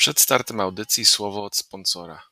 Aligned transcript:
Przed 0.00 0.20
startem 0.20 0.60
audycji 0.60 1.04
słowo 1.04 1.44
od 1.44 1.56
sponsora. 1.56 2.22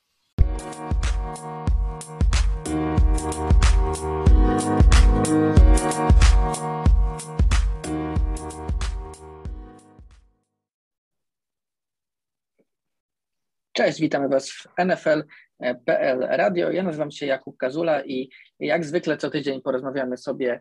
Cześć, 13.73 14.01
witamy 14.01 14.29
Was 14.29 14.51
w 14.51 14.67
NFL.pl 14.85 16.19
Radio. 16.21 16.71
Ja 16.71 16.83
nazywam 16.83 17.11
się 17.11 17.27
Jakub 17.27 17.57
Kazula 17.57 18.05
i 18.05 18.31
jak 18.61 18.85
zwykle 18.85 19.17
co 19.17 19.31
tydzień 19.31 19.63
porozmawiamy 19.63 20.17
sobie 20.17 20.61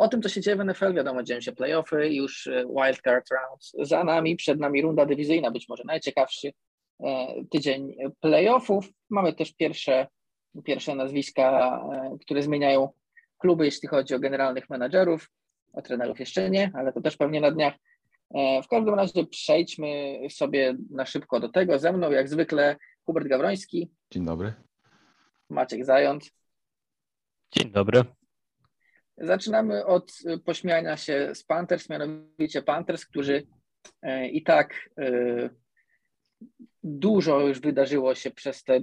o 0.00 0.08
tym, 0.08 0.22
co 0.22 0.28
się 0.28 0.40
dzieje 0.40 0.56
w 0.56 0.64
NFL. 0.64 0.94
Wiadomo, 0.94 1.22
dzieją 1.22 1.40
się 1.40 1.52
playoffy, 1.52 2.14
już 2.14 2.46
e, 2.46 2.64
wildcard 2.66 3.26
rounds 3.30 3.72
za 3.82 4.04
nami, 4.04 4.36
przed 4.36 4.60
nami 4.60 4.82
runda 4.82 5.06
dywizyjna, 5.06 5.50
być 5.50 5.68
może 5.68 5.82
najciekawszy 5.86 6.52
e, 7.04 7.34
tydzień 7.50 7.96
playoffów. 8.20 8.88
Mamy 9.10 9.32
też 9.32 9.52
pierwsze, 9.52 10.06
pierwsze 10.64 10.94
nazwiska, 10.94 11.80
e, 11.92 12.18
które 12.20 12.42
zmieniają 12.42 12.88
kluby, 13.38 13.64
jeśli 13.64 13.88
chodzi 13.88 14.14
o 14.14 14.18
generalnych 14.18 14.70
menadżerów, 14.70 15.30
o 15.72 15.82
trenerów 15.82 16.20
jeszcze 16.20 16.50
nie, 16.50 16.70
ale 16.74 16.92
to 16.92 17.00
też 17.00 17.16
pewnie 17.16 17.40
na 17.40 17.50
dniach. 17.50 17.74
W 18.64 18.68
każdym 18.68 18.94
razie 18.94 19.26
przejdźmy 19.26 20.20
sobie 20.30 20.76
na 20.90 21.06
szybko 21.06 21.40
do 21.40 21.48
tego. 21.48 21.78
Ze 21.78 21.92
mną, 21.92 22.10
jak 22.10 22.28
zwykle, 22.28 22.76
Hubert 23.04 23.28
Gawroński. 23.28 23.90
Dzień 24.10 24.24
dobry. 24.24 24.54
Maciek 25.48 25.84
Zając. 25.84 26.30
Dzień 27.52 27.70
dobry. 27.70 28.19
Zaczynamy 29.20 29.86
od 29.86 30.12
pośmiania 30.44 30.96
się 30.96 31.34
z 31.34 31.44
Panthers, 31.44 31.88
mianowicie 31.88 32.62
Panthers, 32.62 33.06
którzy 33.06 33.46
i 34.32 34.42
tak 34.42 34.90
dużo 36.82 37.40
już 37.40 37.60
wydarzyło 37.60 38.14
się 38.14 38.30
przez 38.30 38.64
te, 38.64 38.80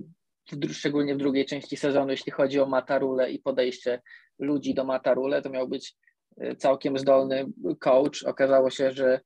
szczególnie 0.72 1.16
w 1.16 1.18
drugiej 1.18 1.46
części 1.46 1.78
sezonu, 1.78 2.12
jeśli 2.12 2.32
chodzi 2.32 2.60
o 2.60 2.66
Matarule 2.66 3.32
i 3.32 3.40
podejście 3.40 4.02
ludzi 4.40 4.74
do 4.74 4.84
Matarule. 4.84 5.42
To 5.42 5.50
miał 5.50 5.68
być 5.68 5.96
całkiem 6.58 6.98
zdolny 6.98 7.46
coach. 7.80 8.24
Okazało 8.24 8.70
się, 8.70 8.92
że 8.92 9.20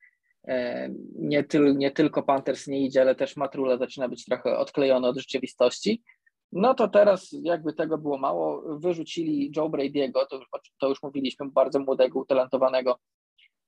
nie, 1.16 1.44
tyl, 1.44 1.78
nie 1.78 1.92
tylko 1.92 2.24
Panthers 2.24 2.68
nie 2.68 2.86
idzie, 2.86 3.02
ale 3.02 3.16
też 3.16 3.38
Matrula 3.38 3.78
zaczyna 3.78 4.10
być 4.10 4.26
trochę 4.26 4.58
odklejony 4.58 5.08
od 5.08 5.18
rzeczywistości. 5.18 6.04
No 6.52 6.74
to 6.74 6.88
teraz, 6.88 7.36
jakby 7.44 7.74
tego 7.74 7.98
było 7.98 8.18
mało, 8.18 8.78
wyrzucili 8.80 9.52
Joe 9.56 9.70
Brady'ego, 9.70 10.26
to, 10.30 10.40
to 10.80 10.90
już 10.90 11.04
mówiliśmy, 11.04 11.50
bardzo 11.50 11.80
młodego, 11.80 12.20
utalentowanego 12.20 13.00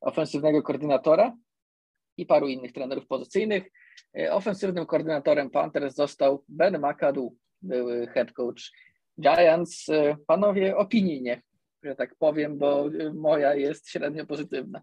ofensywnego 0.02 0.64
koordynatora 0.64 1.36
i 2.18 2.26
paru 2.26 2.48
innych 2.48 2.74
trenerów 2.74 3.08
pozycyjnych. 3.08 3.64
Ofensywnym 4.32 4.86
koordynatorem 4.86 5.50
Panthers 5.50 5.96
został 5.96 6.44
Ben 6.48 6.78
McAdoo, 6.80 7.32
były 7.62 8.08
head 8.08 8.32
coach 8.32 8.72
Giants. 9.22 9.88
Panowie, 10.28 10.78
opinijnie, 10.78 11.42
że 11.84 11.96
tak 11.96 12.16
powiem, 12.16 12.58
bo 12.58 12.86
moja 13.14 13.56
jest 13.56 13.90
średnio 13.90 14.26
pozytywna. 14.26 14.82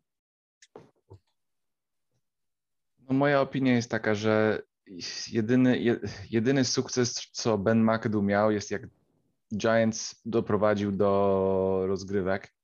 No 2.99 3.15
moja 3.15 3.41
opinia 3.41 3.75
jest 3.75 3.91
taka, 3.91 4.15
że 4.15 4.63
jedyny, 5.33 5.99
jedyny 6.31 6.65
sukces, 6.65 7.29
co 7.33 7.59
Ben 7.59 7.85
McAdoo 7.85 8.23
miał, 8.23 8.51
jest 8.51 8.71
jak 8.71 8.83
Giants 9.57 10.21
doprowadził 10.25 10.93
do 10.93 11.83
rozgrywek. 11.87 12.55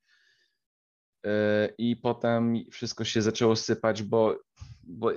E, 1.26 1.68
I 1.78 1.96
potem 1.96 2.54
wszystko 2.70 3.04
się 3.04 3.22
zaczęło 3.22 3.56
sypać, 3.56 4.02
bo, 4.02 4.38
bo 4.82 5.10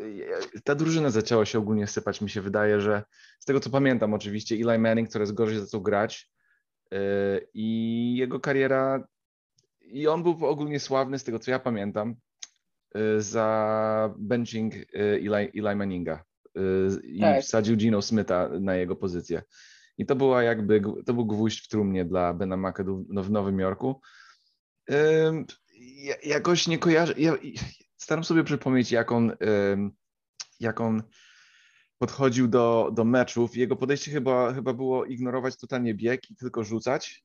ta 0.64 0.76
drużyna 0.76 1.10
zaczęła 1.10 1.46
się 1.46 1.60
ogólnie 1.60 1.88
sypać. 1.88 2.22
Mi 2.22 2.30
się 2.30 2.42
wydaje, 2.42 2.82
że 2.82 3.04
z 3.40 3.46
tego 3.46 3.60
co 3.60 3.70
pamiętam, 3.70 4.14
oczywiście, 4.14 4.56
Eli 4.56 4.80
Manning 4.80 5.10
coraz 5.10 5.32
gorzej 5.32 5.60
zaczął 5.60 5.82
grać 5.82 6.32
e, 6.92 6.98
i 7.54 8.16
jego 8.18 8.40
kariera. 8.40 9.08
I 9.81 10.08
on 10.08 10.24
był 10.24 10.46
ogólnie 10.46 10.80
sławny, 10.80 11.19
z 11.19 11.24
tego 11.24 11.40
co 11.40 11.52
ja 11.52 11.59
pamiętam, 11.59 12.16
e, 12.96 13.22
za 13.22 14.14
benching 14.18 14.74
Eli, 14.94 15.28
Eli 15.36 15.75
Manninga 15.75 16.28
i 17.03 17.20
tak. 17.20 17.44
wsadził 17.44 17.78
Gino 17.78 18.02
Smitha 18.02 18.50
na 18.59 18.75
jego 18.75 18.96
pozycję. 18.96 19.42
I 19.97 20.06
to 20.06 20.16
była 20.16 20.44
jakby, 20.44 20.81
to 21.06 21.14
był 21.14 21.25
gwóźdź 21.25 21.66
w 21.66 21.68
trumnie 21.68 22.06
dla 22.06 22.34
Bena 22.34 22.58
McAdoo 22.58 23.03
w 23.09 23.31
Nowym 23.31 23.59
Jorku. 23.59 24.02
Ja, 25.80 26.16
jakoś 26.24 26.68
nie 26.68 26.78
kojarzę, 26.78 27.14
ja 27.18 27.34
staram 27.98 28.24
sobie 28.24 28.44
przypomnieć, 28.44 28.92
jak 28.92 29.12
on, 29.12 29.31
jak 30.59 30.81
on 30.81 31.03
podchodził 32.00 32.48
do, 32.48 32.92
do 32.94 33.03
meczów. 33.03 33.58
Jego 33.58 33.75
podejście 33.75 34.12
chyba, 34.12 34.53
chyba 34.53 34.74
było 34.74 35.06
ignorować 35.06 35.58
totalnie 35.58 35.94
bieg 35.94 36.31
i 36.31 36.36
tylko 36.36 36.64
rzucać, 36.64 37.24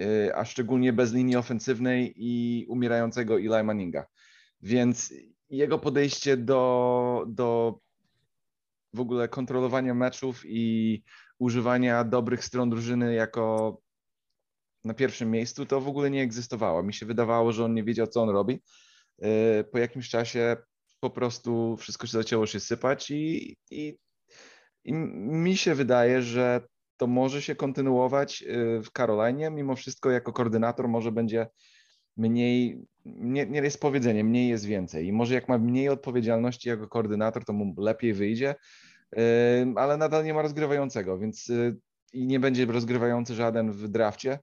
y, 0.00 0.34
a 0.34 0.44
szczególnie 0.44 0.92
bez 0.92 1.12
linii 1.12 1.36
ofensywnej 1.36 2.14
i 2.16 2.66
umierającego 2.68 3.34
Eli 3.34 3.64
Manninga. 3.64 4.06
Więc 4.60 5.14
jego 5.50 5.78
podejście 5.78 6.36
do, 6.36 7.24
do 7.28 7.78
w 8.94 9.00
ogóle 9.00 9.28
kontrolowania 9.28 9.94
meczów 9.94 10.42
i 10.46 11.02
używania 11.38 12.04
dobrych 12.04 12.44
stron 12.44 12.70
drużyny 12.70 13.14
jako 13.14 13.78
na 14.84 14.94
pierwszym 14.94 15.30
miejscu, 15.30 15.66
to 15.66 15.80
w 15.80 15.88
ogóle 15.88 16.10
nie 16.10 16.22
egzystowało. 16.22 16.82
Mi 16.82 16.94
się 16.94 17.06
wydawało, 17.06 17.52
że 17.52 17.64
on 17.64 17.74
nie 17.74 17.84
wiedział, 17.84 18.06
co 18.06 18.22
on 18.22 18.28
robi. 18.28 18.62
Y, 19.24 19.64
po 19.72 19.78
jakimś 19.78 20.08
czasie 20.08 20.56
po 21.00 21.10
prostu 21.10 21.76
wszystko 21.76 22.06
się 22.06 22.12
zaczęło 22.12 22.46
się 22.46 22.60
sypać 22.60 23.10
i, 23.10 23.56
i, 23.70 23.98
i 24.84 24.92
mi 24.92 25.56
się 25.56 25.74
wydaje, 25.74 26.22
że 26.22 26.60
to 26.96 27.06
może 27.06 27.42
się 27.42 27.54
kontynuować 27.54 28.42
y, 28.42 28.82
w 28.82 28.90
Karolinie. 28.90 29.50
Mimo 29.50 29.76
wszystko, 29.76 30.10
jako 30.10 30.32
koordynator, 30.32 30.88
może 30.88 31.12
będzie 31.12 31.46
mniej, 32.16 32.86
nie, 33.04 33.46
nie 33.46 33.60
jest 33.60 33.80
powiedzenie, 33.80 34.24
mniej 34.24 34.48
jest 34.48 34.64
więcej. 34.64 35.06
I 35.06 35.12
może 35.12 35.34
jak 35.34 35.48
ma 35.48 35.58
mniej 35.58 35.88
odpowiedzialności 35.88 36.68
jako 36.68 36.88
koordynator, 36.88 37.44
to 37.44 37.52
mu 37.52 37.74
lepiej 37.78 38.14
wyjdzie, 38.14 38.54
ale 39.76 39.96
nadal 39.96 40.24
nie 40.24 40.34
ma 40.34 40.42
rozgrywającego, 40.42 41.18
więc 41.18 41.50
y, 41.50 41.76
i 42.12 42.26
nie 42.26 42.40
będzie 42.40 42.66
rozgrywający 42.66 43.34
żaden 43.34 43.72
w 43.72 43.88
drafcie. 43.88 44.38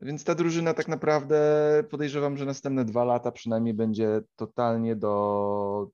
Więc 0.00 0.24
ta 0.24 0.34
drużyna 0.34 0.74
tak 0.74 0.88
naprawdę 0.88 1.38
podejrzewam, 1.90 2.36
że 2.36 2.44
następne 2.44 2.84
dwa 2.84 3.04
lata 3.04 3.32
przynajmniej 3.32 3.74
będzie 3.74 4.20
totalnie 4.36 4.96
do, 4.96 5.88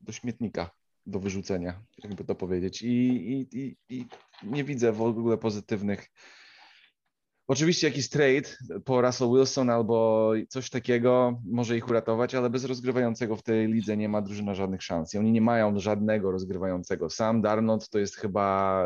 do 0.00 0.12
śmietnika, 0.12 0.70
do 1.06 1.20
wyrzucenia, 1.20 1.82
jakby 2.04 2.24
to 2.24 2.34
powiedzieć. 2.34 2.82
I, 2.82 2.88
i, 2.88 3.58
i, 3.58 3.76
i 3.88 4.06
nie 4.42 4.64
widzę 4.64 4.92
w 4.92 5.02
ogóle 5.02 5.38
pozytywnych 5.38 6.08
Oczywiście 7.48 7.86
jakiś 7.86 8.08
trade 8.08 8.48
po 8.84 9.00
Russell 9.00 9.28
Wilson 9.28 9.70
albo 9.70 10.32
coś 10.48 10.70
takiego 10.70 11.40
może 11.44 11.76
ich 11.76 11.88
uratować, 11.88 12.34
ale 12.34 12.50
bez 12.50 12.64
rozgrywającego 12.64 13.36
w 13.36 13.42
tej 13.42 13.68
lidze 13.68 13.96
nie 13.96 14.08
ma 14.08 14.22
drużyna 14.22 14.54
żadnych 14.54 14.82
szans. 14.82 15.14
I 15.14 15.18
oni 15.18 15.32
nie 15.32 15.40
mają 15.40 15.78
żadnego 15.78 16.30
rozgrywającego. 16.30 17.10
Sam 17.10 17.42
Darnold 17.42 17.88
to 17.88 17.98
jest 17.98 18.16
chyba, 18.16 18.82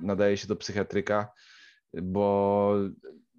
nadaje 0.00 0.36
się 0.36 0.48
do 0.48 0.56
psychiatryka, 0.56 1.32
bo 2.02 2.74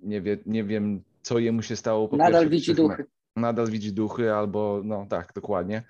nie, 0.04 0.22
wie, 0.22 0.38
nie 0.46 0.64
wiem, 0.64 1.04
co 1.22 1.40
jemu 1.40 1.62
się 1.62 1.76
stało. 1.76 2.08
Po 2.08 2.18
Nadal 2.18 2.50
widzi 2.50 2.76
duchy. 2.76 3.06
Nadal 3.36 3.68
widzi 3.68 3.94
duchy 3.94 4.34
albo, 4.34 4.82
no 4.84 5.06
tak, 5.10 5.34
dokładnie. 5.36 5.84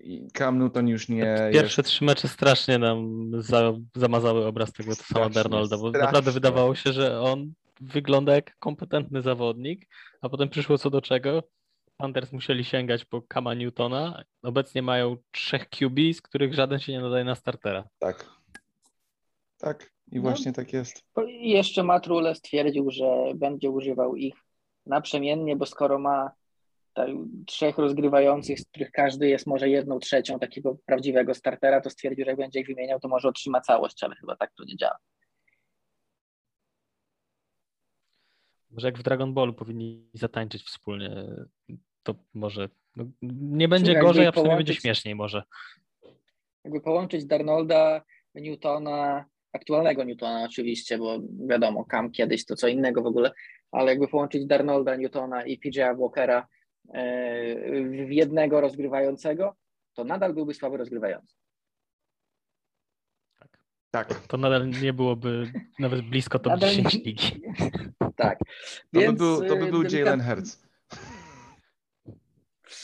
I 0.00 0.28
Cam 0.32 0.58
Newton 0.58 0.88
już 0.88 1.08
nie. 1.08 1.50
Pierwsze 1.52 1.82
jest... 1.82 1.90
trzy 1.90 2.04
mecze 2.04 2.28
strasznie 2.28 2.78
nam 2.78 3.30
za, 3.38 3.72
zamazały 3.96 4.46
obraz 4.46 4.72
tego 4.72 4.94
sama 4.94 5.28
Darnolda, 5.30 5.76
bo 5.76 5.88
strasznie. 5.88 6.06
naprawdę 6.06 6.32
wydawało 6.32 6.74
się, 6.74 6.92
że 6.92 7.20
on 7.20 7.52
wygląda 7.80 8.34
jak 8.34 8.58
kompetentny 8.58 9.22
zawodnik, 9.22 9.88
a 10.20 10.28
potem 10.28 10.48
przyszło 10.48 10.78
co 10.78 10.90
do 10.90 11.00
czego. 11.00 11.42
Panthers 11.96 12.32
musieli 12.32 12.64
sięgać 12.64 13.04
po 13.04 13.22
Kama 13.22 13.54
Newtona. 13.54 14.24
Obecnie 14.42 14.82
mają 14.82 15.16
trzech 15.30 15.68
QB, 15.68 15.98
z 16.14 16.22
których 16.22 16.54
żaden 16.54 16.78
się 16.78 16.92
nie 16.92 17.00
nadaje 17.00 17.24
na 17.24 17.34
startera. 17.34 17.88
Tak. 17.98 18.30
Tak. 19.58 19.92
I 20.12 20.16
no. 20.16 20.22
właśnie 20.22 20.52
tak 20.52 20.72
jest. 20.72 21.04
I 21.28 21.50
jeszcze 21.50 21.82
Matt 21.82 22.06
Rule 22.06 22.34
stwierdził, 22.34 22.90
że 22.90 23.06
będzie 23.34 23.70
używał 23.70 24.16
ich 24.16 24.34
naprzemiennie, 24.86 25.56
bo 25.56 25.66
skoro 25.66 25.98
ma 25.98 26.30
trzech 27.46 27.78
rozgrywających, 27.78 28.60
z 28.60 28.66
których 28.66 28.90
każdy 28.90 29.28
jest 29.28 29.46
może 29.46 29.68
jedną 29.68 29.98
trzecią 29.98 30.38
takiego 30.38 30.76
prawdziwego 30.86 31.34
startera, 31.34 31.80
to 31.80 31.90
stwierdził, 31.90 32.24
że 32.24 32.30
jak 32.30 32.38
będzie 32.38 32.60
ich 32.60 32.66
wymieniał, 32.66 33.00
to 33.00 33.08
może 33.08 33.28
otrzyma 33.28 33.60
całość, 33.60 34.04
ale 34.04 34.16
chyba 34.16 34.36
tak 34.36 34.52
to 34.56 34.64
nie 34.64 34.76
działa. 34.76 34.98
Może 38.70 38.88
jak 38.88 38.98
w 38.98 39.02
Dragon 39.02 39.34
Ballu 39.34 39.52
powinni 39.52 40.10
zatańczyć 40.14 40.62
wspólnie, 40.62 41.24
to 42.02 42.14
może 42.34 42.68
no, 42.96 43.04
nie 43.22 43.68
będzie 43.68 43.92
Czyli 43.92 44.06
gorzej, 44.06 44.26
a 44.26 44.32
przynajmniej 44.32 44.58
będzie 44.58 44.74
śmieszniej 44.74 45.14
może. 45.14 45.42
Jakby 46.64 46.80
połączyć 46.80 47.24
Darnolda, 47.24 48.02
Newtona, 48.34 49.24
aktualnego 49.52 50.04
Newtona 50.04 50.44
oczywiście, 50.44 50.98
bo 50.98 51.18
wiadomo, 51.48 51.84
Cam 51.90 52.10
kiedyś 52.10 52.44
to 52.44 52.56
co 52.56 52.68
innego 52.68 53.02
w 53.02 53.06
ogóle, 53.06 53.32
ale 53.72 53.90
jakby 53.90 54.08
połączyć 54.08 54.46
Darnolda, 54.46 54.96
Newtona 54.96 55.46
i 55.46 55.58
PJ 55.58 55.80
Walkera 55.98 56.48
e, 56.94 57.54
w 58.06 58.10
jednego 58.10 58.60
rozgrywającego, 58.60 59.56
to 59.94 60.04
nadal 60.04 60.34
byłby 60.34 60.54
słaby 60.54 60.76
rozgrywający. 60.76 61.36
Tak. 63.90 64.26
To 64.26 64.36
nadal 64.36 64.70
nie 64.70 64.92
byłoby 64.92 65.52
nawet 65.78 66.00
blisko 66.00 66.38
top 66.38 66.52
Nadal 66.52 66.70
10 66.70 66.94
nie- 66.94 67.00
ligi. 67.00 67.42
Tak. 68.16 68.38
To 68.38 68.44
by 68.92 69.00
Więc, 69.00 69.18
był, 69.18 69.36
to 69.48 69.56
by 69.56 69.66
y, 69.66 69.70
był 69.70 69.82
delikatnie- 69.82 69.98
Jalen 69.98 70.20
Hurts. 70.20 70.66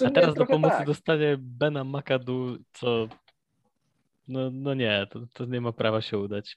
A 0.07 0.11
teraz 0.11 0.35
do 0.35 0.47
pomocy 0.47 0.77
tak. 0.77 0.87
dostanie 0.87 1.37
Bena 1.39 1.85
McAdoo, 1.85 2.57
co 2.73 3.09
no, 4.29 4.51
no 4.53 4.75
nie, 4.75 5.07
to, 5.11 5.21
to 5.35 5.45
nie 5.45 5.61
ma 5.61 5.73
prawa 5.73 6.01
się 6.01 6.19
udać. 6.19 6.57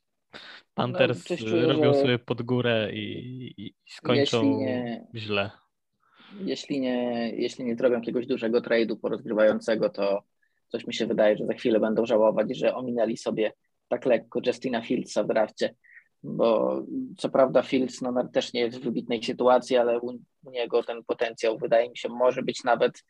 Panthers 0.73 1.23
coś 1.23 1.39
czuję, 1.39 1.65
robią 1.67 1.93
że- 1.93 2.01
sobie 2.01 2.19
pod 2.19 2.41
górę 2.41 2.89
i, 2.93 3.01
i, 3.57 3.67
i 3.67 3.73
skończą 3.85 4.37
Jeśli 4.43 4.55
nie- 4.57 5.07
źle. 5.15 5.51
jeśli 6.39 6.79
nie, 6.79 7.29
jeśli 7.35 7.65
nie 7.65 7.75
zrobią 7.75 7.95
jakiegoś 7.95 8.27
dużego 8.27 8.61
trade'u 8.61 8.95
porozgrywającego, 8.99 9.89
to 9.89 10.23
coś 10.67 10.87
mi 10.87 10.93
się 10.93 11.07
wydaje, 11.07 11.37
że 11.37 11.45
za 11.45 11.53
chwilę 11.53 11.79
będą 11.79 12.05
żałować, 12.05 12.57
że 12.57 12.75
ominęli 12.75 13.17
sobie 13.17 13.53
tak 13.87 14.05
lekko 14.05 14.39
Justina 14.45 14.81
Fieldsa 14.81 15.23
w 15.23 15.27
drafcie, 15.27 15.75
bo 16.27 16.81
co 17.17 17.29
prawda 17.29 17.61
Fields 17.61 18.01
no, 18.01 18.27
też 18.33 18.53
nie 18.53 18.61
jest 18.61 18.77
w 18.79 18.83
wybitnej 18.83 19.23
sytuacji, 19.23 19.77
ale 19.77 19.99
u, 19.99 20.19
u 20.43 20.51
niego 20.51 20.83
ten 20.83 21.03
potencjał 21.03 21.57
wydaje 21.57 21.89
mi 21.89 21.97
się 21.97 22.09
może 22.09 22.43
być 22.43 22.63
nawet 22.63 23.03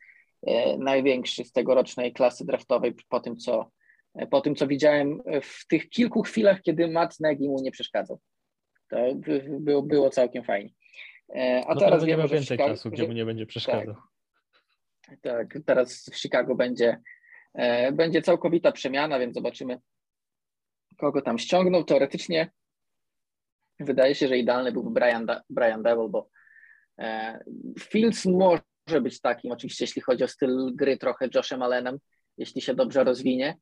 e, 0.46 0.78
największy 0.78 1.44
z 1.44 1.52
tegorocznej 1.52 2.12
klasy 2.12 2.44
draftowej 2.46 2.94
po 3.08 3.20
tym, 3.20 3.36
co 3.36 3.70
e, 4.14 4.26
po 4.26 4.40
tym, 4.40 4.54
co 4.54 4.66
widziałem 4.66 5.20
w 5.42 5.66
tych 5.66 5.88
kilku 5.88 6.22
chwilach, 6.22 6.62
kiedy 6.62 6.88
Matt 6.88 7.20
Nagy 7.20 7.48
mu 7.48 7.60
nie 7.62 7.70
przeszkadzał. 7.70 8.20
To 8.88 8.96
by- 9.14 9.56
było, 9.60 9.82
było 9.82 10.10
całkiem 10.10 10.44
fajnie. 10.44 10.70
E, 11.36 11.62
A 11.66 11.74
No 11.74 11.80
teraz 11.80 12.04
wiemy, 12.04 12.22
że 12.22 12.28
w 12.28 12.32
więcej 12.32 12.58
Chicago- 12.58 12.70
czasu, 12.70 12.90
gdzie 12.90 13.06
mu 13.06 13.12
nie 13.12 13.24
będzie 13.24 13.46
przeszkadzał. 13.46 13.94
tak, 15.22 15.58
teraz 15.66 16.10
w 16.12 16.16
Chicago 16.16 16.54
będzie, 16.54 17.00
e, 17.54 17.92
będzie 17.92 18.22
całkowita 18.22 18.72
przemiana, 18.72 19.18
więc 19.18 19.34
zobaczymy, 19.34 19.80
kogo 20.98 21.22
tam 21.22 21.38
ściągnął. 21.38 21.84
Teoretycznie 21.84 22.50
wydaje 23.80 24.14
się, 24.14 24.28
że 24.28 24.38
idealny 24.38 24.72
byłby 24.72 24.90
Brian, 24.90 25.26
Da- 25.26 25.42
Brian 25.50 25.82
Devil, 25.82 26.08
bo 26.08 26.28
e, 26.98 27.38
Fields 27.80 28.24
może 28.26 29.00
być 29.02 29.20
takim, 29.20 29.52
oczywiście 29.52 29.84
jeśli 29.84 30.02
chodzi 30.02 30.24
o 30.24 30.28
styl 30.28 30.70
gry, 30.74 30.96
trochę 30.98 31.28
Joshem 31.34 31.62
Allenem, 31.62 31.98
jeśli 32.38 32.60
się 32.60 32.74
dobrze 32.74 33.04
rozwinie, 33.04 33.56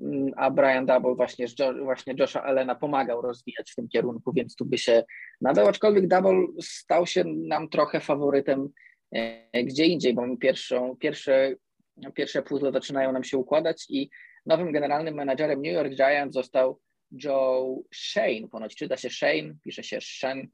Mm, 0.00 0.32
a 0.36 0.50
Brian 0.50 0.86
Double 0.86 1.14
właśnie, 1.14 1.46
Jo- 1.58 1.84
właśnie 1.84 2.14
Josha 2.18 2.42
Allena 2.42 2.74
pomagał 2.74 3.22
rozwijać 3.22 3.70
w 3.72 3.74
tym 3.74 3.88
kierunku, 3.88 4.32
więc 4.32 4.56
tu 4.56 4.64
by 4.64 4.78
się 4.78 5.04
nadał, 5.40 5.66
aczkolwiek 5.68 6.08
Double 6.08 6.46
stał 6.60 7.06
się 7.06 7.24
nam 7.24 7.68
trochę 7.68 8.00
faworytem 8.00 8.68
e, 9.12 9.64
gdzie 9.64 9.84
indziej, 9.86 10.14
bo 10.14 10.36
pierwszą, 10.36 10.96
pierwsze, 10.96 11.54
pierwsze 12.14 12.42
puzzle 12.42 12.72
zaczynają 12.72 13.12
nam 13.12 13.24
się 13.24 13.38
układać 13.38 13.86
i 13.88 14.10
nowym 14.46 14.72
generalnym 14.72 15.14
menadżerem 15.14 15.62
New 15.62 15.72
York 15.72 15.94
Giants 15.94 16.34
został 16.34 16.80
Joe 17.24 17.82
Shane, 17.94 18.48
ponoć 18.50 18.74
czyta 18.76 18.96
się 18.96 19.10
Shane, 19.10 19.54
pisze 19.64 19.82
się 19.82 20.00
Shen, 20.00 20.48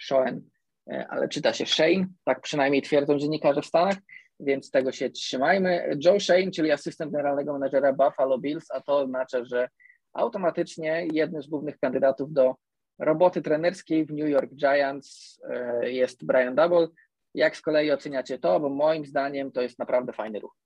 Shoen, 0.00 0.42
e, 0.90 1.06
ale 1.10 1.28
czyta 1.28 1.52
się 1.52 1.66
Shane, 1.66 2.06
tak 2.24 2.40
przynajmniej 2.40 2.82
twierdzą 2.82 3.18
dziennikarze 3.18 3.62
w 3.62 3.66
Stanach, 3.66 3.96
więc 4.40 4.70
tego 4.70 4.92
się 4.92 5.10
trzymajmy. 5.10 5.98
Joe 6.04 6.20
Shane, 6.20 6.50
czyli 6.50 6.72
asystent 6.72 7.12
generalnego 7.12 7.52
menadżera 7.52 7.92
Buffalo 7.92 8.38
Bills, 8.38 8.70
a 8.70 8.80
to 8.80 8.98
oznacza, 8.98 9.44
że 9.44 9.68
automatycznie 10.12 11.06
jednym 11.12 11.42
z 11.42 11.46
głównych 11.46 11.78
kandydatów 11.78 12.32
do 12.32 12.54
roboty 12.98 13.42
trenerskiej 13.42 14.06
w 14.06 14.12
New 14.12 14.28
York 14.28 14.50
Giants 14.54 15.40
e, 15.50 15.90
jest 15.92 16.24
Brian 16.24 16.54
Double. 16.54 16.88
Jak 17.34 17.56
z 17.56 17.62
kolei 17.62 17.92
oceniacie 17.92 18.38
to? 18.38 18.60
Bo 18.60 18.68
moim 18.68 19.06
zdaniem 19.06 19.52
to 19.52 19.62
jest 19.62 19.78
naprawdę 19.78 20.12
fajny 20.12 20.40
ruch. 20.40 20.56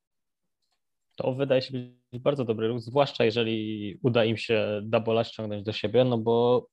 To 1.22 1.34
wydaje 1.34 1.62
się 1.62 1.72
być 2.12 2.22
bardzo 2.22 2.44
dobry 2.44 2.69
ruch, 2.69 2.81
zwłaszcza 2.81 3.25
jeżeli 3.25 3.99
uda 4.02 4.25
im 4.25 4.37
się 4.37 4.81
Dabola 4.82 5.25
ściągnąć 5.25 5.62
do 5.62 5.72
siebie, 5.72 6.05
no 6.05 6.19
bo 6.19 6.67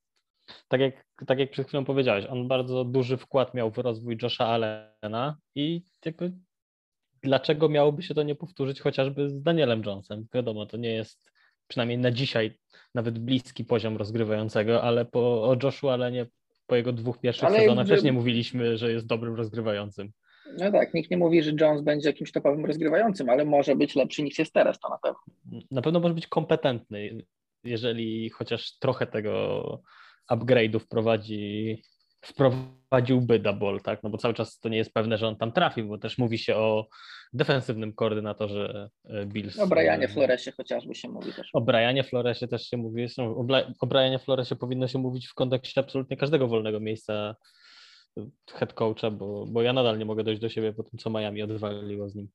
tak 0.68 0.82
jak, 0.82 1.06
tak 1.28 1.40
jak 1.40 1.52
przed 1.52 1.68
chwilą 1.68 1.86
powiedziałeś, 1.86 2.26
on 2.26 2.48
bardzo 2.48 2.84
duży 2.84 3.18
wkład 3.18 3.54
miał 3.54 3.72
w 3.72 3.78
rozwój 3.78 4.18
Josha 4.22 4.46
Allena 4.46 5.38
i 5.56 5.84
jakby 6.06 6.32
dlaczego 7.22 7.70
miałoby 7.70 8.04
się 8.04 8.14
to 8.14 8.24
nie 8.24 8.36
powtórzyć 8.36 8.82
chociażby 8.82 9.30
z 9.30 9.42
Danielem 9.42 9.84
Jonesem? 9.86 10.28
Wiadomo, 10.34 10.66
to 10.66 10.78
nie 10.78 10.94
jest 10.94 11.32
przynajmniej 11.68 11.98
na 11.98 12.12
dzisiaj 12.12 12.58
nawet 12.96 13.20
bliski 13.20 13.66
poziom 13.66 13.98
rozgrywającego, 13.98 14.84
ale 14.84 15.06
po 15.06 15.44
o 15.44 15.56
Joshu 15.64 15.90
Allenie 15.90 16.26
po 16.68 16.76
jego 16.76 16.94
dwóch 16.94 17.20
pierwszych 17.20 17.44
Ale 17.44 17.60
sezonach 17.60 17.88
też 17.88 18.04
nie 18.04 18.14
mówiliśmy, 18.14 18.78
że 18.78 18.92
jest 18.92 19.08
dobrym 19.08 19.36
rozgrywającym. 19.36 20.12
No 20.58 20.72
tak, 20.72 20.94
nikt 20.94 21.12
nie 21.12 21.18
mówi, 21.18 21.44
że 21.44 21.52
Jones 21.62 21.82
będzie 21.82 22.10
jakimś 22.10 22.32
topowym 22.32 22.66
rozgrywającym, 22.66 23.30
ale 23.30 23.46
może 23.46 23.76
być 23.76 23.96
lepszy 23.96 24.24
niż 24.24 24.40
jest 24.40 24.54
teraz, 24.54 24.80
to 24.80 24.90
na 24.90 24.98
pewno. 24.98 25.20
na 25.72 25.82
pewno 25.82 26.00
może 26.00 26.14
być 26.14 26.28
kompetentny, 26.28 27.26
jeżeli 27.64 28.30
chociaż 28.30 28.78
trochę 28.80 29.08
tego 29.08 29.82
upgrade'u 30.32 30.80
wprowadzi, 30.80 31.82
wprowadziłby 32.22 33.40
Double, 33.40 33.80
tak? 33.80 34.04
No 34.04 34.10
bo 34.10 34.18
cały 34.18 34.34
czas 34.34 34.60
to 34.60 34.70
nie 34.70 34.78
jest 34.78 34.94
pewne, 34.94 35.18
że 35.18 35.28
on 35.28 35.36
tam 35.36 35.52
trafi, 35.52 35.84
bo 35.84 35.98
też 35.98 36.18
mówi 36.18 36.38
się 36.38 36.56
o 36.56 36.88
defensywnym 37.34 37.94
koordynatorze 37.94 38.90
e, 39.06 39.26
Bills. 39.26 39.60
O 39.60 39.68
Brianie 39.68 40.08
Floresie 40.08 40.52
chociażby 40.52 40.96
się 40.96 41.10
mówi 41.10 41.34
też. 41.34 41.50
O 41.54 41.62
Brianie 41.62 42.04
Floresie 42.04 42.48
też 42.48 42.70
się 42.70 42.78
mówi. 42.78 43.08
O 43.82 43.88
Brianie 43.88 44.20
Floresie 44.20 44.56
powinno 44.56 44.88
się 44.88 45.00
mówić 45.00 45.28
w 45.28 45.34
kontekście 45.34 45.82
absolutnie 45.82 46.18
każdego 46.18 46.48
wolnego 46.48 46.80
miejsca 46.80 47.36
head 48.52 48.74
coacha, 48.74 49.12
bo, 49.12 49.46
bo 49.46 49.62
ja 49.62 49.74
nadal 49.74 49.98
nie 49.98 50.06
mogę 50.06 50.24
dojść 50.24 50.42
do 50.42 50.50
siebie 50.50 50.74
po 50.74 50.84
tym, 50.84 51.00
co 51.00 51.10
Miami 51.10 51.42
odwaliło 51.42 52.10
z 52.10 52.16
nim. 52.16 52.28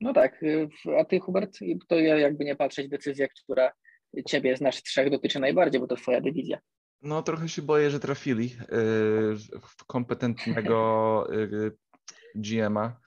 No 0.00 0.12
tak, 0.12 0.42
y, 0.42 0.68
a 0.98 1.04
ty 1.04 1.20
Hubert, 1.20 1.58
to 1.88 2.00
ja 2.00 2.18
jakby 2.18 2.44
nie 2.44 2.56
patrzeć 2.56 2.88
decyzja, 2.88 3.28
która 3.28 3.72
ciebie 4.26 4.56
z 4.56 4.60
nas 4.60 4.82
trzech 4.82 5.10
dotyczy 5.10 5.40
najbardziej, 5.40 5.80
bo 5.80 5.86
to 5.86 5.96
twoja 5.96 6.20
dywizja. 6.20 6.58
No 7.02 7.22
trochę 7.22 7.48
się 7.48 7.62
boję, 7.62 7.90
że 7.90 8.00
trafili 8.00 8.44
yy, 8.50 9.36
w 9.60 9.84
kompetentnego 9.86 11.28
yy, 11.30 11.76
GM-a. 12.34 13.00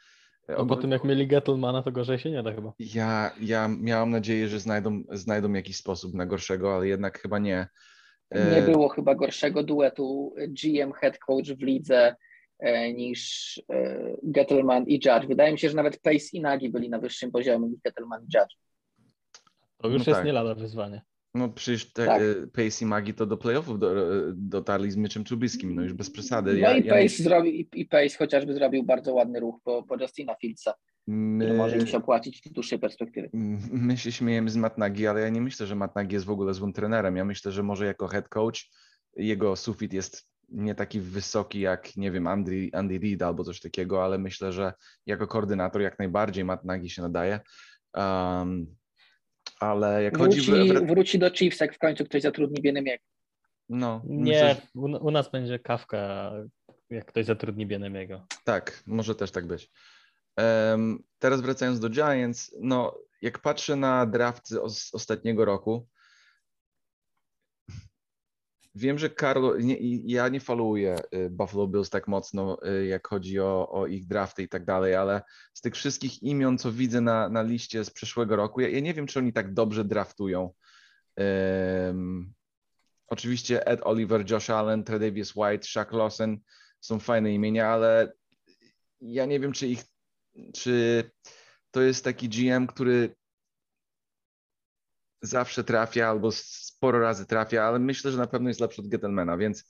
No, 0.47 0.65
po 0.65 0.75
tym, 0.75 0.91
jak 0.91 1.03
mieli 1.03 1.27
Gettlemana, 1.27 1.83
to 1.83 1.91
gorzej 1.91 2.19
się 2.19 2.31
nie 2.31 2.43
da 2.43 2.53
chyba. 2.53 2.73
Ja, 2.79 3.31
ja 3.41 3.67
miałam 3.67 4.09
nadzieję, 4.09 4.47
że 4.47 4.59
znajdą, 4.59 5.03
znajdą 5.11 5.53
jakiś 5.53 5.77
sposób 5.77 6.13
na 6.13 6.25
gorszego, 6.25 6.75
ale 6.75 6.87
jednak 6.87 7.19
chyba 7.19 7.39
nie. 7.39 7.67
Nie 8.31 8.41
E, 8.41 8.61
było 8.71 8.89
chyba 8.89 9.15
gorszego 9.15 9.63
duetu 9.63 10.35
GM 10.47 10.93
head 10.93 11.17
coach 11.19 11.47
w 11.47 11.61
lidze 11.61 12.15
e, 12.59 12.93
niż 12.93 13.61
e, 13.69 13.97
Gettleman 14.23 14.83
i 14.87 14.93
Judge. 14.93 15.27
Wydaje 15.27 15.51
mi 15.51 15.59
się, 15.59 15.69
że 15.69 15.75
nawet 15.75 15.99
Pace 16.01 16.25
i 16.33 16.41
Nagy 16.41 16.69
byli 16.69 16.89
na 16.89 16.99
wyższym 16.99 17.31
poziomie 17.31 17.67
niż 17.67 17.79
Gettleman 17.81 18.21
i 18.21 18.37
Judge. 18.37 18.55
To 19.77 19.87
już 19.87 20.05
No 20.05 20.11
jest 20.11 20.17
tak. 20.17 20.25
nie 20.25 20.33
lada 20.33 20.55
wyzwanie. 20.55 21.01
No 21.33 21.49
przecież 21.49 21.93
te, 21.93 22.05
Tak. 22.05 22.21
Pace 22.53 22.85
i 22.85 22.87
Magi 22.87 23.13
to 23.13 23.25
do 23.25 23.37
playoffów 23.37 23.79
do, 23.79 23.91
dotarli 24.33 24.91
z 24.91 24.97
Myczem 24.97 25.23
Trubiskim, 25.23 25.75
no 25.75 25.81
już 25.81 25.93
bez 25.93 26.11
przesady. 26.11 26.53
No 26.53 26.59
Ja, 26.59 26.77
i 26.77 26.85
ja, 26.85 26.93
Pace 26.93 27.23
zrobił, 27.23 27.53
i, 27.53 27.69
i 27.75 27.85
Pace 27.85 28.17
chociażby 28.17 28.53
zrobił 28.53 28.83
bardzo 28.83 29.13
ładny 29.13 29.39
ruch 29.39 29.55
po, 29.63 29.83
po 29.83 29.95
Justina 30.01 30.35
Fieldsa, 30.41 30.73
my, 31.07 31.53
może 31.53 31.77
im 31.77 31.87
się 31.87 31.97
opłacić 31.97 32.41
w 32.45 32.53
dłuższej 32.53 32.79
perspektywie. 32.79 33.29
m- 33.33 33.59
my 33.71 33.97
się 33.97 34.11
śmiejemy 34.11 34.49
z 34.49 34.57
Matt 34.57 34.77
Nagy, 34.77 35.09
ale 35.09 35.21
ja 35.21 35.29
nie 35.29 35.41
myślę, 35.41 35.67
że 35.67 35.75
Matt 35.75 35.95
Nagy 35.95 36.13
jest 36.13 36.25
w 36.25 36.29
ogóle 36.29 36.53
złym 36.53 36.73
trenerem. 36.73 37.17
Ja 37.17 37.25
myślę, 37.25 37.51
że 37.51 37.63
może 37.63 37.85
jako 37.85 38.07
head 38.07 38.29
coach 38.29 38.69
jego 39.15 39.55
sufit 39.55 39.93
jest 39.93 40.27
nie 40.49 40.75
taki 40.75 40.99
wysoki 40.99 41.59
jak, 41.59 41.97
nie 41.97 42.11
wiem, 42.11 42.27
Andy, 42.27 42.69
Andy 42.73 42.99
Reid 42.99 43.21
albo 43.21 43.43
coś 43.43 43.59
takiego, 43.59 44.03
ale 44.05 44.17
myślę, 44.17 44.51
że 44.51 44.73
jako 45.05 45.27
koordynator 45.27 45.81
jak 45.81 45.99
najbardziej 45.99 46.45
Matt 46.45 46.65
Nagy 46.65 46.89
się 46.89 47.01
nadaje. 47.01 47.39
Um, 47.93 48.75
ale 49.59 50.03
jak 50.03 50.17
chodzi 50.17 50.41
Wróci, 50.41 50.73
w, 50.73 50.79
w, 50.79 50.87
wróci 50.87 51.19
do 51.19 51.29
Chiefs, 51.29 51.59
jak 51.59 51.75
w 51.75 51.79
końcu 51.79 52.05
ktoś 52.05 52.21
zatrudni 52.21 52.61
Bienem 52.61 52.85
no, 53.69 54.01
Nie, 54.05 54.31
myślę, 54.31 54.55
że, 54.55 54.61
u, 54.75 55.07
u 55.07 55.11
nas 55.11 55.31
będzie 55.31 55.59
kawka, 55.59 56.31
jak 56.89 57.05
ktoś 57.05 57.25
zatrudni 57.25 57.65
Bienemiego. 57.65 58.25
tak, 58.43 58.83
może 58.87 59.15
też 59.15 59.31
tak 59.31 59.47
być. 59.47 59.71
Teraz 61.19 61.41
wracając 61.41 61.79
do 61.79 61.89
Giants, 61.89 62.55
no 62.59 62.97
jak 63.21 63.39
patrzę 63.39 63.75
na 63.75 64.05
draft 64.05 64.47
z 64.47 64.53
os- 64.53 64.93
ostatniego 64.93 65.45
roku, 65.45 65.87
wiem, 68.75 68.99
że 68.99 69.09
Carlo, 69.09 69.57
nie, 69.57 69.77
ja 70.13 70.27
nie 70.27 70.39
followuję 70.39 70.95
y, 71.13 71.29
Buffalo 71.29 71.67
Bills 71.67 71.89
tak 71.89 72.07
mocno, 72.07 72.57
y, 72.81 72.85
jak 72.85 73.07
chodzi 73.07 73.39
o, 73.39 73.69
o 73.71 73.87
ich 73.87 74.07
drafty 74.07 74.43
i 74.43 74.49
tak 74.49 74.65
dalej, 74.65 74.95
ale 74.95 75.21
z 75.53 75.61
tych 75.61 75.75
wszystkich 75.75 76.23
imion, 76.23 76.57
co 76.57 76.71
widzę 76.71 77.01
na, 77.01 77.29
na 77.29 77.41
liście 77.41 77.83
z 77.83 77.89
przeszłego 77.89 78.35
roku, 78.35 78.61
ja, 78.61 78.69
ja 78.69 78.79
nie 78.79 78.93
wiem, 78.93 79.07
czy 79.07 79.19
oni 79.19 79.33
tak 79.33 79.53
dobrze 79.53 79.85
draftują. 79.85 80.53
Em, 81.15 82.33
oczywiście 83.07 83.67
Ed 83.67 83.79
Oliver, 83.83 84.31
Josh 84.31 84.49
Allen, 84.49 84.83
Tredavious 84.83 85.35
White, 85.35 85.67
Shaq 85.67 85.91
Lawson 85.91 86.37
są 86.79 86.99
fajne 86.99 87.33
imienia, 87.33 87.67
ale 87.69 88.13
ja 89.01 89.25
nie 89.25 89.39
wiem, 89.39 89.51
czy 89.51 89.67
ich, 89.67 89.83
czy 90.53 91.03
to 91.71 91.81
jest 91.81 92.03
taki 92.03 92.29
GM, 92.29 92.67
który 92.67 93.15
zawsze 95.21 95.63
trafia 95.63 96.07
albo 96.09 96.31
sporo 96.31 96.99
razy 96.99 97.25
trafia, 97.25 97.63
ale 97.63 97.79
myślę, 97.79 98.11
że 98.11 98.17
na 98.17 98.27
pewno 98.27 98.49
jest 98.49 98.59
lepszy 98.59 98.81
od 98.81 98.87
Gettelmana, 98.87 99.37
więc 99.37 99.69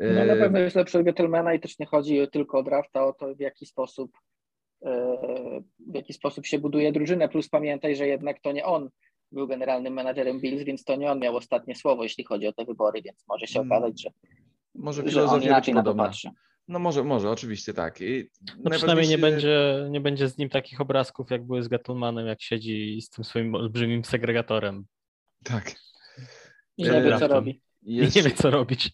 No 0.00 0.24
na 0.26 0.32
e, 0.32 0.36
pewno 0.36 0.58
jest 0.58 0.76
lepszy 0.76 0.98
od 0.98 1.04
Gettlemana 1.04 1.54
i 1.54 1.60
też 1.60 1.78
nie 1.78 1.86
chodzi 1.86 2.28
tylko 2.32 2.58
o 2.58 2.62
draft, 2.62 2.96
a 2.96 3.04
o 3.04 3.12
to, 3.12 3.34
w 3.34 3.40
jaki 3.40 3.66
sposób 3.66 4.12
e, 4.82 5.16
w 5.78 5.94
jaki 5.94 6.12
sposób 6.12 6.46
się 6.46 6.58
buduje 6.58 6.92
drużynę, 6.92 7.28
plus 7.28 7.48
pamiętaj, 7.48 7.96
że 7.96 8.06
jednak 8.06 8.40
to 8.40 8.52
nie 8.52 8.64
on 8.64 8.90
był 9.32 9.46
generalnym 9.46 9.94
menadżerem 9.94 10.40
Bills, 10.40 10.62
więc 10.62 10.84
to 10.84 10.96
nie 10.96 11.10
on 11.10 11.18
miał 11.18 11.36
ostatnie 11.36 11.74
słowo, 11.74 12.02
jeśli 12.02 12.24
chodzi 12.24 12.46
o 12.46 12.52
te 12.52 12.64
wybory, 12.64 13.02
więc 13.02 13.24
może 13.28 13.46
się 13.46 13.60
Mm. 13.60 13.72
okazać, 13.72 14.02
że, 14.02 14.10
Może 14.74 15.10
że 15.10 15.24
on 15.24 15.42
inaczej 15.42 15.74
na 15.74 15.82
to 15.82 15.94
patrzy. 15.94 16.30
No 16.68 16.78
może, 16.78 17.04
może, 17.04 17.30
oczywiście 17.30 17.74
tak. 17.74 18.00
I 18.00 18.30
No 18.64 18.70
przynajmniej 18.70 19.08
nie 19.08 19.18
będzie, 19.18 19.86
nie 19.90 20.00
będzie 20.00 20.28
z 20.28 20.38
nim 20.38 20.48
takich 20.48 20.80
obrazków, 20.80 21.30
jak 21.30 21.46
były 21.46 21.62
z 21.62 21.68
Gettlemanem, 21.68 22.26
jak 22.26 22.42
siedzi 22.42 23.00
z 23.02 23.10
tym 23.10 23.24
swoim 23.24 23.54
olbrzymim 23.54 24.04
segregatorem 24.04 24.84
Tak. 25.44 25.72
I 26.76 26.82
nie 26.82 27.02
wie, 27.02 27.18
co 27.18 27.28
robi. 27.28 27.62
i 27.82 27.96
Jest, 27.96 28.16
nie 28.16 28.22
wie, 28.22 28.30
co 28.30 28.50
robić. 28.50 28.92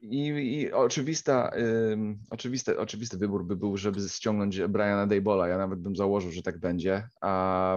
I, 0.00 0.26
i 0.26 0.72
oczywista, 0.72 1.50
ym, 1.92 2.18
oczywiste, 2.30 2.78
oczywisty 2.78 3.16
wybór 3.16 3.46
by 3.46 3.56
był, 3.56 3.76
żeby 3.76 4.00
ściągnąć 4.08 4.60
Briana 4.60 5.06
Daybola. 5.06 5.48
Ja 5.48 5.58
nawet 5.58 5.80
bym 5.80 5.96
założył, 5.96 6.30
że 6.30 6.42
tak 6.42 6.58
będzie. 6.58 7.08
A, 7.20 7.76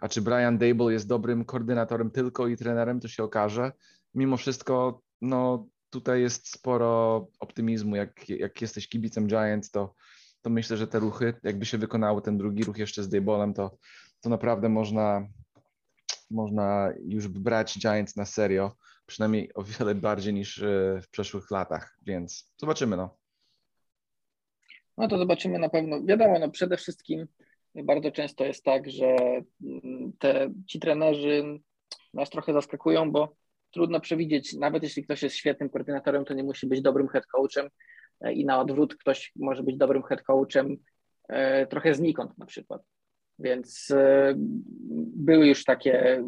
a 0.00 0.08
czy 0.08 0.22
Brian 0.22 0.58
Dayball 0.58 0.92
jest 0.92 1.08
dobrym 1.08 1.44
koordynatorem 1.44 2.10
tylko 2.10 2.48
i 2.48 2.56
trenerem, 2.56 3.00
to 3.00 3.08
się 3.08 3.24
okaże. 3.24 3.72
Mimo 4.14 4.36
wszystko, 4.36 5.02
no 5.20 5.66
tutaj 5.90 6.20
jest 6.20 6.48
sporo 6.48 7.26
optymizmu. 7.40 7.96
Jak, 7.96 8.28
jak 8.28 8.60
jesteś 8.60 8.88
kibicem 8.88 9.26
Giants, 9.26 9.70
to, 9.70 9.94
to 10.42 10.50
myślę, 10.50 10.76
że 10.76 10.86
te 10.86 10.98
ruchy, 10.98 11.34
jakby 11.42 11.66
się 11.66 11.78
wykonało 11.78 12.20
ten 12.20 12.38
drugi 12.38 12.64
ruch 12.64 12.78
jeszcze 12.78 13.02
z 13.02 13.08
Daybolem, 13.08 13.54
to, 13.54 13.76
to 14.20 14.28
naprawdę 14.28 14.68
można, 14.68 15.26
można 16.30 16.92
już 17.04 17.28
brać 17.28 17.78
Giants 17.78 18.16
na 18.16 18.24
serio 18.24 18.76
przynajmniej 19.10 19.54
o 19.54 19.62
wiele 19.62 19.94
bardziej 19.94 20.34
niż 20.34 20.62
e, 20.62 21.00
w 21.02 21.10
przeszłych 21.10 21.50
latach, 21.50 21.98
więc 22.06 22.52
zobaczymy. 22.56 22.96
No. 22.96 23.16
No 24.96 25.08
to 25.08 25.18
zobaczymy 25.18 25.58
na 25.58 25.68
pewno. 25.68 26.02
Wiadomo, 26.04 26.38
no 26.38 26.50
przede 26.50 26.76
wszystkim 26.76 27.26
bardzo 27.74 28.10
często 28.10 28.44
jest 28.44 28.64
tak, 28.64 28.90
że 28.90 29.16
mm, 29.62 30.12
te, 30.18 30.50
ci 30.66 30.80
trenerzy 30.80 31.60
nas 32.14 32.30
trochę 32.30 32.52
zaskakują, 32.52 33.12
bo 33.12 33.34
trudno 33.70 34.00
przewidzieć, 34.00 34.52
nawet 34.52 34.82
jeśli 34.82 35.04
ktoś 35.04 35.22
jest 35.22 35.36
świetnym 35.36 35.70
koordynatorem, 35.70 36.24
to 36.24 36.34
nie 36.34 36.44
musi 36.44 36.66
być 36.66 36.82
dobrym 36.82 37.08
head 37.08 37.26
coachem 37.26 37.68
e, 38.20 38.32
i 38.32 38.44
na 38.44 38.60
odwrót 38.60 38.94
ktoś 38.94 39.32
może 39.36 39.62
być 39.62 39.76
dobrym 39.76 40.02
head 40.02 40.22
coachem 40.22 40.76
e, 41.28 41.66
trochę 41.66 41.94
znikąd 41.94 42.38
na 42.38 42.46
przykład. 42.46 42.82
Więc 43.38 43.90
e, 43.90 44.34
były 45.16 45.46
już 45.46 45.64
takie 45.64 46.24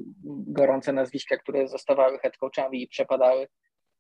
gorące 0.47 0.93
nazwiska, 0.93 1.37
które 1.37 1.69
zostawały 1.69 2.19
head 2.19 2.37
coachami 2.37 2.83
i 2.83 2.89
przepadały 2.89 3.47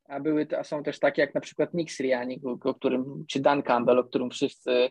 a 0.08 0.20
były, 0.20 0.46
a 0.58 0.64
są 0.64 0.82
też 0.82 0.98
takie 0.98 1.22
jak 1.22 1.34
na 1.34 1.40
przykład 1.40 1.74
Nick 1.74 1.90
Sirianni, 1.90 2.40
o, 2.64 2.74
którym, 2.74 3.24
czy 3.28 3.40
Dan 3.40 3.62
Campbell, 3.62 3.98
o 3.98 4.04
którym 4.04 4.30
wszyscy 4.30 4.90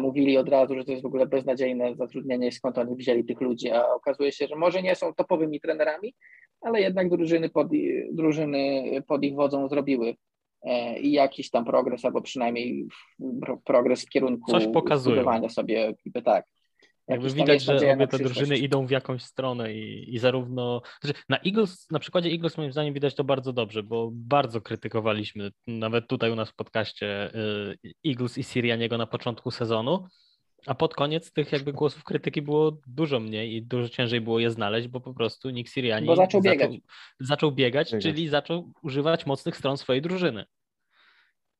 mówili 0.00 0.38
od 0.38 0.48
razu, 0.48 0.74
że 0.74 0.84
to 0.84 0.90
jest 0.90 1.02
w 1.02 1.06
ogóle 1.06 1.26
beznadziejne 1.26 1.94
zatrudnienie, 1.94 2.52
skąd 2.52 2.78
oni 2.78 2.96
wzięli 2.96 3.24
tych 3.24 3.40
ludzi, 3.40 3.70
a 3.70 3.94
okazuje 3.94 4.32
się, 4.32 4.46
że 4.46 4.56
może 4.56 4.82
nie 4.82 4.94
są 4.94 5.14
topowymi 5.14 5.60
trenerami, 5.60 6.14
ale 6.60 6.80
jednak 6.80 7.08
drużyny 7.08 7.48
pod, 7.48 7.68
drużyny 8.12 8.84
pod 9.08 9.24
ich 9.24 9.34
wodzą 9.34 9.68
zrobiły 9.68 10.14
e, 10.62 10.98
i 11.00 11.12
jakiś 11.12 11.50
tam 11.50 11.64
progres, 11.64 12.04
albo 12.04 12.22
przynajmniej 12.22 12.86
pro, 13.40 13.56
progres 13.64 14.06
w 14.06 14.08
kierunku 14.08 14.50
Coś 14.50 14.66
pokazują. 14.66 15.48
sobie 15.48 15.88
ekipy, 15.88 16.22
tak. 16.22 16.46
Jakby 17.08 17.30
widać, 17.30 17.62
że 17.62 17.92
obie 17.92 18.08
te 18.08 18.18
drużyny 18.18 18.58
idą 18.58 18.86
w 18.86 18.90
jakąś 18.90 19.22
stronę 19.22 19.74
i, 19.74 20.14
i 20.14 20.18
zarówno. 20.18 20.82
Znaczy 21.02 21.20
na 21.28 21.38
Eagles, 21.46 21.90
na 21.90 21.98
przykładzie 21.98 22.30
Eagles 22.30 22.56
moim 22.58 22.72
zdaniem 22.72 22.94
widać 22.94 23.14
to 23.14 23.24
bardzo 23.24 23.52
dobrze, 23.52 23.82
bo 23.82 24.10
bardzo 24.12 24.60
krytykowaliśmy 24.60 25.50
nawet 25.66 26.08
tutaj 26.08 26.30
u 26.30 26.34
nas 26.34 26.50
w 26.50 26.54
podcaście 26.54 27.34
y, 27.34 27.92
Eagles 28.06 28.38
i 28.38 28.44
Sirianiego 28.44 28.98
na 28.98 29.06
początku 29.06 29.50
sezonu, 29.50 30.06
a 30.66 30.74
pod 30.74 30.94
koniec 30.94 31.32
tych 31.32 31.52
jakby 31.52 31.72
głosów 31.72 32.04
krytyki 32.04 32.42
było 32.42 32.78
dużo 32.86 33.20
mniej 33.20 33.54
i 33.54 33.62
dużo 33.62 33.88
ciężej 33.88 34.20
było 34.20 34.38
je 34.38 34.50
znaleźć, 34.50 34.88
bo 34.88 35.00
po 35.00 35.14
prostu 35.14 35.50
Nick 35.50 35.70
Siriani 35.72 36.06
Bo 36.06 36.16
zaczął 36.16 36.42
biegać. 36.42 36.70
zaczął 37.20 37.52
biegać, 37.52 37.88
Biegać. 37.88 38.02
czyli 38.02 38.28
zaczął 38.28 38.72
używać 38.82 39.26
mocnych 39.26 39.56
stron 39.56 39.76
swojej 39.76 40.02
drużyny. 40.02 40.44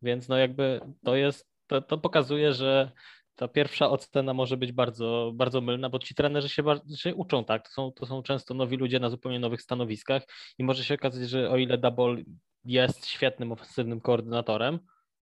Więc 0.03 0.29
no 0.29 0.37
jakby 0.37 0.81
to 1.05 1.17
jest, 1.17 1.49
to, 1.67 1.83
to 1.83 1.99
pokazuje, 1.99 2.53
że 2.53 2.91
ta 3.37 3.49
pierwsza 3.49 3.91
ocena 3.91 4.35
może 4.35 4.57
być 4.57 4.73
bardzo, 4.73 5.33
bardzo 5.35 5.61
mylna, 5.61 5.91
bo 5.91 5.99
ci 5.99 6.15
trenerzy 6.15 6.49
się, 6.49 6.63
się 6.97 7.15
uczą, 7.15 7.45
tak? 7.45 7.69
To 7.69 7.71
są, 7.75 7.93
to 7.93 8.07
są 8.07 8.23
często 8.23 8.55
nowi 8.55 8.77
ludzie 8.77 9.01
na 9.01 9.11
zupełnie 9.11 9.39
nowych 9.39 9.63
stanowiskach 9.63 10.23
i 10.59 10.65
może 10.65 10.85
się 10.85 10.95
okazać, 10.95 11.29
że 11.29 11.51
o 11.51 11.57
ile 11.57 11.79
Double 11.79 12.17
jest 12.65 13.07
świetnym 13.07 13.53
ofensywnym 13.53 14.01
koordynatorem 14.01 14.79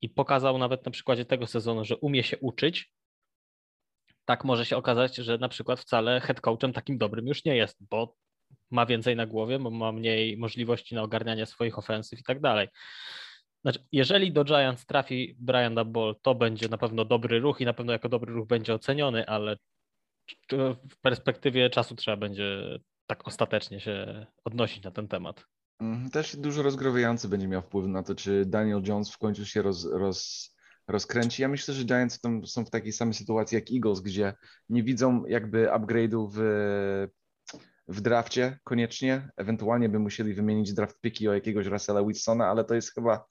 i 0.01 0.09
pokazał 0.09 0.57
nawet 0.57 0.85
na 0.85 0.91
przykładzie 0.91 1.25
tego 1.25 1.47
sezonu, 1.47 1.85
że 1.85 1.97
umie 1.97 2.23
się 2.23 2.37
uczyć, 2.37 2.93
tak 4.25 4.43
może 4.43 4.65
się 4.65 4.77
okazać, 4.77 5.15
że 5.15 5.37
na 5.37 5.49
przykład 5.49 5.79
wcale 5.79 6.19
head 6.19 6.41
coachem 6.41 6.73
takim 6.73 6.97
dobrym 6.97 7.27
już 7.27 7.45
nie 7.45 7.55
jest, 7.55 7.77
bo 7.89 8.15
ma 8.71 8.85
więcej 8.85 9.15
na 9.15 9.25
głowie, 9.25 9.59
bo 9.59 9.71
ma 9.71 9.91
mniej 9.91 10.37
możliwości 10.37 10.95
na 10.95 11.01
ogarnianie 11.01 11.45
swoich 11.45 11.79
ofensyw 11.79 12.19
i 12.19 12.23
tak 12.23 12.39
dalej. 12.39 12.67
Znaczy, 13.67 13.79
jeżeli 13.91 14.31
do 14.31 14.43
Giants 14.43 14.85
trafi 14.85 15.35
Brian 15.39 15.75
Dabol, 15.75 16.15
to 16.21 16.35
będzie 16.35 16.69
na 16.69 16.77
pewno 16.77 17.05
dobry 17.05 17.39
ruch 17.39 17.61
i 17.61 17.65
na 17.65 17.73
pewno 17.73 17.93
jako 17.93 18.09
dobry 18.09 18.33
ruch 18.33 18.47
będzie 18.47 18.73
oceniony, 18.73 19.27
ale 19.27 19.57
w 20.89 20.97
perspektywie 21.01 21.69
czasu 21.69 21.95
trzeba 21.95 22.17
będzie 22.17 22.79
tak 23.07 23.27
ostatecznie 23.27 23.79
się 23.79 24.25
odnosić 24.43 24.83
na 24.83 24.91
ten 24.91 25.07
temat. 25.07 25.45
Mhm, 25.79 26.09
Też 26.09 26.35
dużo 26.35 26.63
rozgrywający 26.63 27.27
będzie 27.27 27.47
miał 27.47 27.61
wpływ 27.61 27.87
na 27.87 28.03
to, 28.03 28.15
czy 28.15 28.45
Daniel 28.45 28.83
Jones 28.87 29.11
w 29.11 29.17
końcu 29.17 29.45
się 29.45 29.61
roz, 29.61 29.85
roz, 29.91 30.55
rozkręci. 30.87 31.41
Ja 31.41 31.47
myślę, 31.47 31.73
że 31.73 31.85
Giants 31.85 32.19
są, 32.45 32.65
w 32.65 32.69
takiej 32.69 32.91
samej 32.91 33.13
sytuacji 33.13 33.55
jak 33.55 33.71
Eagles, 33.71 33.99
gdzie 33.99 34.33
nie 34.69 34.83
widzą 34.83 35.25
jakby 35.25 35.67
upgrade'u 35.67 36.29
w, 36.33 36.39
w 37.87 38.01
drafcie 38.01 38.59
koniecznie. 38.63 39.29
Ewentualnie 39.37 39.89
by 39.89 39.99
musieli 39.99 40.33
wymienić 40.33 40.73
draft 40.73 41.01
picki 41.01 41.27
o 41.27 41.33
jakiegoś 41.33 41.65
Russella 41.65 42.03
Wilsona, 42.03 42.47
ale 42.47 42.63
to 42.63 42.75
jest 42.75 42.93
chyba, 42.93 43.25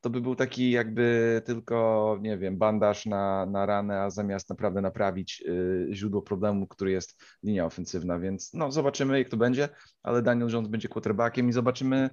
to 0.00 0.10
by 0.10 0.20
był 0.20 0.34
taki 0.34 0.70
jakby 0.70 1.42
tylko, 1.44 2.18
nie 2.20 2.38
wiem, 2.38 2.58
bandaż 2.58 3.06
na, 3.06 3.46
na 3.46 3.66
ranę, 3.66 4.00
a 4.00 4.10
zamiast 4.10 4.50
naprawdę 4.50 4.80
naprawić 4.80 5.42
y, 5.46 5.88
źródło 5.92 6.22
problemu, 6.22 6.66
który 6.66 6.90
jest 6.90 7.22
linia 7.42 7.66
ofensywna, 7.66 8.18
więc 8.18 8.54
no 8.54 8.72
zobaczymy 8.72 9.18
jak 9.18 9.28
to 9.28 9.36
będzie, 9.36 9.68
ale 10.02 10.22
Daniel 10.22 10.48
Jones 10.52 10.68
będzie 10.68 10.88
quarterbackiem 10.88 11.48
i 11.48 11.52
zobaczymy 11.52 12.10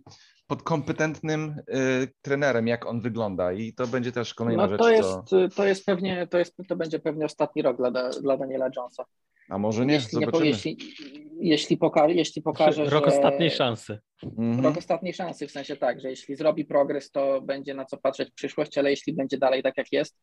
pod 0.47 0.63
kompetentnym 0.63 1.55
y, 1.59 2.07
trenerem, 2.21 2.67
jak 2.67 2.85
on 2.85 3.01
wygląda 3.01 3.53
i 3.53 3.73
to 3.73 3.87
będzie 3.87 4.11
też 4.11 4.33
kolejna 4.33 4.63
No 4.63 4.69
rzecz, 4.69 4.79
to 4.79 4.83
co... 4.83 4.91
jest, 5.39 5.55
to 5.55 5.65
jest 5.65 5.85
pewnie, 5.85 6.27
to, 6.27 6.37
jest, 6.37 6.55
to 6.67 6.75
będzie 6.75 6.99
pewnie 6.99 7.25
ostatni 7.25 7.61
rok 7.61 7.77
dla, 7.77 7.91
dla 8.09 8.37
Daniela 8.37 8.69
Jonesa. 8.75 9.05
A 9.49 9.57
może 9.57 9.85
nie, 9.85 9.93
jeśli, 9.93 10.19
nie 10.19 10.25
zobaczymy. 10.25 10.47
jeśli, 10.47 10.77
jeśli, 11.39 11.77
poka, 11.77 12.07
jeśli 12.07 12.41
pokaże, 12.41 12.85
Rok 12.85 13.09
że... 13.09 13.15
ostatniej 13.17 13.51
szansy. 13.51 13.99
Mhm. 14.23 14.65
Rok 14.65 14.77
ostatniej 14.77 15.13
szansy, 15.13 15.47
w 15.47 15.51
sensie 15.51 15.75
tak, 15.75 16.01
że 16.01 16.09
jeśli 16.09 16.35
zrobi 16.35 16.65
progres, 16.65 17.11
to 17.11 17.41
będzie 17.41 17.73
na 17.73 17.85
co 17.85 17.97
patrzeć 17.97 18.29
w 18.29 18.33
przyszłość, 18.33 18.77
ale 18.77 18.89
jeśli 18.89 19.13
będzie 19.13 19.37
dalej 19.37 19.63
tak 19.63 19.77
jak 19.77 19.91
jest, 19.91 20.17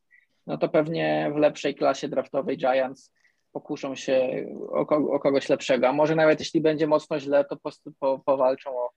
no 0.47 0.59
to 0.59 0.69
pewnie 0.69 1.31
w 1.35 1.37
lepszej 1.37 1.75
klasie 1.75 2.09
draftowej 2.09 2.57
Giants 2.57 3.13
pokuszą 3.53 3.95
się 3.95 4.47
o, 4.69 4.87
ko- 4.87 5.11
o 5.13 5.21
kogoś 5.21 5.49
lepszego, 5.49 5.89
a 5.89 5.93
może 5.93 6.15
nawet 6.15 6.41
jeśli 6.41 6.61
będzie 6.61 6.87
mocno 6.87 7.21
źle, 7.21 7.45
to 7.45 7.57
po, 7.57 7.71
po, 7.99 8.19
powalczą 8.19 8.71
o, 8.79 8.91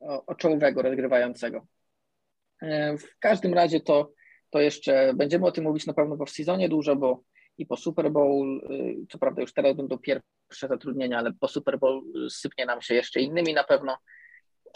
o, 0.00 0.26
o 0.26 0.34
czołowego 0.34 0.82
rozgrywającego. 0.82 1.66
E, 2.62 2.96
W 2.98 3.18
każdym 3.18 3.54
razie 3.54 3.80
to, 3.80 4.12
to 4.50 4.60
jeszcze 4.60 5.12
będziemy 5.14 5.46
o 5.46 5.52
tym 5.52 5.64
mówić 5.64 5.86
na 5.86 5.94
pewno 5.94 6.26
w 6.26 6.30
sezonie 6.30 6.68
dużo, 6.68 6.96
bo 6.96 7.22
i 7.60 7.66
po 7.66 7.76
Super 7.76 8.10
Bowl, 8.10 8.60
y, 8.70 9.06
co 9.10 9.18
prawda 9.18 9.42
już 9.42 9.52
teraz 9.52 9.76
będą 9.76 9.98
pierwsze 9.98 10.68
zatrudnienia, 10.68 11.18
ale 11.18 11.32
po 11.32 11.48
Super 11.48 11.78
Bowl 11.78 12.02
sypnie 12.30 12.66
nam 12.66 12.82
się 12.82 12.94
jeszcze 12.94 13.20
innymi 13.20 13.54
na 13.54 13.64
pewno. 13.64 13.98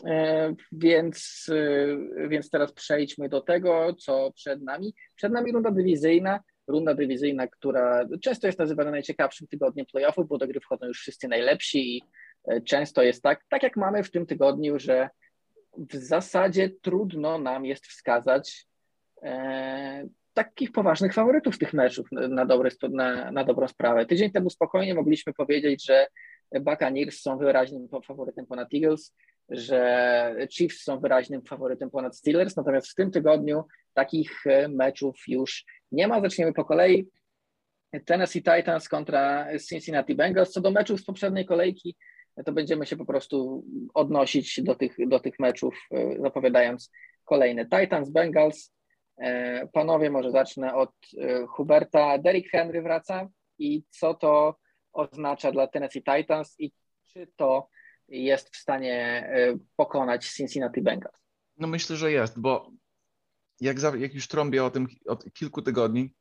E, 0.06 0.54
Więc, 0.72 1.46
y, 1.48 2.28
więc 2.28 2.50
teraz 2.50 2.72
przejdźmy 2.72 3.28
do 3.28 3.40
tego, 3.40 3.94
co 3.94 4.32
przed 4.32 4.62
nami. 4.62 4.94
Przed 5.16 5.32
nami 5.32 5.52
runda 5.52 5.70
dywizyjna, 5.70 6.40
runda 6.66 6.94
dywizyjna, 6.94 7.46
która 7.46 8.08
często 8.22 8.46
jest 8.46 8.58
nazywana 8.58 8.90
najciekawszym 8.90 9.46
tygodniem 9.46 9.86
playoffów, 9.86 10.28
bo 10.28 10.38
do 10.38 10.46
gry 10.46 10.60
wchodzą 10.60 10.86
już 10.86 11.00
wszyscy 11.00 11.28
najlepsi 11.28 11.96
i 11.96 12.02
e, 12.48 12.60
często 12.60 13.02
jest 13.02 13.22
tak, 13.22 13.44
tak 13.48 13.62
jak 13.62 13.76
mamy 13.76 14.02
w 14.02 14.10
tym 14.10 14.26
tygodniu, 14.26 14.78
że 14.78 15.08
w 15.76 15.94
zasadzie 15.94 16.70
trudno 16.82 17.38
nam 17.38 17.64
jest 17.64 17.86
wskazać 17.86 18.66
e, 19.22 20.08
takich 20.34 20.72
poważnych 20.72 21.14
faworytów 21.14 21.58
tych 21.58 21.72
meczów 21.72 22.08
na, 22.12 22.46
dobre, 22.46 22.70
na, 22.90 23.30
na 23.30 23.44
dobrą 23.44 23.68
sprawę. 23.68 24.06
Tydzień 24.06 24.30
temu 24.30 24.50
spokojnie 24.50 24.94
mogliśmy 24.94 25.32
powiedzieć, 25.32 25.86
że 25.86 26.06
Buccaneers 26.60 27.20
są 27.20 27.38
wyraźnym 27.38 27.88
faworytem 28.06 28.46
ponad 28.46 28.68
Eagles, 28.74 29.14
że 29.48 30.36
Chiefs 30.50 30.82
są 30.82 31.00
wyraźnym 31.00 31.42
faworytem 31.42 31.90
ponad 31.90 32.16
Steelers, 32.16 32.56
natomiast 32.56 32.88
w 32.88 32.94
tym 32.94 33.10
tygodniu 33.10 33.64
takich 33.94 34.46
e, 34.46 34.68
meczów 34.68 35.16
już 35.28 35.64
nie 35.92 36.08
ma. 36.08 36.20
Zaczniemy 36.20 36.52
po 36.52 36.64
kolei. 36.64 37.08
Tennessee 38.04 38.42
Titans 38.42 38.88
kontra 38.88 39.46
Cincinnati 39.68 40.14
Bengals. 40.14 40.50
Co 40.50 40.60
do 40.60 40.70
meczów 40.70 41.00
z 41.00 41.04
poprzedniej 41.04 41.46
kolejki, 41.46 41.96
to 42.44 42.52
będziemy 42.52 42.86
się 42.86 42.96
po 42.96 43.04
prostu 43.04 43.64
odnosić 43.94 44.62
do 44.62 44.74
tych, 44.74 44.96
do 45.08 45.20
tych 45.20 45.38
meczów, 45.38 45.74
e, 45.92 46.20
zapowiadając 46.20 46.90
kolejne. 47.24 47.64
Titans, 47.64 48.10
Bengals. 48.10 48.74
E, 49.16 49.66
Panowie, 49.72 50.10
może 50.10 50.30
zacznę 50.30 50.74
od 50.74 50.90
e, 51.18 51.46
Huberta. 51.46 52.18
Derrick 52.18 52.50
Henry 52.50 52.82
wraca 52.82 53.28
i 53.58 53.84
co 53.90 54.14
to 54.14 54.56
oznacza 54.92 55.52
dla 55.52 55.66
Tennessee 55.66 56.02
Titans 56.02 56.54
i 56.58 56.72
czy 57.12 57.28
to 57.36 57.68
jest 58.08 58.54
w 58.54 58.56
stanie 58.56 59.28
pokonać 59.76 60.28
Cincinnati 60.28 60.82
Bengals. 60.82 61.24
No 61.56 61.68
myślę, 61.68 61.96
że 61.96 62.12
jest, 62.12 62.40
bo 62.40 62.70
jak, 63.60 63.80
za, 63.80 63.96
jak 63.96 64.14
już 64.14 64.28
trąbię 64.28 64.64
o 64.64 64.70
tym 64.70 64.86
od 65.06 65.32
kilku 65.32 65.62
tygodni, 65.62 66.14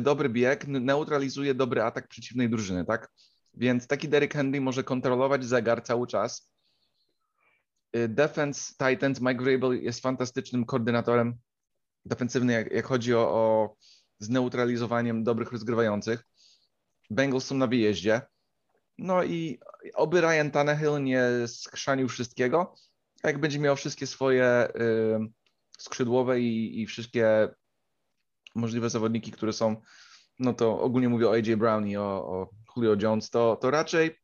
dobry 0.00 0.28
bieg 0.28 0.66
neutralizuje 0.66 1.54
dobry 1.54 1.82
atak 1.82 2.08
przeciwnej 2.08 2.50
drużyny, 2.50 2.84
tak? 2.84 3.10
Więc 3.54 3.86
taki 3.86 4.08
Derrick 4.08 4.34
Henry 4.34 4.60
może 4.60 4.84
kontrolować 4.84 5.44
zegar 5.44 5.82
cały 5.82 6.06
czas. 6.06 6.52
Defense 8.08 8.74
Titans, 8.78 9.20
Mike 9.20 9.44
Vrabel 9.44 9.82
jest 9.82 10.02
fantastycznym 10.02 10.64
koordynatorem 10.64 11.38
defensywnym, 12.04 12.56
jak, 12.56 12.72
jak 12.72 12.86
chodzi 12.86 13.14
o, 13.14 13.20
o 13.20 13.76
zneutralizowaniem 14.18 15.24
dobrych 15.24 15.52
rozgrywających. 15.52 16.24
Bengals 17.10 17.44
są 17.44 17.54
na 17.54 17.66
wyjeździe. 17.66 18.20
No 18.98 19.24
i 19.24 19.60
oby 19.94 20.20
Ryan 20.20 20.50
Tannehill 20.50 21.02
nie 21.02 21.24
skrzanił 21.46 22.08
wszystkiego, 22.08 22.74
a 23.22 23.28
jak 23.28 23.40
będzie 23.40 23.58
miał 23.58 23.76
wszystkie 23.76 24.06
swoje 24.06 24.68
y, 24.68 25.18
skrzydłowe 25.78 26.40
i, 26.40 26.80
i 26.82 26.86
wszystkie 26.86 27.48
możliwe 28.54 28.90
zawodniki, 28.90 29.32
które 29.32 29.52
są, 29.52 29.76
no 30.38 30.54
to 30.54 30.80
ogólnie 30.80 31.08
mówię 31.08 31.28
o 31.28 31.32
AJ 31.32 31.56
Brown 31.56 31.88
i 31.88 31.96
o, 31.96 32.02
o 32.02 32.50
Julio 32.76 32.96
Jones, 33.02 33.30
to, 33.30 33.56
to 33.56 33.70
raczej 33.70 34.20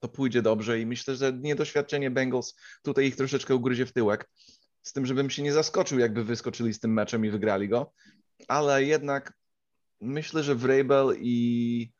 to 0.00 0.08
pójdzie 0.08 0.42
dobrze 0.42 0.80
i 0.80 0.86
myślę, 0.86 1.16
że 1.16 1.32
niedoświadczenie 1.32 2.10
Bengals 2.10 2.56
tutaj 2.82 3.06
ich 3.06 3.16
troszeczkę 3.16 3.54
ugryzie 3.54 3.86
w 3.86 3.92
tyłek. 3.92 4.30
Z 4.86 4.92
tym, 4.92 5.06
żebym 5.06 5.30
się 5.30 5.42
nie 5.42 5.52
zaskoczył, 5.52 5.98
jakby 5.98 6.24
wyskoczyli 6.24 6.74
z 6.74 6.80
tym 6.80 6.92
meczem 6.92 7.24
i 7.24 7.30
wygrali 7.30 7.68
go, 7.68 7.92
ale 8.48 8.84
jednak 8.84 9.32
myślę, 10.00 10.42
że 10.42 10.54
Vrabel 10.54 11.16
i, 11.20 11.92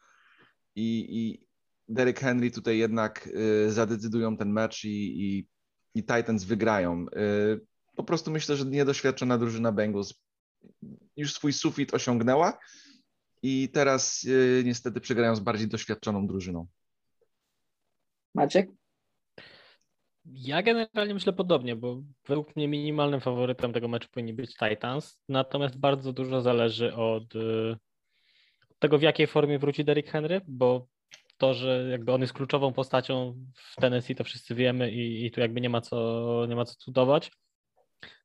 i, 0.75 1.07
i 1.19 1.47
Derek 1.89 2.21
Henry 2.21 2.51
tutaj 2.51 2.79
jednak 2.79 3.27
y, 3.67 3.73
zadecydują 3.73 4.37
ten 4.37 4.53
mecz 4.53 4.85
i, 4.85 4.89
i, 4.89 5.49
i 5.95 6.05
Titans 6.05 6.45
wygrają. 6.45 7.07
Y, 7.07 7.61
po 7.97 8.05
prostu 8.05 8.31
myślę, 8.31 8.57
że 8.57 8.65
niedoświadczona 8.65 9.39
drużyna 9.39 9.73
Bengals 9.73 10.15
już 11.17 11.35
swój 11.35 11.53
sufit 11.53 11.95
osiągnęła 11.95 12.59
i 13.43 13.69
teraz 13.69 14.25
y, 14.25 14.63
niestety 14.65 15.01
przegrają 15.01 15.37
z 15.37 15.41
bardziej 15.41 15.69
doświadczoną 15.69 16.27
drużyną. 16.27 16.67
Maciek? 18.35 18.71
Ja 20.33 20.63
generalnie 20.63 21.15
myślę 21.15 21.33
podobnie, 21.33 21.77
bo 21.77 22.03
według 22.29 22.57
mnie 22.57 22.69
minimalnym 22.69 23.21
faworytem 23.21 23.73
tego 23.73 23.89
meczu 23.89 24.09
powinni 24.09 24.33
być 24.33 24.57
Titans, 24.57 25.23
natomiast 25.29 25.79
bardzo 25.79 26.13
dużo 26.13 26.41
zależy 26.41 26.95
od, 26.95 27.35
y, 27.35 27.77
od 28.71 28.79
tego, 28.79 28.99
w 28.99 29.03
jakiej 29.03 29.27
formie 29.27 29.59
wróci 29.59 29.85
Derrick 29.85 30.11
Henry, 30.11 30.41
bo 30.49 30.87
to, 31.37 31.55
że 31.55 31.89
jakby 31.91 32.13
on 32.13 32.21
jest 32.21 32.33
kluczową 32.33 32.73
postacią 32.73 33.35
w 33.55 33.77
Tennessee, 33.77 34.15
to 34.15 34.25
wszyscy 34.25 34.55
wiemy 34.55 34.91
i, 34.91 35.27
i 35.27 35.31
tu 35.31 35.41
jakby 35.41 35.61
nie 35.61 35.71
ma 35.71 35.81
co, 35.81 36.47
nie 36.49 36.57
ma 36.57 36.65
co 36.65 36.75
cudować. 36.75 37.33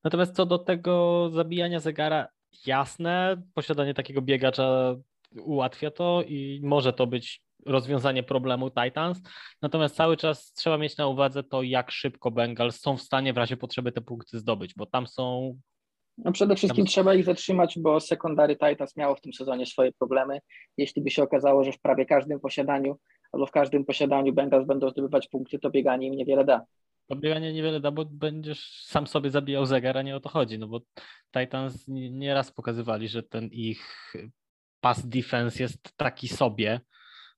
Natomiast 0.04 0.36
co 0.36 0.46
do 0.46 0.58
tego 0.58 1.30
zabijania 1.34 1.80
zegara, 1.80 2.28
jasne, 2.66 3.42
posiadanie 3.54 3.94
takiego 3.94 4.22
biegacza 4.22 4.96
ułatwia 5.32 5.92
to 5.92 6.24
i 6.28 6.62
może 6.64 6.94
to 6.94 7.08
być 7.08 7.42
rozwiązanie 7.66 8.24
problemu 8.24 8.70
Titans. 8.70 9.22
Natomiast 9.62 9.96
cały 9.96 10.18
czas 10.18 10.54
trzeba 10.54 10.78
mieć 10.78 10.98
na 10.98 11.08
uwadze 11.08 11.44
to, 11.44 11.64
jak 11.64 11.92
szybko 11.92 12.32
Bengals 12.32 12.80
są 12.80 12.98
w 12.98 13.02
stanie 13.02 13.34
w 13.34 13.38
razie 13.38 13.58
potrzeby 13.58 13.92
te 13.92 14.02
punkty 14.02 14.40
zdobyć, 14.40 14.74
bo 14.74 14.86
tam 14.86 15.08
są. 15.08 15.58
No 16.18 16.32
przede 16.32 16.56
wszystkim 16.56 16.86
tam... 16.86 16.92
trzeba 16.92 17.14
ich 17.14 17.26
zatrzymać, 17.26 17.80
bo 17.80 18.00
sekundary 18.00 18.56
Titans 18.56 18.98
miało 18.98 19.16
w 19.16 19.22
tym 19.22 19.34
sezonie 19.34 19.66
swoje 19.66 19.92
problemy. 19.92 20.40
Jeśli 20.78 21.02
by 21.02 21.10
się 21.10 21.24
okazało, 21.24 21.64
że 21.64 21.72
w 21.72 21.80
prawie 21.80 22.06
każdym 22.06 22.40
posiadaniu 22.40 22.98
albo 23.32 23.46
w 23.46 23.52
każdym 23.52 23.86
posiadaniu 23.86 24.34
Bengals 24.34 24.68
będą 24.68 24.90
zdobywać 24.90 25.28
punkty, 25.28 25.60
to 25.60 25.70
bieganie 25.70 26.08
im 26.08 26.16
niewiele 26.16 26.46
da. 26.46 26.66
To 27.08 27.16
bieganie 27.16 27.54
niewiele 27.54 27.80
da, 27.80 27.92
bo 27.92 28.06
będziesz 28.06 28.84
sam 28.86 29.08
sobie 29.08 29.30
zabijał 29.30 29.66
zegar, 29.66 29.98
a 29.98 30.02
nie 30.02 30.16
o 30.16 30.20
to 30.20 30.30
chodzi, 30.30 30.60
no 30.60 30.68
bo 30.68 30.80
Titans 31.40 31.84
nieraz 31.88 32.52
pokazywali, 32.52 33.08
że 33.08 33.24
ten 33.24 33.50
ich 33.52 34.14
pass 34.82 35.08
defense 35.08 35.64
jest 35.64 35.98
taki 35.98 36.28
sobie, 36.28 36.80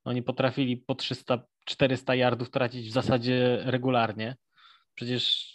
oni 0.04 0.22
potrafili 0.22 0.76
po 0.76 0.94
300-400 0.94 2.12
yardów 2.12 2.50
tracić 2.50 2.88
w 2.88 2.92
zasadzie 2.92 3.58
regularnie. 3.64 4.36
Przecież, 4.94 5.54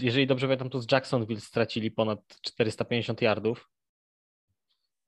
jeżeli 0.00 0.26
dobrze 0.26 0.46
pamiętam, 0.46 0.70
to 0.70 0.80
z 0.80 0.92
Jacksonville 0.92 1.40
stracili 1.40 1.90
ponad 1.90 2.20
450 2.42 3.22
yardów. 3.22 3.68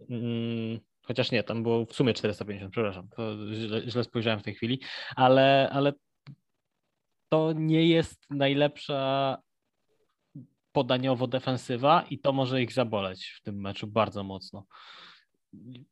Hmm, 0.09 0.81
chociaż 1.03 1.31
nie, 1.31 1.43
tam 1.43 1.63
było 1.63 1.87
w 1.87 1.93
sumie 1.93 2.15
450, 2.15 2.73
przepraszam, 2.73 3.09
to 3.09 3.37
źle, 3.55 3.83
źle 3.91 4.05
spojrzałem 4.05 4.41
w 4.41 4.43
tej 4.43 4.55
chwili, 4.55 4.81
ale, 5.17 5.71
ale 5.73 5.93
to 7.29 7.53
nie 7.53 7.89
jest 7.89 8.31
najlepsza 8.31 9.39
podaniowo 10.73 11.27
defensywa 11.27 12.05
i 12.11 12.19
to 12.19 12.33
może 12.33 12.63
ich 12.63 12.73
zaboleć 12.73 13.27
w 13.27 13.43
tym 13.43 13.61
meczu 13.61 13.87
bardzo 13.87 14.25
mocno. 14.25 14.67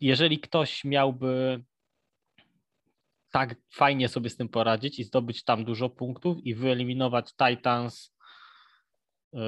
Jeżeli 0.01 0.39
ktoś 0.39 0.85
miałby 0.85 1.65
tak 3.39 3.55
fajnie 3.75 4.09
sobie 4.09 4.31
z 4.31 4.37
tym 4.37 4.49
poradzić 4.49 4.99
i 4.99 5.05
zdobyć 5.05 5.45
tam 5.45 5.65
dużo 5.65 5.91
punktów 5.91 6.39
i 6.45 6.55
wyeliminować 6.55 7.33
Titans 7.33 8.15
yy, 9.33 9.41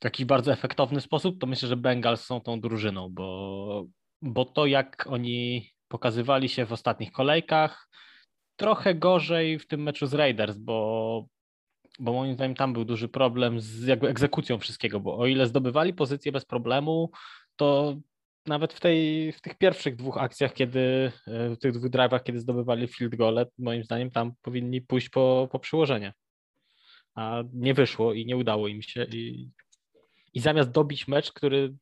w 0.00 0.04
jakiś 0.04 0.26
bardzo 0.26 0.52
efektowny 0.52 1.00
sposób, 1.00 1.40
to 1.40 1.46
myślę, 1.46 1.68
że 1.68 1.76
Bengals 1.76 2.24
są 2.24 2.40
tą 2.40 2.60
drużyną, 2.60 3.08
bo, 3.10 3.86
bo 4.22 4.44
to 4.44 4.66
jak 4.66 5.06
oni 5.10 5.70
pokazywali 5.88 6.48
się 6.48 6.66
w 6.66 6.72
ostatnich 6.72 7.12
kolejkach, 7.12 7.88
trochę 8.56 8.94
gorzej 8.94 9.58
w 9.58 9.66
tym 9.66 9.82
meczu 9.82 10.06
z 10.06 10.14
Raiders, 10.14 10.58
bo, 10.58 11.26
bo 11.98 12.12
moim 12.12 12.34
zdaniem 12.34 12.56
tam 12.56 12.72
był 12.72 12.84
duży 12.84 13.08
problem 13.08 13.60
z 13.60 13.86
jakby 13.86 14.08
egzekucją 14.08 14.58
wszystkiego, 14.58 15.00
bo 15.00 15.18
o 15.18 15.26
ile 15.26 15.46
zdobywali 15.46 15.94
pozycję 15.94 16.32
bez 16.32 16.44
problemu, 16.44 17.10
to 17.56 17.96
nawet 18.46 18.72
w, 18.72 18.80
tej, 18.80 19.32
w 19.32 19.40
tych 19.40 19.58
pierwszych 19.58 19.96
dwóch 19.96 20.18
akcjach, 20.18 20.52
kiedy 20.52 21.12
e, 21.26 21.50
w 21.50 21.58
tych 21.58 21.72
dwóch 21.72 21.90
drive'ach, 21.90 22.22
kiedy 22.22 22.40
zdobywali 22.40 22.88
field 22.88 23.14
goal, 23.14 23.46
moim 23.58 23.84
zdaniem 23.84 24.10
tam 24.10 24.32
powinni 24.42 24.80
pójść 24.80 25.08
po, 25.08 25.48
po 25.52 25.58
przyłożenie. 25.58 26.12
A 27.14 27.42
nie 27.52 27.74
wyszło 27.74 28.12
i 28.12 28.26
nie 28.26 28.36
udało 28.36 28.68
im 28.68 28.82
się. 28.82 29.04
I, 29.04 29.50
I 30.34 30.40
zamiast 30.40 30.70
dobić 30.70 31.08
mecz, 31.08 31.32
który 31.32 31.74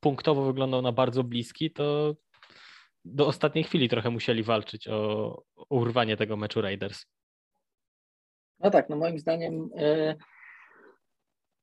punktowo 0.00 0.44
wyglądał 0.44 0.82
na 0.82 0.92
bardzo 0.92 1.24
bliski, 1.24 1.70
to 1.70 2.14
do 3.04 3.26
ostatniej 3.26 3.64
chwili 3.64 3.88
trochę 3.88 4.10
musieli 4.10 4.42
walczyć 4.42 4.88
o, 4.88 5.42
o 5.56 5.76
urwanie 5.76 6.16
tego 6.16 6.36
meczu 6.36 6.60
Raiders. 6.60 7.06
No 8.58 8.70
tak, 8.70 8.88
no 8.88 8.96
moim 8.96 9.18
zdaniem 9.18 9.70
e, 9.76 10.16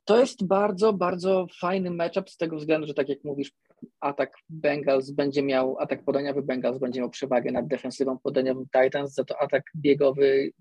to 0.05 0.19
jest 0.19 0.47
bardzo, 0.47 0.93
bardzo 0.93 1.47
fajny 1.59 1.91
matchup 1.91 2.29
z 2.29 2.37
tego 2.37 2.57
względu, 2.57 2.87
że 2.87 2.93
tak 2.93 3.09
jak 3.09 3.23
mówisz, 3.23 3.51
atak 3.99 4.33
Bengals 4.49 5.11
będzie 5.11 5.43
miał, 5.43 5.79
atak 5.79 6.03
podaniowy 6.03 6.41
Bengals 6.41 6.79
będzie 6.79 6.99
miał 6.99 7.09
przewagę 7.09 7.51
nad 7.51 7.67
defensywą 7.67 8.17
podaniową 8.19 8.65
Titans, 8.81 9.13
za 9.13 9.23
to 9.23 9.41
atak 9.41 9.63
biegowy 9.75 10.51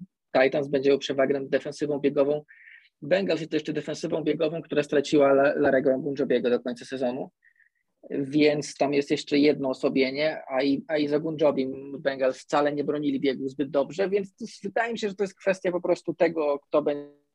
Titans 0.42 0.68
będzie 0.68 0.90
miał 0.90 0.98
przewagę 0.98 1.40
nad 1.40 1.48
defensywą 1.48 1.98
biegową. 1.98 2.44
Bengals 3.02 3.40
jest 3.40 3.50
to 3.50 3.56
jeszcze 3.56 3.72
defensywą 3.72 4.24
biegową, 4.24 4.62
która 4.62 4.82
straciła 4.82 5.32
Larego 5.32 5.98
Bunjobiego 5.98 6.50
do 6.50 6.60
końca 6.60 6.84
sezonu, 6.84 7.30
więc 8.10 8.74
tam 8.74 8.94
jest 8.94 9.10
jeszcze 9.10 9.38
jedno 9.38 9.68
osobienie, 9.68 10.42
a 10.48 10.62
i, 10.62 10.84
a 10.88 10.96
i 10.96 11.08
za 11.08 11.20
Bunjobim 11.20 12.02
Bengals 12.02 12.38
wcale 12.38 12.72
nie 12.72 12.84
bronili 12.84 13.20
biegu 13.20 13.48
zbyt 13.48 13.70
dobrze, 13.70 14.08
więc 14.08 14.34
wydaje 14.62 14.92
mi 14.92 14.98
się, 14.98 15.08
że 15.08 15.14
to 15.14 15.24
jest 15.24 15.38
kwestia 15.38 15.72
po 15.72 15.80
prostu 15.80 16.14
tego, 16.14 16.58
kto 16.58 16.82
będzie 16.82 17.25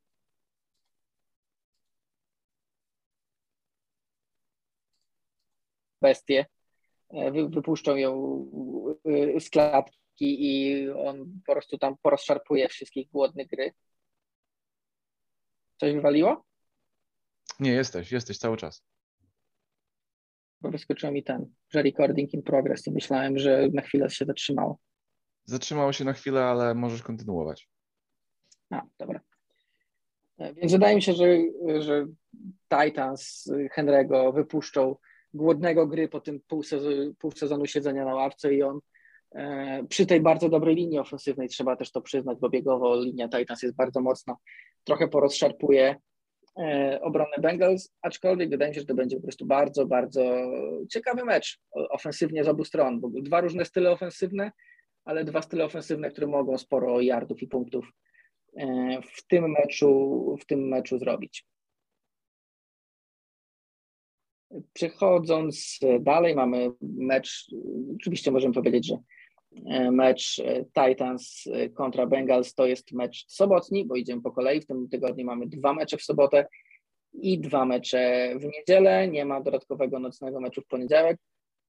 bestię, 6.02 6.46
e, 7.10 7.32
wypuszczą 7.32 7.96
ją 7.96 8.12
z 9.40 9.50
klatki 9.50 9.96
i 10.20 10.90
on 10.90 11.42
po 11.46 11.54
prostu 11.54 11.78
tam 11.78 11.96
porozszarpuje 12.02 12.70
wszystkich 12.70 13.10
głodnych 13.10 13.48
gry. 13.48 13.74
Coś 15.78 15.94
wywaliło? 15.94 16.46
Nie, 17.60 17.72
jesteś, 17.72 18.12
jesteś 18.12 18.38
cały 18.38 18.58
czas. 18.58 18.84
Bo 20.62 20.72
wyskoczył 20.72 21.12
mi 21.12 21.24
ten, 21.24 21.54
że 21.70 21.82
recording 21.82 22.34
in 22.34 22.44
progress 22.44 22.88
i 22.88 22.92
myślałem, 22.92 23.38
że 23.38 23.68
na 23.74 23.82
chwilę 23.82 24.10
się 24.10 24.26
zatrzymało. 24.26 24.80
Zatrzymało 25.46 25.94
się 25.94 26.06
na 26.06 26.14
chwilę, 26.14 26.44
ale 26.44 26.76
możesz 26.76 27.04
kontynuować. 27.04 27.70
A, 28.70 28.82
dobra. 28.98 29.20
E, 30.38 30.54
więc 30.54 30.72
wydaje 30.72 30.96
mi 30.96 31.02
się, 31.02 31.14
że, 31.14 31.26
że 31.80 32.06
Titans 32.70 33.52
Henry'ego 33.78 34.34
wypuszczą 34.34 34.96
głodnego 35.34 35.88
gry 35.88 36.08
po 36.08 36.20
tym 36.20 36.40
pół 36.48 36.64
sezonu, 36.64 37.14
pół 37.20 37.32
sezonu 37.32 37.66
siedzenia 37.66 38.06
na 38.06 38.16
ławce 38.16 38.54
i 38.54 38.64
on 38.64 38.80
e, 39.36 39.84
przy 39.90 40.06
tej 40.06 40.22
bardzo 40.22 40.50
dobrej 40.50 40.76
linii 40.76 41.00
ofensywnej, 41.00 41.50
trzeba 41.50 41.76
też 41.76 41.92
to 41.92 42.02
przyznać, 42.02 42.38
bo 42.40 42.50
biegowo 42.50 43.02
linia 43.02 43.30
Titans 43.30 43.64
jest 43.64 43.76
bardzo 43.76 44.02
mocna, 44.02 44.36
trochę 44.84 45.08
porozszarpuje 45.08 45.96
e, 46.60 47.00
obronę 47.02 47.38
Bengals, 47.42 47.94
aczkolwiek 48.02 48.50
wydaje 48.50 48.70
mi 48.70 48.76
się, 48.76 48.82
że 48.82 48.88
to 48.88 48.96
będzie 48.96 49.16
po 49.16 49.24
prostu 49.24 49.46
bardzo, 49.46 49.86
bardzo 49.86 50.22
ciekawy 50.90 51.26
mecz 51.26 51.60
ofensywnie 51.72 52.44
z 52.44 52.48
obu 52.48 52.66
stron, 52.66 53.00
bo 53.00 53.10
dwa 53.10 53.42
różne 53.42 53.66
style 53.66 53.92
ofensywne, 53.92 54.52
ale 55.06 55.24
dwa 55.24 55.42
style 55.42 55.66
ofensywne, 55.66 56.10
które 56.12 56.28
mogą 56.28 56.58
sporo 56.58 57.02
yardów 57.02 57.42
i 57.42 57.48
punktów 57.48 57.92
w 59.16 59.28
tym 59.28 59.52
meczu, 59.52 60.38
w 60.42 60.46
tym 60.46 60.68
meczu 60.68 60.98
zrobić. 60.98 61.46
Przechodząc 64.74 65.80
dalej, 66.00 66.36
mamy 66.36 66.72
mecz, 66.82 67.52
oczywiście 67.96 68.32
możemy 68.32 68.54
powiedzieć, 68.54 68.88
że 68.88 68.98
mecz 69.92 70.42
Titans 70.74 71.44
kontra 71.74 72.06
Bengals 72.06 72.54
to 72.54 72.66
jest 72.66 72.92
mecz 72.92 73.26
sobotni, 73.28 73.86
bo 73.86 73.96
idziemy 73.96 74.22
po 74.22 74.32
kolei. 74.32 74.62
W 74.62 74.66
tym 74.66 74.90
tygodniu 74.90 75.26
mamy 75.26 75.48
dwa 75.48 75.74
mecze 75.74 75.98
w 75.98 76.04
sobotę 76.04 76.46
i 77.14 77.40
dwa 77.40 77.66
mecze 77.66 78.34
w 78.40 78.46
niedzielę. 78.46 79.08
Nie 79.08 79.26
ma 79.26 79.42
dodatkowego 79.42 80.00
nocnego 80.00 80.42
meczu 80.42 80.62
w 80.62 80.68
poniedziałek. 80.68 81.18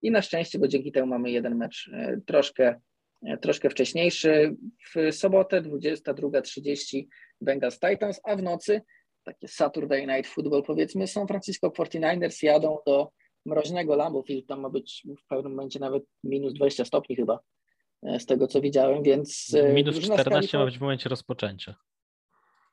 I 0.02 0.12
na 0.12 0.22
szczęście, 0.22 0.60
bo 0.60 0.68
dzięki 0.68 0.92
temu 0.92 1.08
mamy 1.08 1.32
jeden 1.32 1.56
mecz 1.56 1.90
e, 1.94 2.22
troszkę, 2.26 2.80
e, 3.26 3.38
troszkę 3.38 3.70
wcześniejszy. 3.70 4.56
W 4.96 5.16
sobotę 5.16 5.62
22.30 5.62 7.06
Bengals 7.42 7.80
Titans, 7.80 8.22
a 8.24 8.36
w 8.36 8.44
nocy 8.44 8.82
takie 9.24 9.48
Saturday 9.48 10.08
Night 10.08 10.28
Football 10.28 10.64
powiedzmy 10.64 11.08
San 11.08 11.28
Francisco 11.28 11.70
49ers 11.70 12.44
jadą 12.46 12.78
do 12.86 13.12
mroźnego 13.46 13.96
Lambeau 13.96 14.24
Field, 14.24 14.48
tam 14.48 14.62
ma 14.62 14.70
być 14.70 15.08
w 15.24 15.28
pewnym 15.28 15.52
momencie 15.52 15.80
nawet 15.80 16.04
minus 16.24 16.54
20 16.54 16.86
stopni 16.86 17.16
chyba, 17.16 17.40
e, 18.04 18.20
z 18.20 18.26
tego 18.26 18.48
co 18.48 18.62
widziałem, 18.62 19.04
więc... 19.04 19.56
Minus 19.74 20.00
14 20.00 20.58
ma 20.58 20.66
być 20.66 20.78
w 20.78 20.82
momencie 20.82 21.10
rozpoczęcia. 21.10 21.76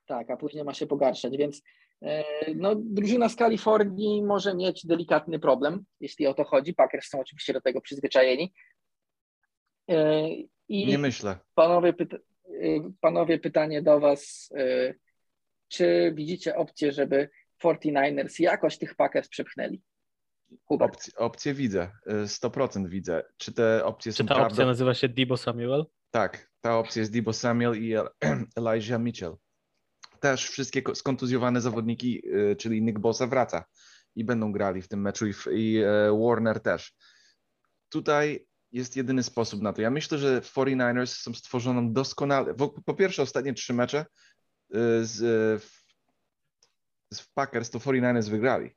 Tak, 0.06 0.30
a 0.30 0.36
później 0.36 0.64
ma 0.64 0.74
się 0.74 0.86
pogarszać, 0.86 1.36
więc 1.36 1.62
E, 2.02 2.24
no, 2.54 2.74
drużyna 2.74 3.28
z 3.28 3.36
Kalifornii 3.36 4.22
może 4.22 4.54
mieć 4.54 4.86
delikatny 4.86 5.38
problem, 5.38 5.84
jeśli 6.00 6.26
o 6.26 6.34
to 6.34 6.44
chodzi. 6.44 6.74
Packers 6.74 7.08
są 7.08 7.20
oczywiście 7.20 7.52
do 7.52 7.60
tego 7.60 7.80
przyzwyczajeni. 7.80 8.52
E, 9.90 10.28
I 10.68 10.86
Nie 10.86 10.98
myślę. 10.98 11.38
Panowie, 11.54 11.92
pyta 11.92 12.16
e, 12.16 12.20
panowie, 13.00 13.38
pytanie 13.38 13.82
do 13.82 14.00
Was. 14.00 14.52
Czy 15.70 16.12
widzicie 16.14 16.56
opcję, 16.56 16.92
żeby 16.92 17.28
49ers 17.64 18.40
jakoś 18.40 18.78
tych 18.78 18.94
Packers 18.94 19.28
przepchnęli? 19.28 19.82
Opcje, 20.68 21.12
opcje 21.16 21.54
widzę, 21.54 21.90
100% 22.06 22.88
widzę. 22.88 23.22
Czy 23.36 23.52
te 23.52 23.84
opcje 23.84 24.12
Czy 24.12 24.18
są 24.18 24.26
ta 24.26 24.34
prawdą? 24.34 24.52
opcja 24.52 24.66
nazywa 24.66 24.94
się 24.94 25.08
Debo 25.08 25.36
Samuel? 25.36 25.84
Tak, 26.10 26.50
ta 26.60 26.78
opcja 26.78 27.00
jest 27.00 27.12
Debo 27.12 27.32
Samuel 27.32 27.82
i 27.82 27.94
Elijah 28.58 29.00
Mitchell 29.00 29.36
też 30.20 30.50
wszystkie 30.50 30.82
skontuzjowane 30.94 31.60
zawodniki, 31.60 32.22
y, 32.28 32.56
czyli 32.56 32.82
Nick 32.82 32.98
Bosa 32.98 33.26
wraca 33.26 33.64
i 34.16 34.24
będą 34.24 34.52
grali 34.52 34.82
w 34.82 34.88
tym 34.88 35.00
meczu 35.00 35.26
i, 35.26 35.32
i 35.52 35.78
e, 35.78 36.18
Warner 36.26 36.60
też. 36.60 36.94
Tutaj 37.88 38.46
jest 38.72 38.96
jedyny 38.96 39.22
sposób 39.22 39.62
na 39.62 39.72
to. 39.72 39.82
Ja 39.82 39.90
myślę, 39.90 40.18
że 40.18 40.40
49ers 40.40 41.06
są 41.06 41.34
stworzoną 41.34 41.92
doskonale. 41.92 42.54
Po 42.86 42.94
pierwsze, 42.94 43.22
ostatnie 43.22 43.54
trzy 43.54 43.74
mecze 43.74 44.06
z, 45.02 45.62
z 47.12 47.26
Packers 47.34 47.70
to 47.70 47.78
49ers 47.78 48.30
wygrali. 48.30 48.70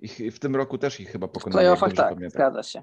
I 0.00 0.30
w 0.30 0.38
tym 0.38 0.56
roku 0.56 0.78
też 0.78 1.00
ich 1.00 1.10
chyba 1.10 1.28
pokonali. 1.28 1.52
W 1.52 1.56
playoffach 1.56 1.92
tak, 1.92 2.14
pamiętam. 2.14 2.30
zgadza 2.30 2.62
się. 2.62 2.82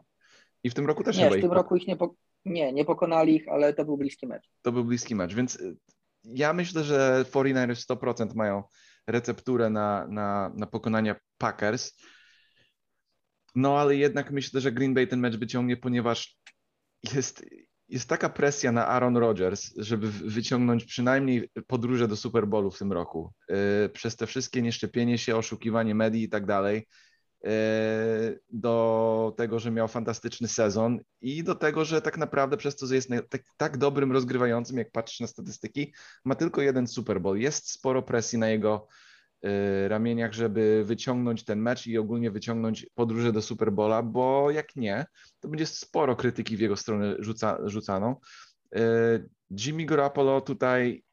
I 0.64 0.70
w 0.70 0.74
tym 0.74 0.86
roku 0.86 1.04
też 1.04 1.18
nie, 1.18 1.24
chyba 1.24 1.38
w 1.38 1.42
tym 1.42 1.52
roku 1.52 1.76
ich 1.76 1.88
nie, 1.88 1.96
po... 1.98 2.16
nie, 2.46 2.74
nie 2.74 2.86
pokonali 2.86 3.36
ich, 3.36 3.48
ale 3.48 3.74
to 3.74 3.86
był 3.86 3.98
bliski 3.98 4.28
mecz. 4.28 4.50
To 4.62 4.72
był 4.72 4.86
bliski 4.86 5.16
mecz, 5.16 5.36
więc 5.36 5.64
ja 6.24 6.54
myślę, 6.54 6.84
że 6.84 7.26
49ers 7.32 7.96
100% 7.96 8.36
mają 8.36 8.64
recepturę 9.08 9.70
na, 9.70 10.08
na, 10.08 10.52
na 10.56 10.68
pokonanie 10.68 11.16
Packers. 11.38 11.98
No 13.56 13.80
ale 13.80 13.96
jednak 13.96 14.32
myślę, 14.32 14.62
że 14.62 14.72
Green 14.72 14.94
Bay 14.94 15.08
ten 15.08 15.20
mecz 15.20 15.38
wyciągnie, 15.38 15.78
ponieważ 15.78 16.38
jest, 17.14 17.46
jest 17.92 18.10
taka 18.10 18.30
presja 18.30 18.72
na 18.72 18.88
Aaron 18.88 19.18
Rodgers, 19.18 19.74
żeby 19.78 20.12
wyciągnąć 20.12 20.86
przynajmniej 20.86 21.50
podróże 21.68 22.08
do 22.08 22.16
Super 22.16 22.48
Bowlu 22.48 22.72
w 22.72 22.80
tym 22.80 22.92
roku. 22.92 23.34
Yy, 23.50 23.90
przez 23.90 24.16
te 24.16 24.28
wszystkie 24.28 24.62
nieszczepienie 24.62 25.18
się, 25.18 25.36
oszukiwanie 25.36 25.96
medii 25.96 26.24
i 26.24 26.30
tak 26.30 26.46
dalej. 26.46 26.88
E, 27.46 27.52
do 28.50 29.34
tego, 29.38 29.60
że 29.60 29.72
miał 29.72 29.88
fantastyczny 29.88 30.48
sezon 30.48 31.00
i 31.22 31.44
do 31.44 31.56
tego, 31.56 31.86
że 31.86 32.02
tak 32.02 32.18
naprawdę 32.18 32.58
przez 32.58 32.76
to, 32.76 32.88
że 32.88 32.96
jest 32.96 33.10
tak, 33.30 33.42
tak 33.58 33.78
dobrym 33.78 34.12
rozgrywającym, 34.12 34.78
jak 34.78 34.92
patrzysz 34.92 35.20
na 35.20 35.28
statystyki, 35.28 35.94
ma 36.26 36.36
tylko 36.36 36.62
jeden 36.62 36.88
Super 36.88 37.22
Bowl. 37.22 37.38
Jest 37.38 37.72
sporo 37.72 38.02
presji 38.02 38.40
na 38.40 38.50
jego 38.50 38.88
e, 38.88 39.11
ramieniach, 39.88 40.34
żeby 40.34 40.84
wyciągnąć 40.86 41.44
ten 41.44 41.60
mecz 41.60 41.88
i 41.88 41.98
ogólnie 41.98 42.32
wyciągnąć 42.32 42.86
podróże 42.96 43.32
do 43.32 43.42
Super 43.42 43.72
Bowla, 43.72 44.04
bo 44.04 44.52
jak 44.52 44.76
nie, 44.76 45.06
to 45.40 45.48
będzie 45.48 45.66
sporo 45.66 46.16
krytyki 46.16 46.58
w 46.58 46.60
jego 46.60 46.76
stronę 46.76 47.16
rzuca, 47.20 47.58
rzucaną. 47.66 48.16
E, 48.76 48.80
Jimmy 49.66 49.86
Garoppolo 49.86 50.42
tutaj 50.42 51.04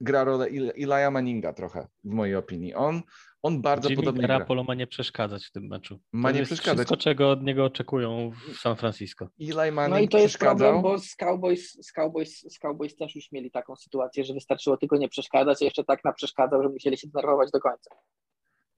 gra 0.00 0.24
rolę 0.24 0.48
Ilaja 0.50 1.10
Manninga 1.10 1.52
trochę, 1.52 1.86
w 2.04 2.10
mojej 2.10 2.36
opinii. 2.36 2.74
On, 2.74 3.02
on 3.44 3.62
bardzo 3.62 3.88
Jimmy 3.88 4.02
podobnie 4.02 4.28
Garoppolo 4.28 4.64
ma 4.64 4.74
nie 4.74 4.86
przeszkadzać 4.86 5.46
w 5.46 5.50
tym 5.50 5.66
meczu. 5.66 6.00
Ma 6.12 6.30
to 6.30 6.38
nie 6.38 6.42
przeszkadzać. 6.44 6.86
Wszystko, 6.86 6.96
czego 6.96 7.30
od 7.30 7.42
niego 7.42 7.64
oczekują 7.64 8.30
w 8.30 8.56
San 8.56 8.76
Francisco. 8.76 9.28
Eli 9.40 9.72
Manning 9.72 9.90
no 9.90 9.98
i 9.98 10.08
to 10.08 10.18
jest 10.18 10.38
problem, 10.38 10.82
bo 10.82 10.98
z 10.98 11.16
Cowboys, 11.16 11.72
z, 11.72 11.92
Cowboys, 11.92 12.40
z 12.40 12.58
Cowboys 12.58 12.96
też 12.96 13.14
już 13.16 13.32
mieli 13.32 13.50
taką 13.50 13.76
sytuację, 13.76 14.24
że 14.24 14.34
wystarczyło 14.34 14.76
tylko 14.76 14.96
nie 14.96 15.08
przeszkadzać, 15.08 15.62
a 15.62 15.64
jeszcze 15.64 15.84
tak 15.84 16.04
na 16.04 16.12
przeszkadzał, 16.12 16.62
że 16.62 16.68
musieli 16.68 16.98
się 16.98 17.08
denerwować 17.08 17.50
do 17.50 17.60
końca. 17.60 17.94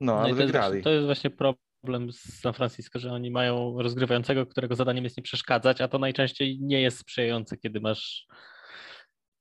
No, 0.01 0.13
no 0.13 0.19
ale 0.19 0.29
to 0.29 0.35
wygrali. 0.35 0.75
Jest, 0.75 0.83
to 0.83 0.89
jest 0.89 1.05
właśnie 1.05 1.29
problem 1.29 2.11
z 2.11 2.39
San 2.41 2.53
Francisco, 2.53 2.99
że 2.99 3.11
oni 3.11 3.31
mają 3.31 3.81
rozgrywającego, 3.81 4.45
którego 4.45 4.75
zadaniem 4.75 5.03
jest 5.03 5.17
nie 5.17 5.23
przeszkadzać, 5.23 5.81
a 5.81 5.87
to 5.87 5.99
najczęściej 5.99 6.59
nie 6.61 6.81
jest 6.81 6.97
sprzyjające, 6.97 7.57
kiedy 7.57 7.79
masz 7.79 8.27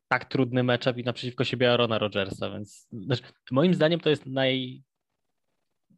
tak 0.08 0.24
trudny 0.24 0.62
matchup 0.62 0.98
i 0.98 1.04
naprzeciwko 1.04 1.44
siebie 1.44 1.72
Arona 1.72 1.98
Rodgersa, 1.98 2.50
więc 2.50 2.88
znaczy, 2.92 3.22
moim 3.50 3.74
zdaniem 3.74 4.00
to 4.00 4.10
jest 4.10 4.26
naj, 4.26 4.82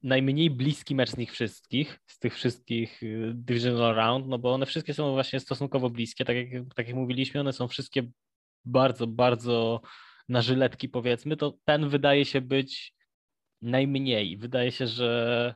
najmniej 0.03 0.51
bliski 0.51 0.95
mecz 0.95 1.11
z 1.11 1.17
nich 1.17 1.33
wszystkich, 1.33 2.01
z 2.07 2.19
tych 2.19 2.35
wszystkich 2.35 3.03
y, 3.03 3.33
divisional 3.35 3.95
round, 3.95 4.27
no 4.27 4.39
bo 4.39 4.53
one 4.53 4.67
wszystkie 4.67 4.95
są 4.95 5.13
właśnie 5.13 5.41
stosunkowo 5.41 5.91
bliskie, 5.91 6.25
tak 6.25 6.37
jak, 6.37 6.49
tak 6.75 6.87
jak 6.87 6.97
mówiliśmy, 6.97 7.41
one 7.41 7.53
są 7.53 7.69
wszystkie 7.69 8.03
bardzo, 8.65 9.07
bardzo 9.07 9.81
na 10.29 10.43
żyletki 10.43 10.89
powiedzmy, 10.89 11.37
to 11.37 11.59
ten 11.65 11.89
wydaje 11.89 12.25
się 12.25 12.41
być 12.41 12.95
najmniej. 13.63 14.37
Wydaje 14.37 14.73
się, 14.73 14.87
że 14.87 15.55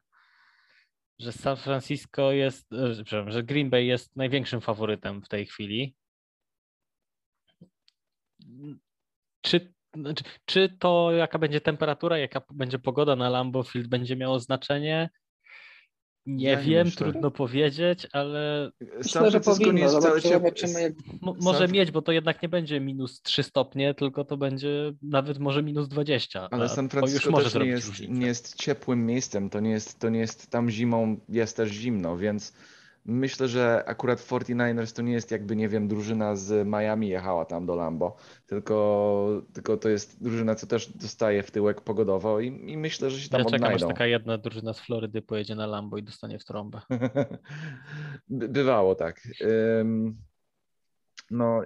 że 1.22 1.33
San 1.33 1.57
Francisco 1.57 2.33
jest, 2.33 2.72
e, 2.72 3.05
przepraszam, 3.05 3.31
że 3.31 3.42
Green 3.42 3.70
Bay 3.70 3.85
jest 3.85 4.16
największym 4.16 4.61
faworytem 4.61 5.22
w 5.22 5.28
tej 5.28 5.46
chwili. 5.46 5.94
Czy 9.40 9.72
znaczy, 9.96 10.24
czy 10.44 10.76
to 10.78 11.12
jaka 11.12 11.38
będzie 11.38 11.61
temperatura, 11.61 12.18
jaka 12.18 12.42
będzie 12.50 12.78
pogoda 12.78 13.16
na 13.16 13.31
Lambeau 13.31 13.64
Field 13.64 13.88
będzie 13.88 14.16
miało 14.16 14.40
znaczenie? 14.40 15.11
Nie 16.26 16.48
ja 16.48 16.61
wiem, 16.61 16.87
nie 16.87 16.92
trudno 16.92 17.31
powiedzieć, 17.31 18.07
ale. 18.12 18.70
Myślę, 18.98 19.31
że 19.31 19.40
powinno. 19.40 19.88
Zobaczymy, 19.88 20.81
jak... 20.81 20.92
może 21.40 21.68
mieć, 21.68 21.90
bo 21.90 22.02
to 22.02 22.12
jednak 22.12 22.42
nie 22.42 22.48
będzie 22.48 22.81
minus 22.81 23.22
3 23.22 23.42
stopnie, 23.42 23.94
tylko 23.94 24.24
to 24.24 24.37
będzie 24.37 24.92
nawet 25.02 25.38
może 25.38 25.62
minus 25.62 25.88
20. 25.88 26.48
Ale 26.50 26.68
San 26.68 26.88
Francisco 26.88 27.28
już 27.28 27.33
może 27.33 27.50
też 27.50 27.62
nie 27.62 27.68
jest, 27.68 28.09
nie 28.09 28.26
jest 28.26 28.57
ciepłym 28.57 29.07
miejscem. 29.07 29.50
To 29.50 29.61
nie 29.61 29.70
jest, 29.70 29.98
to 29.98 30.09
nie 30.09 30.20
jest 30.20 30.50
tam 30.50 30.70
zimą, 30.70 31.20
jest 31.28 31.57
też 31.57 31.70
zimno, 31.70 32.16
więc 32.16 32.52
Myślę, 33.05 33.49
że 33.49 33.85
akurat 33.87 34.19
49ers 34.19 34.97
to 34.97 35.03
nie 35.03 35.12
jest 35.12 35.31
jakby, 35.31 35.57
nie 35.57 35.69
wiem, 35.69 35.88
drużyna 35.88 36.37
z 36.37 36.69
Miami 36.69 37.09
jechała 37.09 37.45
tam 37.45 37.67
do 37.67 37.75
Lambo, 37.75 38.17
tylko, 38.47 39.43
tylko 39.53 39.77
to 39.77 39.88
jest 39.88 40.23
drużyna, 40.23 40.55
co 40.55 40.67
też 40.67 40.88
dostaje 40.88 41.43
w 41.43 41.51
tyłek 41.51 41.81
pogodowo 41.81 42.41
i, 42.41 42.47
i 42.47 42.77
myślę, 42.77 43.11
że 43.11 43.21
się 43.21 43.29
tam 43.29 43.41
ja 43.41 43.45
czekam, 43.45 43.65
odnajdą. 43.65 43.88
taka 43.88 44.07
jedna 44.07 44.38
drużyna 44.38 44.73
z 44.73 44.81
Florydy 44.81 45.23
pojedzie 45.23 45.55
na 45.55 45.67
Lambo 45.67 45.99
i 45.99 46.03
dostanie 46.03 46.38
w 46.38 46.45
trąbę. 46.45 46.81
Bywało 48.29 48.95
tak. 48.95 49.21
no, 51.31 51.62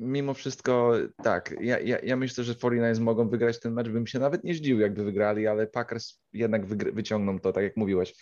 mimo 0.00 0.34
wszystko 0.34 0.92
tak, 1.22 1.54
ja, 1.60 1.78
ja, 1.78 1.98
ja 1.98 2.16
myślę, 2.16 2.44
że 2.44 2.54
49ers 2.54 3.00
mogą 3.00 3.28
wygrać 3.28 3.60
ten 3.60 3.72
mecz, 3.72 3.88
bym 3.88 4.06
się 4.06 4.18
nawet 4.18 4.44
nie 4.44 4.54
zdziwił, 4.54 4.80
jakby 4.80 5.04
wygrali, 5.04 5.46
ale 5.46 5.66
Packers 5.66 6.20
jednak 6.32 6.66
wyciągną 6.66 7.38
to, 7.38 7.52
tak 7.52 7.64
jak 7.64 7.76
mówiłeś 7.76 8.14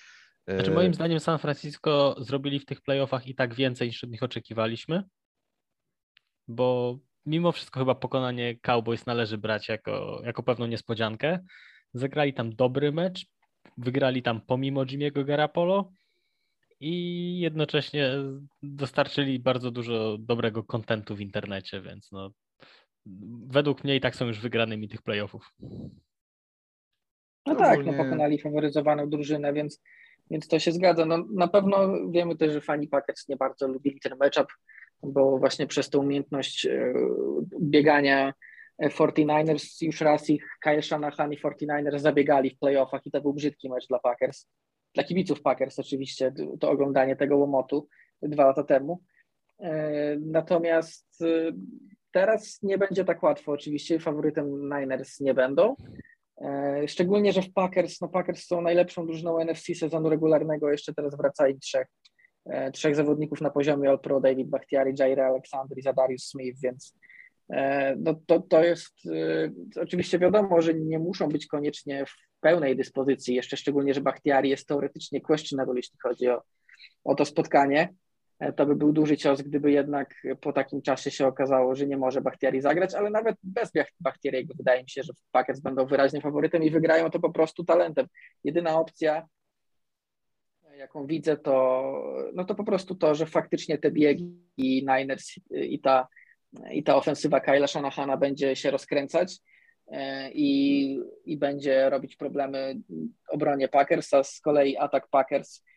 znaczy, 0.49 0.71
moim 0.71 0.91
e, 0.91 0.95
zdaniem 0.95 1.21
San 1.21 1.39
Francisco 1.39 2.17
zrobili 2.19 2.61
w 2.61 2.67
tych 2.67 2.81
playoffach 2.81 3.27
i 3.27 3.35
tak 3.35 3.55
więcej 3.55 3.89
niż 3.89 4.05
od 4.05 4.11
nich 4.11 4.23
oczekiwaliśmy, 4.23 5.03
bo 6.49 6.99
mimo 7.27 7.53
wszystko 7.53 7.81
chyba 7.81 7.95
pokonanie 7.95 8.57
Cowboys 8.59 9.07
należy 9.07 9.39
brać 9.39 9.69
jako, 9.69 10.23
jako 10.25 10.43
pewną 10.43 10.67
niespodziankę. 10.67 11.39
Zagrali 11.95 12.35
tam 12.35 12.55
dobry 12.55 12.93
mecz, 12.93 13.27
wygrali 13.79 14.23
tam 14.23 14.41
pomimo 14.41 14.85
Jimmy'ego 14.85 15.25
Garapolo 15.25 15.93
i 16.81 17.39
jednocześnie 17.39 18.11
dostarczyli 18.63 19.39
bardzo 19.39 19.71
dużo 19.71 20.19
dobrego 20.19 20.65
kontentu 20.65 21.17
w 21.17 21.21
internecie, 21.21 21.81
więc 21.81 22.13
no, 22.13 22.31
według 23.47 23.85
mnie 23.85 23.97
i 23.97 24.01
tak 24.01 24.17
są 24.17 24.27
już 24.27 24.41
wygranymi 24.41 24.89
tych 24.89 25.03
playoffów. 25.03 25.55
No 27.47 27.55
tak, 27.55 27.87
no 27.87 27.93
pokonali 27.93 28.39
faworyzowaną 28.39 29.11
drużynę, 29.11 29.53
więc 29.53 29.83
więc 30.31 30.49
to 30.49 30.59
się 30.59 30.73
zgadza. 30.73 31.05
No, 31.05 31.25
na 31.35 31.49
pewno 31.49 31.77
wiemy 32.11 32.37
też, 32.37 32.53
że 32.53 32.61
fani 32.61 32.89
Packers 32.89 33.29
nie 33.29 33.37
bardzo 33.37 33.69
lubili 33.69 34.01
ten 34.01 34.13
matchup, 34.19 34.47
bo 35.03 35.39
właśnie 35.39 35.67
przez 35.67 35.91
tą 35.91 35.99
umiejętność 35.99 36.67
e, 36.67 36.95
biegania 37.61 38.35
49ers 38.83 39.83
już 39.83 40.01
raz 40.01 40.31
ich 40.31 40.49
Kyle 40.61 40.83
Shanahan 40.83 41.33
i 41.33 41.39
49ers 41.39 41.99
zabiegali 41.99 42.51
w 42.51 42.59
playoffach 42.59 43.07
i 43.07 43.11
to 43.11 43.21
był 43.21 43.33
brzydki 43.35 43.71
mecz 43.71 43.89
dla 43.89 43.99
Packers. 43.99 44.49
Dla 44.95 45.05
kibiców 45.05 45.43
Packers 45.43 45.79
oczywiście 45.79 46.33
to 46.61 46.71
oglądanie 46.71 47.17
tego 47.17 47.37
łomotu 47.37 47.89
dwa 48.23 48.47
lata 48.47 48.65
temu. 48.65 49.03
Natomiast 50.21 51.25
teraz 52.13 52.63
nie 52.63 52.79
będzie 52.79 53.05
tak 53.05 53.23
łatwo. 53.23 53.53
Oczywiście 53.53 53.99
faworytem 53.99 54.47
Niners 54.63 55.21
nie 55.21 55.35
będą. 55.35 55.77
Szczególnie, 56.87 57.33
że 57.33 57.43
w 57.43 57.53
Packers, 57.53 58.01
no 58.01 58.09
Packers 58.09 58.47
są 58.47 58.61
najlepszą 58.61 59.07
drużyną 59.07 59.39
NFC 59.39 59.75
sezonu 59.75 60.09
regularnego. 60.09 60.71
Jeszcze 60.71 60.95
teraz 60.95 61.17
wraca 61.17 61.49
im 61.49 61.61
trzech 61.61 61.87
E, 62.47 62.71
trzech 62.71 62.97
zawodników 62.97 63.41
na 63.41 63.51
poziomie 63.51 63.91
All-Pro, 63.91 64.21
David 64.21 64.49
Bakhtiari, 64.49 64.95
Jair 64.99 65.21
Alexander 65.21 65.79
i 65.79 65.83
Zadarius 65.83 66.29
Smith, 66.29 66.61
więc 66.61 66.95
e, 67.51 67.97
no 67.97 68.15
to, 68.27 68.41
to 68.41 68.65
jest 68.65 68.93
e, 69.07 69.81
oczywiście 69.81 70.19
wiadomo, 70.19 70.63
że 70.63 70.75
nie 70.75 70.99
muszą 70.99 71.29
być 71.29 71.47
koniecznie 71.47 72.07
w 72.07 72.41
pełnej 72.41 72.77
dyspozycji, 72.77 73.35
jeszcze 73.35 73.57
szczególnie, 73.57 73.95
że 73.95 74.01
Bakhtiari 74.01 74.51
jest 74.51 74.69
teoretycznie 74.69 75.21
questionable, 75.21 75.75
jeśli 75.77 75.99
chodzi 76.03 76.29
o, 76.29 76.43
o 77.05 77.15
to 77.15 77.25
spotkanie. 77.25 77.95
To 78.53 78.67
by 78.67 78.77
był 78.77 78.93
duży 78.93 79.17
cios, 79.17 79.43
gdyby 79.43 79.73
jednak 79.73 80.15
po 80.41 80.53
takim 80.53 80.83
czasie 80.83 81.11
się 81.11 81.27
okazało, 81.27 81.75
że 81.75 81.87
nie 81.87 81.97
może 81.97 82.21
Bakhtiari 82.21 82.61
zagrać, 82.61 82.95
ale 82.95 83.11
nawet 83.11 83.37
bez 83.43 83.73
Bakhtiariego 84.01 84.55
wydaje 84.57 84.83
mi 84.83 84.91
się, 84.91 85.03
że 85.03 85.13
Packers 85.33 85.61
będą 85.61 85.87
wyraźnie 85.87 86.21
faworytem 86.21 86.63
i 86.63 86.71
wygrają 86.71 87.11
to 87.11 87.21
po 87.21 87.31
prostu 87.31 87.65
talentem. 87.65 88.07
Jedyna 88.45 88.81
opcja, 88.81 89.27
jaką 90.77 91.07
widzę, 91.07 91.37
to, 91.37 91.83
no 92.35 92.45
to 92.45 92.55
po 92.55 92.65
prostu 92.65 92.95
to, 92.95 93.15
że 93.15 93.27
faktycznie 93.27 93.79
te 93.79 93.91
biegi 93.91 94.35
i 94.57 94.87
Niners 94.87 95.35
i 95.51 95.81
ta, 95.81 96.09
i 96.71 96.83
ta 96.83 96.97
ofensywa 96.97 97.41
Kyla 97.41 97.67
Shanahana 97.67 98.17
będzie 98.17 98.57
się 98.57 98.71
rozkręcać 98.71 99.39
e, 99.87 100.31
i, 100.33 100.99
i 101.25 101.37
będzie 101.37 101.91
robić 101.91 102.17
problemy 102.17 102.77
obronie 103.29 103.69
Packers, 103.69 104.15
a 104.15 104.23
z 104.23 104.41
kolei 104.41 104.77
atak 104.77 105.09
Packers 105.09 105.59
e, 105.59 105.74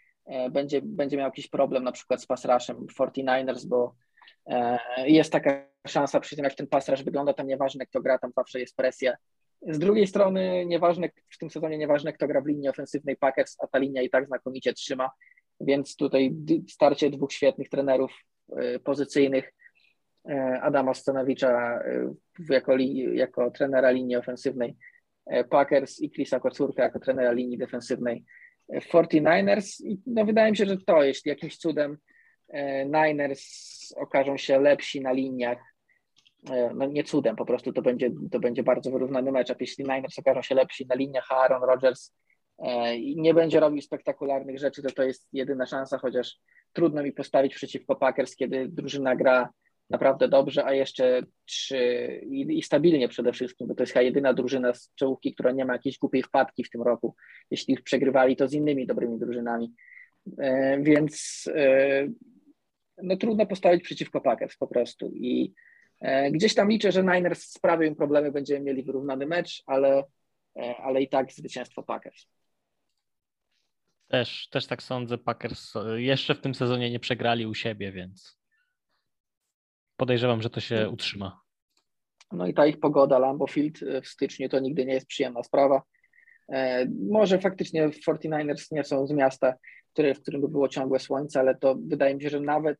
będzie, 0.52 0.82
będzie 0.82 1.18
miał 1.18 1.26
jakiś 1.26 1.48
problem 1.48 1.84
na 1.84 1.92
przykład 1.92 2.22
z 2.22 2.26
pass 2.26 2.46
rushem 2.46 2.88
49ers, 3.00 3.66
bo 3.66 3.96
e, 4.46 4.80
jest 5.10 5.32
taka 5.32 5.68
szansa 5.88 6.20
przy 6.20 6.36
tym, 6.36 6.46
jak 6.46 6.56
ten 6.56 6.68
pass 6.68 6.90
rush 6.90 7.04
wygląda, 7.04 7.34
tam 7.34 7.48
nieważne 7.48 7.86
kto 7.86 8.02
gra, 8.02 8.20
tam 8.20 8.32
zawsze 8.36 8.60
jest 8.60 8.76
presja. 8.76 9.16
Z 9.62 9.80
drugiej 9.80 10.08
strony, 10.08 10.66
nieważne, 10.66 11.10
w 11.30 11.38
tym 11.38 11.50
sezonie 11.50 11.78
nieważne, 11.78 12.14
kto 12.14 12.28
gra 12.28 12.42
w 12.42 12.48
linii 12.48 12.70
ofensywnej 12.70 13.18
Packers, 13.18 13.56
a 13.60 13.68
ta 13.68 13.80
linia 13.80 14.02
i 14.02 14.10
tak 14.10 14.28
znakomicie 14.28 14.74
trzyma, 14.74 15.10
więc 15.60 15.96
tutaj 15.96 16.36
starcie 16.70 17.10
dwóch 17.10 17.34
świetnych 17.34 17.70
trenerów 17.70 18.12
y, 18.60 18.80
pozycyjnych, 18.80 19.54
Adama 20.62 20.94
Stanowicza 20.94 21.80
jako, 22.50 22.78
jako 23.14 23.52
trenera 23.52 23.92
linii 23.92 24.16
ofensywnej 24.16 24.76
Packers 25.50 26.02
i 26.02 26.12
Chrisa 26.12 26.40
Kocurka 26.40 26.84
jako 26.84 27.00
trenera 27.00 27.32
linii 27.32 27.58
defensywnej 27.58 28.26
49ers. 28.74 29.82
I 29.86 30.00
no 30.06 30.26
wydaje 30.26 30.52
mi 30.52 30.58
się, 30.58 30.66
że 30.66 30.78
to, 30.78 31.04
jeśli 31.04 31.30
jakimś 31.30 31.58
cudem 31.58 31.98
Niners 32.86 33.94
okażą 33.98 34.38
się 34.38 34.60
lepsi 34.60 35.02
na 35.02 35.12
liniach 35.12 35.60
E, 36.50 36.74
no 36.76 36.86
nie 36.86 37.04
cudem, 37.04 37.36
po 37.36 37.46
prostu 37.46 37.74
to 37.74 37.82
będzie, 37.82 38.12
to 38.32 38.40
będzie 38.40 38.64
bardzo 38.64 38.92
wyrównany 38.92 39.32
mecz, 39.32 39.54
jeśli 39.60 39.84
Niners 39.84 40.20
okażą 40.20 40.42
się 40.42 40.56
lepsi 40.56 40.86
na 40.86 40.96
liniach, 40.96 41.32
Aaron 41.32 41.64
Rodgers 41.64 42.14
e, 42.58 43.00
nie 43.00 43.34
będzie 43.34 43.60
robił 43.60 43.82
spektakularnych 43.82 44.60
rzeczy, 44.60 44.82
to 44.84 44.92
to 44.92 45.04
jest 45.04 45.28
jedyna 45.34 45.66
szansa, 45.66 45.98
chociaż 45.98 46.38
trudno 46.74 47.04
mi 47.04 47.12
postawić 47.12 47.56
przeciwko 47.56 47.96
Packers, 47.96 48.36
kiedy 48.36 48.68
drużyna 48.68 49.16
gra 49.16 49.50
naprawdę 49.90 50.28
dobrze, 50.28 50.66
a 50.66 50.74
jeszcze 50.74 51.22
trzy 51.46 52.08
i, 52.30 52.58
i, 52.58 52.64
stabilnie 52.64 53.08
przede 53.08 53.34
wszystkim, 53.34 53.68
bo 53.68 53.76
to 53.76 53.84
jest 53.84 53.94
chyba 53.94 54.04
jedyna 54.04 54.34
drużyna 54.34 54.74
z 54.74 54.94
czołówki, 54.96 55.34
która 55.34 55.52
nie 55.52 55.66
ma 55.66 55.74
jakiejś 55.74 55.98
głupiej 55.98 56.24
wpadki 56.24 56.64
w 56.64 56.70
tym 56.70 56.82
roku. 56.82 57.16
Jeśli 57.52 57.74
już 57.74 57.84
przegrywali, 57.84 58.36
to 58.36 58.48
z 58.48 58.54
innymi 58.54 58.88
dobrymi 58.88 59.20
drużynami. 59.20 59.74
E, 60.38 60.80
więc 60.82 61.44
e, 61.56 62.08
no, 63.04 63.18
trudno 63.18 63.46
postawić 63.46 63.84
przeciwko 63.84 64.22
Packers 64.22 64.58
po 64.58 64.68
prostu. 64.68 65.12
I 65.16 65.54
E, 66.02 66.32
gdzieś 66.32 66.56
tam 66.56 66.70
liczę, 66.70 66.92
że 66.92 67.04
Niners 67.04 67.42
sprawią 67.42 67.88
im 67.88 67.96
problemy, 67.96 68.32
będziemy 68.32 68.60
mieli 68.60 68.84
wyrównany 68.84 69.26
mecz, 69.26 69.64
ale, 69.66 70.04
e, 70.58 70.78
ale 70.78 71.02
i 71.02 71.10
tak 71.10 71.32
zwycięstwo 71.32 71.84
Packers. 71.84 72.28
Też, 74.08 74.48
też 74.50 74.68
tak 74.68 74.84
sądzę. 74.84 75.18
Packers 75.18 75.74
jeszcze 75.96 76.36
w 76.36 76.42
tym 76.42 76.56
sezonie 76.56 76.92
nie 76.92 77.00
przegrali 77.00 77.46
u 77.46 77.54
siebie, 77.54 77.92
więc 77.92 78.37
podejrzewam, 79.98 80.42
że 80.42 80.50
to 80.50 80.60
się 80.60 80.90
utrzyma. 80.90 81.42
No 82.32 82.48
i 82.48 82.54
ta 82.54 82.68
ich 82.68 82.80
pogoda, 82.80 83.20
Lambo 83.20 83.48
Field 83.48 83.80
w 84.04 84.08
styczniu 84.08 84.50
to 84.50 84.60
nigdy 84.60 84.86
nie 84.86 84.94
jest 84.94 85.08
przyjemna 85.08 85.44
sprawa. 85.44 85.82
E, 86.50 86.86
może 87.10 87.40
faktycznie 87.40 87.90
49ers 87.90 88.72
nie 88.72 88.84
są 88.84 89.08
z 89.08 89.12
miasta, 89.12 89.54
które, 89.94 90.16
w 90.16 90.22
którym 90.22 90.42
by 90.42 90.48
było 90.48 90.68
ciągłe 90.68 91.00
słońce, 91.00 91.40
ale 91.40 91.56
to 91.56 91.76
wydaje 91.88 92.16
mi 92.16 92.22
się, 92.22 92.30
że 92.30 92.40
nawet, 92.40 92.78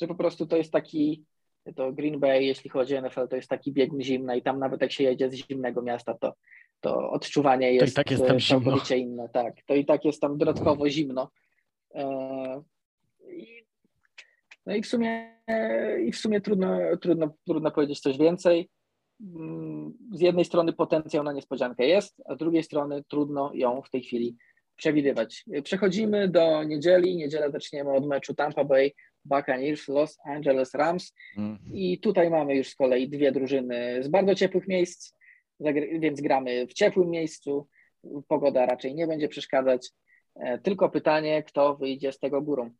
że 0.00 0.06
po 0.06 0.14
prostu 0.14 0.46
to 0.46 0.56
jest 0.56 0.72
taki 0.72 1.24
to 1.76 1.92
Green 1.92 2.20
Bay, 2.20 2.44
jeśli 2.44 2.70
chodzi 2.70 2.96
o 2.96 3.00
NFL, 3.00 3.28
to 3.28 3.36
jest 3.36 3.48
taki 3.48 3.72
biegun 3.72 4.02
zimny 4.02 4.38
i 4.38 4.42
tam 4.42 4.58
nawet 4.58 4.80
jak 4.80 4.92
się 4.92 5.04
jedzie 5.04 5.30
z 5.30 5.34
zimnego 5.34 5.82
miasta, 5.82 6.14
to, 6.14 6.34
to 6.80 7.10
odczuwanie 7.10 7.72
jest, 7.72 7.94
to 7.94 8.02
tak 8.02 8.10
jest 8.10 8.22
e, 8.22 8.40
całkowicie 8.40 8.96
zimno. 8.96 9.12
inne. 9.12 9.28
Tak, 9.28 9.54
to 9.66 9.74
i 9.74 9.84
tak 9.84 10.04
jest 10.04 10.20
tam 10.20 10.38
dodatkowo 10.38 10.90
zimno. 10.90 11.30
No 14.66 14.74
i 14.74 14.82
w 14.82 14.86
sumie, 14.86 15.40
i 16.06 16.12
w 16.12 16.16
sumie 16.16 16.40
trudno, 16.40 16.78
trudno, 17.00 17.34
trudno 17.46 17.70
powiedzieć 17.70 18.00
coś 18.00 18.18
więcej. 18.18 18.70
Mm, 19.20 19.92
z 20.12 20.20
jednej 20.20 20.44
strony 20.44 20.72
potencjał 20.72 21.24
na 21.24 21.32
niespodziankę 21.32 21.86
jest, 21.86 22.22
a 22.28 22.34
z 22.34 22.38
drugiej 22.38 22.62
strony 22.62 23.04
trudno 23.08 23.50
ją 23.54 23.82
w 23.82 23.90
tej 23.90 24.02
chwili 24.02 24.36
przewidywać. 24.76 25.44
Przechodzimy 25.64 26.28
do 26.28 26.64
niedzieli. 26.64 27.16
Niedzielę 27.16 27.50
zaczniemy 27.50 27.92
od 27.92 28.06
meczu 28.06 28.34
Tampa 28.34 28.64
Bay 28.64 28.92
Buccaneers, 29.24 29.88
Los 29.88 30.18
Angeles 30.24 30.74
Rams. 30.74 31.14
Mm. 31.36 31.58
I 31.72 31.98
tutaj 31.98 32.30
mamy 32.30 32.54
już 32.54 32.68
z 32.68 32.74
kolei 32.74 33.08
dwie 33.08 33.32
drużyny 33.32 34.02
z 34.02 34.08
bardzo 34.08 34.34
ciepłych 34.34 34.68
miejsc, 34.68 35.14
więc 36.00 36.20
gramy 36.20 36.66
w 36.66 36.72
ciepłym 36.72 37.10
miejscu. 37.10 37.68
Pogoda 38.28 38.66
raczej 38.66 38.94
nie 38.94 39.06
będzie 39.06 39.28
przeszkadzać. 39.28 39.90
E, 40.34 40.58
tylko 40.58 40.88
pytanie, 40.88 41.42
kto 41.42 41.76
wyjdzie 41.76 42.12
z 42.12 42.18
tego 42.18 42.42
górą? 42.42 42.70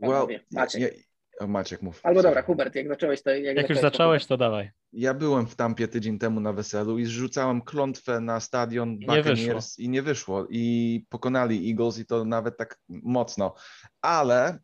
Well, 0.00 0.26
Maciek. 0.52 1.09
Maciek 1.48 1.82
mów. 1.82 2.00
Albo 2.02 2.22
dobra, 2.22 2.42
Hubert, 2.42 2.74
jak 2.74 2.88
zacząłeś, 2.88 3.22
to... 3.22 3.30
Jak, 3.30 3.56
jak 3.56 3.70
już 3.70 3.78
zacząłeś, 3.78 4.26
to 4.26 4.36
dawaj. 4.36 4.70
Ja 4.92 5.14
byłem 5.14 5.46
w 5.46 5.56
Tampie 5.56 5.88
tydzień 5.88 6.18
temu 6.18 6.40
na 6.40 6.52
weselu 6.52 6.98
i 6.98 7.04
zrzucałem 7.04 7.62
klątwę 7.62 8.20
na 8.20 8.40
stadion 8.40 8.98
Buccaneers 8.98 9.78
i 9.78 9.88
nie 9.88 10.02
wyszło. 10.02 10.46
I 10.50 11.04
pokonali 11.08 11.70
Eagles 11.70 11.98
i 11.98 12.06
to 12.06 12.24
nawet 12.24 12.56
tak 12.56 12.78
mocno. 12.88 13.54
Ale 14.02 14.58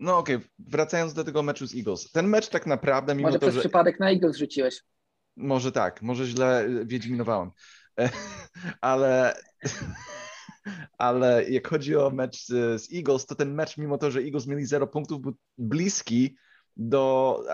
no 0.00 0.18
okej, 0.18 0.36
okay. 0.36 0.48
wracając 0.58 1.14
do 1.14 1.24
tego 1.24 1.42
meczu 1.42 1.66
z 1.66 1.74
Eagles. 1.74 2.10
Ten 2.10 2.26
mecz 2.26 2.48
tak 2.48 2.66
naprawdę, 2.66 3.14
mimo 3.14 3.28
może 3.28 3.38
to, 3.38 3.46
przez 3.46 3.54
że... 3.54 3.60
przypadek 3.60 4.00
na 4.00 4.10
Eagles 4.10 4.36
rzuciłeś. 4.36 4.82
Może 5.36 5.72
tak, 5.72 6.02
może 6.02 6.26
źle 6.26 6.68
wiedźminowałem. 6.84 7.50
ale, 8.80 9.34
ale 10.98 11.50
jak 11.50 11.68
chodzi 11.68 11.96
o 11.96 12.10
mecz 12.10 12.46
z, 12.46 12.82
z 12.82 12.94
Eagles, 12.94 13.26
to 13.26 13.34
ten 13.34 13.54
mecz, 13.54 13.78
mimo 13.78 13.98
to, 13.98 14.10
że 14.10 14.20
Eagles 14.20 14.46
mieli 14.46 14.66
0 14.66 14.86
punktów, 14.86 15.20
był 15.20 15.32
bliski 15.58 16.36
do... 16.76 17.44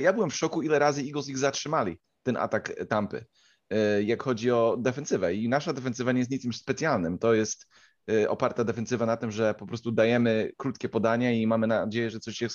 Ja 0.00 0.12
byłem 0.12 0.30
w 0.30 0.36
szoku, 0.36 0.62
ile 0.62 0.78
razy 0.78 1.02
Eagles 1.02 1.28
ich 1.28 1.38
zatrzymali, 1.38 1.98
ten 2.22 2.36
atak 2.36 2.84
Tampy, 2.88 3.24
e, 3.70 4.02
jak 4.02 4.22
chodzi 4.22 4.50
o 4.50 4.76
defensywę. 4.80 5.34
I 5.34 5.48
nasza 5.48 5.72
defensywa 5.72 6.12
nie 6.12 6.18
jest 6.18 6.30
niczym 6.30 6.52
specjalnym. 6.52 7.18
To 7.18 7.34
jest 7.34 7.66
Y, 8.10 8.30
oparta 8.30 8.64
defensywa 8.64 9.06
na 9.06 9.16
tym, 9.16 9.30
że 9.30 9.54
po 9.54 9.66
prostu 9.66 9.92
dajemy 9.92 10.52
krótkie 10.56 10.88
podania 10.88 11.32
i 11.32 11.46
mamy 11.46 11.66
nadzieję, 11.66 12.10
że 12.10 12.20
coś 12.20 12.36
się 12.36 12.46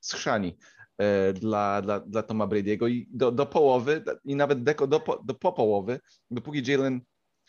schrzani 0.00 0.56
y, 1.02 1.32
dla, 1.32 1.82
dla, 1.82 2.00
dla 2.00 2.22
Toma 2.22 2.46
Brady'ego 2.46 2.90
i 2.90 3.08
do, 3.10 3.32
do 3.32 3.46
połowy 3.46 4.04
i 4.24 4.36
nawet 4.36 4.62
deko, 4.62 4.86
do, 4.86 5.02
do 5.24 5.34
po 5.34 5.52
połowy, 5.52 6.00
dopóki 6.30 6.62
Jalen 6.70 7.00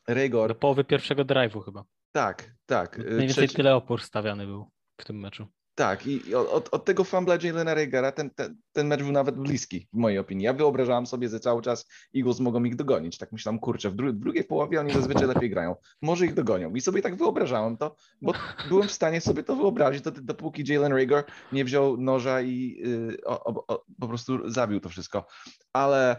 Raygor... 0.07 0.47
Do 0.47 0.55
połowy 0.55 0.83
pierwszego 0.83 1.25
drive'u 1.25 1.65
chyba. 1.65 1.83
Tak, 2.11 2.51
tak. 2.65 2.97
Mniej 2.97 3.09
więcej 3.09 3.29
Trzeci... 3.29 3.55
tyle 3.55 3.75
opór 3.75 4.01
stawiany 4.01 4.45
był 4.45 4.71
w 4.97 5.05
tym 5.05 5.19
meczu. 5.19 5.47
Tak, 5.79 6.07
i 6.07 6.35
od, 6.35 6.69
od 6.71 6.85
tego 6.85 7.03
fumbla 7.03 7.37
Jalena 7.43 7.73
Reagera 7.73 8.11
ten, 8.11 8.29
ten, 8.29 8.57
ten 8.71 8.87
mecz 8.87 9.03
był 9.03 9.11
nawet 9.11 9.35
bliski, 9.35 9.87
w 9.93 9.97
mojej 9.97 10.19
opinii. 10.19 10.45
Ja 10.45 10.53
wyobrażałem 10.53 11.05
sobie, 11.05 11.29
że 11.29 11.39
cały 11.39 11.61
czas 11.61 11.85
Eagles 12.15 12.39
mogą 12.39 12.63
ich 12.63 12.75
dogonić. 12.75 13.17
Tak 13.17 13.31
myślałem, 13.31 13.59
kurczę, 13.59 13.89
w, 13.89 13.95
dru 13.95 14.13
w 14.13 14.19
drugiej 14.19 14.43
połowie 14.43 14.79
oni 14.79 14.93
zazwyczaj 14.93 15.27
lepiej 15.33 15.49
grają. 15.49 15.75
Może 16.01 16.25
ich 16.25 16.33
dogonią. 16.33 16.75
I 16.75 16.81
sobie 16.81 17.01
tak 17.01 17.15
wyobrażałem 17.15 17.77
to, 17.77 17.95
bo 18.21 18.33
byłem 18.69 18.87
w 18.87 18.91
stanie 18.91 19.21
sobie 19.21 19.43
to 19.43 19.55
wyobrazić, 19.55 20.03
dopóki 20.21 20.63
Jalen 20.73 20.93
Rager 20.93 21.23
nie 21.51 21.65
wziął 21.65 21.97
noża 21.97 22.41
i 22.41 22.81
yy, 22.85 23.17
o, 23.25 23.43
o, 23.43 23.65
o, 23.67 23.85
po 23.99 24.07
prostu 24.07 24.49
zabił 24.49 24.79
to 24.79 24.89
wszystko. 24.89 25.25
Ale 25.73 26.15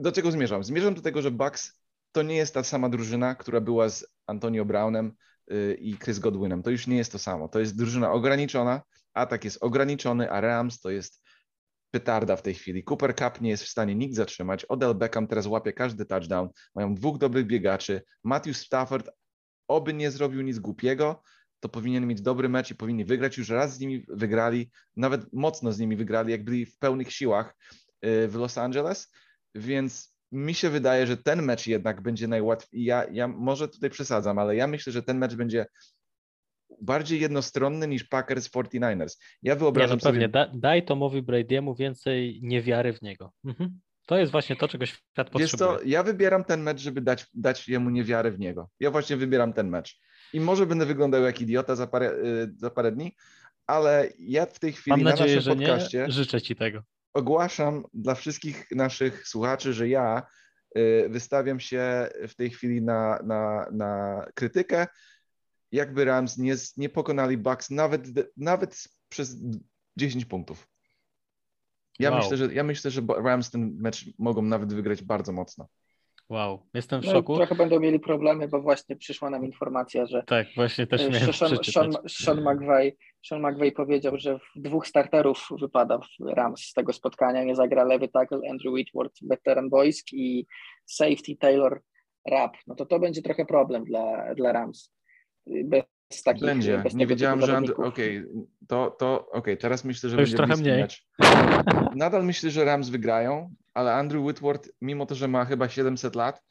do 0.00 0.12
czego 0.12 0.30
zmierzam? 0.30 0.64
Zmierzam 0.64 0.94
do 0.94 1.02
tego, 1.02 1.22
że 1.22 1.30
Bucks 1.30 1.83
to 2.14 2.22
nie 2.22 2.36
jest 2.36 2.54
ta 2.54 2.64
sama 2.64 2.88
drużyna, 2.88 3.34
która 3.34 3.60
była 3.60 3.88
z 3.88 4.06
Antonio 4.26 4.64
Brownem, 4.64 5.12
Y, 5.52 5.74
i 5.80 5.98
Chris 5.98 6.18
Godwinem. 6.18 6.62
To 6.62 6.70
już 6.70 6.86
nie 6.86 6.96
jest 6.96 7.12
to 7.12 7.18
samo. 7.18 7.48
To 7.48 7.60
jest 7.60 7.76
drużyna 7.76 8.12
ograniczona, 8.12 8.82
atak 9.14 9.44
jest 9.44 9.58
ograniczony, 9.60 10.30
a 10.30 10.40
Rams 10.40 10.80
to 10.80 10.90
jest 10.90 11.22
petarda 11.90 12.36
w 12.36 12.42
tej 12.42 12.54
chwili. 12.54 12.84
Cooper 12.84 13.16
Cup 13.16 13.40
nie 13.40 13.50
jest 13.50 13.62
w 13.62 13.68
stanie 13.68 13.94
nikt 13.94 14.14
zatrzymać. 14.14 14.64
Odell 14.64 14.94
Beckham 14.94 15.26
teraz 15.26 15.46
łapie 15.46 15.72
każdy 15.72 16.04
touchdown. 16.04 16.48
Mają 16.74 16.94
dwóch 16.94 17.18
dobrych 17.18 17.46
biegaczy. 17.46 18.02
Matthew 18.24 18.56
Stafford 18.56 19.10
oby 19.68 19.94
nie 19.94 20.10
zrobił 20.10 20.42
nic 20.42 20.58
głupiego, 20.58 21.22
to 21.60 21.68
powinien 21.68 22.06
mieć 22.06 22.20
dobry 22.20 22.48
mecz 22.48 22.70
i 22.70 22.74
powinni 22.74 23.04
wygrać. 23.04 23.38
Już 23.38 23.48
raz 23.48 23.74
z 23.74 23.80
nimi 23.80 24.04
wygrali, 24.08 24.70
nawet 24.96 25.32
mocno 25.32 25.72
z 25.72 25.78
nimi 25.78 25.96
wygrali, 25.96 26.30
jak 26.30 26.44
byli 26.44 26.66
w 26.66 26.78
pełnych 26.78 27.12
siłach 27.12 27.56
y, 28.06 28.28
w 28.28 28.34
Los 28.34 28.58
Angeles, 28.58 29.12
więc 29.54 30.13
mi 30.34 30.54
się 30.54 30.70
wydaje, 30.70 31.06
że 31.06 31.16
ten 31.16 31.42
mecz 31.42 31.66
jednak 31.66 32.02
będzie 32.02 32.28
najłatwiej. 32.28 32.84
Ja, 32.84 33.04
ja 33.12 33.28
może 33.28 33.68
tutaj 33.68 33.90
przesadzam, 33.90 34.38
ale 34.38 34.56
ja 34.56 34.66
myślę, 34.66 34.92
że 34.92 35.02
ten 35.02 35.18
mecz 35.18 35.34
będzie 35.34 35.66
bardziej 36.80 37.20
jednostronny 37.20 37.88
niż 37.88 38.04
Packers 38.04 38.50
49ers. 38.50 39.16
Ja 39.42 39.56
wyobrażam 39.56 39.96
nie, 39.96 40.00
no 40.04 40.10
pewnie. 40.10 40.20
sobie... 40.20 40.28
Da, 40.28 40.50
daj 40.54 40.84
Tomowi 40.84 41.22
Brady'emu 41.22 41.76
więcej 41.76 42.40
niewiary 42.42 42.92
w 42.92 43.02
niego. 43.02 43.32
Mhm. 43.44 43.80
To 44.06 44.18
jest 44.18 44.32
właśnie 44.32 44.56
to, 44.56 44.68
czego 44.68 44.86
świat 44.86 45.30
potrzebuje. 45.30 45.40
Wiesz 45.40 45.52
co, 45.52 45.78
ja 45.84 46.02
wybieram 46.02 46.44
ten 46.44 46.62
mecz, 46.62 46.80
żeby 46.80 47.00
dać, 47.00 47.26
dać 47.34 47.68
jemu 47.68 47.90
niewiarę 47.90 48.30
w 48.30 48.38
niego. 48.38 48.68
Ja 48.80 48.90
właśnie 48.90 49.16
wybieram 49.16 49.52
ten 49.52 49.68
mecz. 49.68 50.00
I 50.32 50.40
może 50.40 50.66
będę 50.66 50.86
wyglądał 50.86 51.22
jak 51.22 51.40
idiota 51.40 51.76
za 51.76 51.86
parę, 51.86 52.12
y, 52.12 52.52
za 52.56 52.70
parę 52.70 52.92
dni, 52.92 53.16
ale 53.66 54.08
ja 54.18 54.46
w 54.46 54.58
tej 54.58 54.72
chwili 54.72 54.90
Mam 54.90 55.02
na 55.02 55.10
nadzieję, 55.10 55.36
naszym 55.36 55.52
że 55.52 55.56
podcaście 55.56 55.98
nie. 55.98 56.12
Życzę 56.12 56.42
ci 56.42 56.56
tego. 56.56 56.82
Ogłaszam 57.14 57.84
dla 57.94 58.14
wszystkich 58.14 58.70
naszych 58.70 59.28
słuchaczy, 59.28 59.72
że 59.72 59.88
ja 59.88 60.22
y, 60.78 61.08
wystawiam 61.08 61.60
się 61.60 62.08
w 62.28 62.34
tej 62.34 62.50
chwili 62.50 62.82
na, 62.82 63.18
na, 63.24 63.66
na 63.72 64.24
krytykę, 64.34 64.86
jakby 65.72 66.04
Rams 66.04 66.38
nie, 66.38 66.54
nie 66.76 66.88
pokonali 66.88 67.38
Bucks 67.38 67.70
nawet, 67.70 68.02
nawet 68.36 68.84
przez 69.08 69.36
10 69.96 70.24
punktów. 70.24 70.68
Ja, 71.98 72.10
Wow. 72.10 72.18
myślę, 72.18 72.36
że, 72.36 72.54
ja 72.54 72.64
myślę, 72.64 72.90
że 72.90 73.02
Rams 73.08 73.50
ten 73.50 73.76
mecz 73.78 74.04
mogą 74.18 74.42
nawet 74.42 74.74
wygrać 74.74 75.02
bardzo 75.02 75.32
mocno. 75.32 75.68
Wow, 76.28 76.66
jestem 76.74 77.02
w 77.02 77.04
No, 77.04 77.12
szoku. 77.12 77.36
trochę 77.36 77.54
będą 77.54 77.80
mieli 77.80 78.00
problemy, 78.00 78.48
bo 78.48 78.62
właśnie 78.62 78.96
przyszła 78.96 79.30
nam 79.30 79.44
informacja, 79.44 80.06
że 80.06 80.22
Tak, 80.26 80.46
właśnie 80.56 80.86
też 80.86 81.00
e, 81.00 81.10
miałem 81.10 81.32
Sean, 81.32 81.32
Sean, 81.32 81.58
przeczytać. 81.60 82.12
Sean, 82.12 82.40
McVay, 82.40 82.96
Sean 83.26 83.42
McVay 83.42 83.72
powiedział, 83.72 84.18
że 84.18 84.38
w 84.38 84.60
dwóch 84.60 84.86
starterów 84.86 85.48
wypada 85.60 85.98
w 85.98 86.04
Rams 86.26 86.60
z 86.60 86.72
tego 86.72 86.92
spotkania. 86.92 87.44
Nie 87.44 87.54
zagra 87.56 87.84
lewy 87.84 88.08
tackle 88.08 88.40
Andrew 88.50 88.72
Whitworth, 88.74 89.14
weteran 89.22 89.70
boisk 89.70 90.06
i 90.12 90.46
safety 90.86 91.36
Taylor 91.40 91.82
Rapp. 92.30 92.56
No 92.66 92.74
to 92.74 92.86
to 92.86 92.98
będzie 92.98 93.22
trochę 93.22 93.44
problem 93.46 93.84
dla, 93.84 94.34
dla 94.34 94.52
Rams. 94.52 94.92
Bez 95.64 96.22
takich, 96.24 96.44
Będzie. 96.44 96.78
bez 96.78 96.94
Nie 96.94 97.06
wiedziałem, 97.06 97.40
że 97.40 97.56
Andrew. 97.56 97.76
zawodników. 97.76 97.84
Okej, 97.94 98.24
to, 98.68 98.90
to 98.98 99.26
okej, 99.32 99.56
teraz 99.58 99.84
myślę, 99.84 100.10
że 100.10 100.16
To 100.16 100.20
już 100.20 100.30
będzie 100.30 100.36
trochę 100.36 100.52
bliski 100.52 100.70
mniej. 100.70 100.82
mecz. 100.82 101.06
Nadal 101.96 102.24
myślę, 102.24 102.50
że 102.50 102.64
Rams 102.64 102.88
wygrają, 102.88 103.54
ale 103.74 103.94
Andrew 103.94 104.24
Whitworth, 104.24 104.68
mimo 104.80 105.06
to, 105.06 105.14
że 105.14 105.28
ma 105.28 105.44
chyba 105.44 105.68
700 105.68 106.14
lat, 106.16 106.42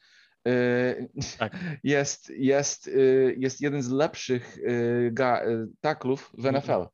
yy, 0.44 1.08
Tak. 1.38 1.52
jest, 1.84 2.30
jest, 2.30 2.86
yy, 2.86 3.34
jest 3.38 3.60
jeden 3.60 3.82
z 3.82 3.90
lepszych 3.90 4.56
yy, 4.56 5.12
taklów 5.80 6.30
w 6.38 6.46
Mhm. 6.46 6.54
NFL. 6.56 6.86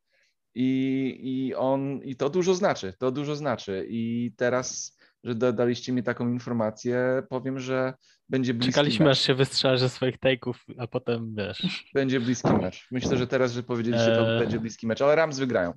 I, 0.54 1.20
I 1.22 1.54
on, 1.54 2.00
i 2.02 2.16
to 2.16 2.30
dużo 2.30 2.54
znaczy, 2.54 2.94
to 2.98 3.10
dużo 3.10 3.36
znaczy. 3.36 3.86
I 3.88 4.32
teraz, 4.36 4.98
że 5.24 5.34
dodaliście 5.34 5.92
mi 5.92 6.02
taką 6.02 6.28
informację, 6.32 7.22
powiem, 7.28 7.58
że 7.58 7.94
będzie 8.28 8.54
bliski 8.54 8.72
Czekaliśmy, 8.72 9.04
mecz. 9.06 9.12
aż 9.18 9.20
się 9.20 9.34
wystrzelę 9.34 9.78
ze 9.78 9.88
swoich 9.88 10.18
take'ów, 10.18 10.54
a 10.78 10.86
potem 10.86 11.34
wiesz. 11.34 11.90
Będzie 11.94 12.20
bliski 12.20 12.48
mecz. 12.52 12.88
Myślę, 12.90 13.16
że 13.16 13.26
teraz, 13.26 13.52
że 13.52 13.62
powiedzieliście, 13.62 14.06
to 14.06 14.32
Eee. 14.32 14.40
będzie 14.40 14.60
bliski 14.60 14.86
mecz, 14.86 15.02
ale 15.02 15.14
Rams 15.16 15.38
wygrają. 15.38 15.72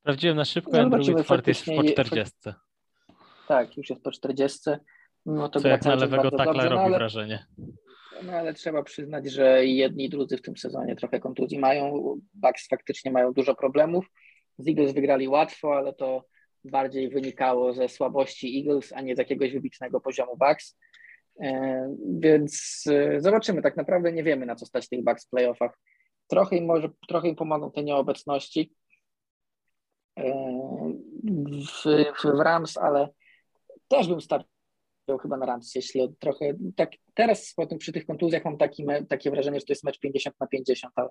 Sprawdziłem 0.00 0.36
na 0.36 0.44
szybko, 0.44 0.70
No, 0.72 0.82
zobaczymy, 0.84 1.16
Whitford 1.16 1.46
jest 1.46 1.64
po 1.64 1.72
faktycznie- 1.76 1.92
40. 1.94 2.34
Tak, 3.48 3.76
już 3.76 3.90
jest 3.90 4.02
po 4.02 4.10
40. 4.10 4.70
No 5.26 5.48
to 5.48 5.60
Co 5.60 5.68
jak 5.68 5.84
na 5.84 5.94
lewego 5.94 6.30
takla 6.30 6.44
dobrze, 6.44 6.62
no 6.64 6.70
robi 6.70 6.84
ale- 6.84 6.98
wrażenie. 6.98 7.46
No 8.22 8.32
ale 8.32 8.54
trzeba 8.54 8.82
przyznać, 8.82 9.30
że 9.32 9.66
jedni 9.66 10.04
i 10.04 10.08
drudzy 10.10 10.36
w 10.36 10.42
tym 10.42 10.56
sezonie 10.56 10.96
trochę 10.96 11.20
kontuzji 11.20 11.58
mają. 11.58 11.92
Bucks 12.34 12.68
faktycznie 12.68 13.10
mają 13.10 13.32
dużo 13.32 13.54
problemów. 13.54 14.06
Z 14.58 14.68
Eagles 14.68 14.92
wygrali 14.92 15.28
łatwo, 15.28 15.76
ale 15.76 15.92
to 15.94 16.24
bardziej 16.64 17.08
wynikało 17.08 17.72
ze 17.72 17.88
słabości 17.88 18.58
Eagles, 18.58 18.92
a 18.92 19.00
nie 19.00 19.14
z 19.16 19.18
jakiegoś 19.18 19.52
wybitnego 19.52 20.00
poziomu 20.00 20.36
Bucks. 20.36 20.78
E, 21.42 21.96
Więc 22.20 22.84
e, 22.90 23.20
zobaczymy. 23.20 23.62
Tak 23.62 23.76
naprawdę 23.76 24.12
nie 24.12 24.22
wiemy, 24.22 24.46
na 24.46 24.54
co 24.56 24.66
stać 24.66 24.88
tych 24.88 25.04
Bucks 25.04 25.26
w 25.26 25.30
playoffach. 25.30 25.78
Trochę 26.28 26.56
im, 26.56 26.64
może, 26.66 26.88
trochę 27.08 27.28
im 27.28 27.36
pomogą 27.36 27.70
te 27.72 27.82
nieobecności 27.82 28.72
w, 30.16 32.04
w 32.24 32.40
Rams, 32.40 32.76
ale 32.76 33.08
też 33.88 34.08
bym 34.08 34.20
stawiał 34.20 34.46
chyba 35.22 35.36
na 35.36 35.46
Rams, 35.46 35.74
jeśli 35.74 36.14
trochę, 36.18 36.54
tak 36.76 36.90
teraz 37.14 37.54
po 37.56 37.66
tym, 37.66 37.78
przy 37.78 37.92
tych 37.92 38.06
kontuzjach 38.06 38.44
mam 38.44 38.58
taki, 38.58 38.86
takie 39.08 39.30
wrażenie, 39.30 39.60
że 39.60 39.66
to 39.66 39.72
jest 39.72 39.84
mecz 39.84 39.98
50 39.98 40.36
na 40.40 40.46
50, 40.46 40.94
ale, 40.96 41.08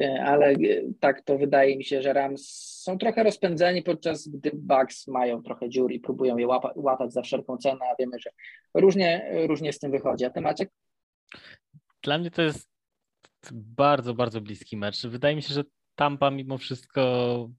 e, 0.00 0.24
ale 0.24 0.46
e, 0.46 0.56
tak 1.00 1.22
to 1.22 1.38
wydaje 1.38 1.76
mi 1.76 1.84
się, 1.84 2.02
że 2.02 2.12
Rams 2.12 2.46
są 2.84 2.98
trochę 2.98 3.22
rozpędzeni, 3.22 3.82
podczas 3.82 4.28
gdy 4.28 4.50
Bucks 4.54 5.08
mają 5.08 5.42
trochę 5.42 5.68
dziur 5.68 5.92
i 5.92 6.00
próbują 6.00 6.36
je 6.36 6.46
łapa, 6.46 6.72
łatać 6.76 7.12
za 7.12 7.22
wszelką 7.22 7.56
cenę, 7.56 7.80
a 7.92 7.94
wiemy, 7.98 8.18
że 8.18 8.30
różnie, 8.74 9.30
różnie 9.46 9.72
z 9.72 9.78
tym 9.78 9.90
wychodzi. 9.90 10.24
A 10.24 10.30
ty 10.30 10.40
Maciek? 10.40 10.70
Dla 12.02 12.18
mnie 12.18 12.30
to 12.30 12.42
jest 12.42 12.70
bardzo, 13.52 14.14
bardzo 14.14 14.40
bliski 14.40 14.76
mecz. 14.76 15.06
Wydaje 15.06 15.36
mi 15.36 15.42
się, 15.42 15.54
że 15.54 15.64
Tampa 15.94 16.30
mimo 16.30 16.58
wszystko 16.58 17.50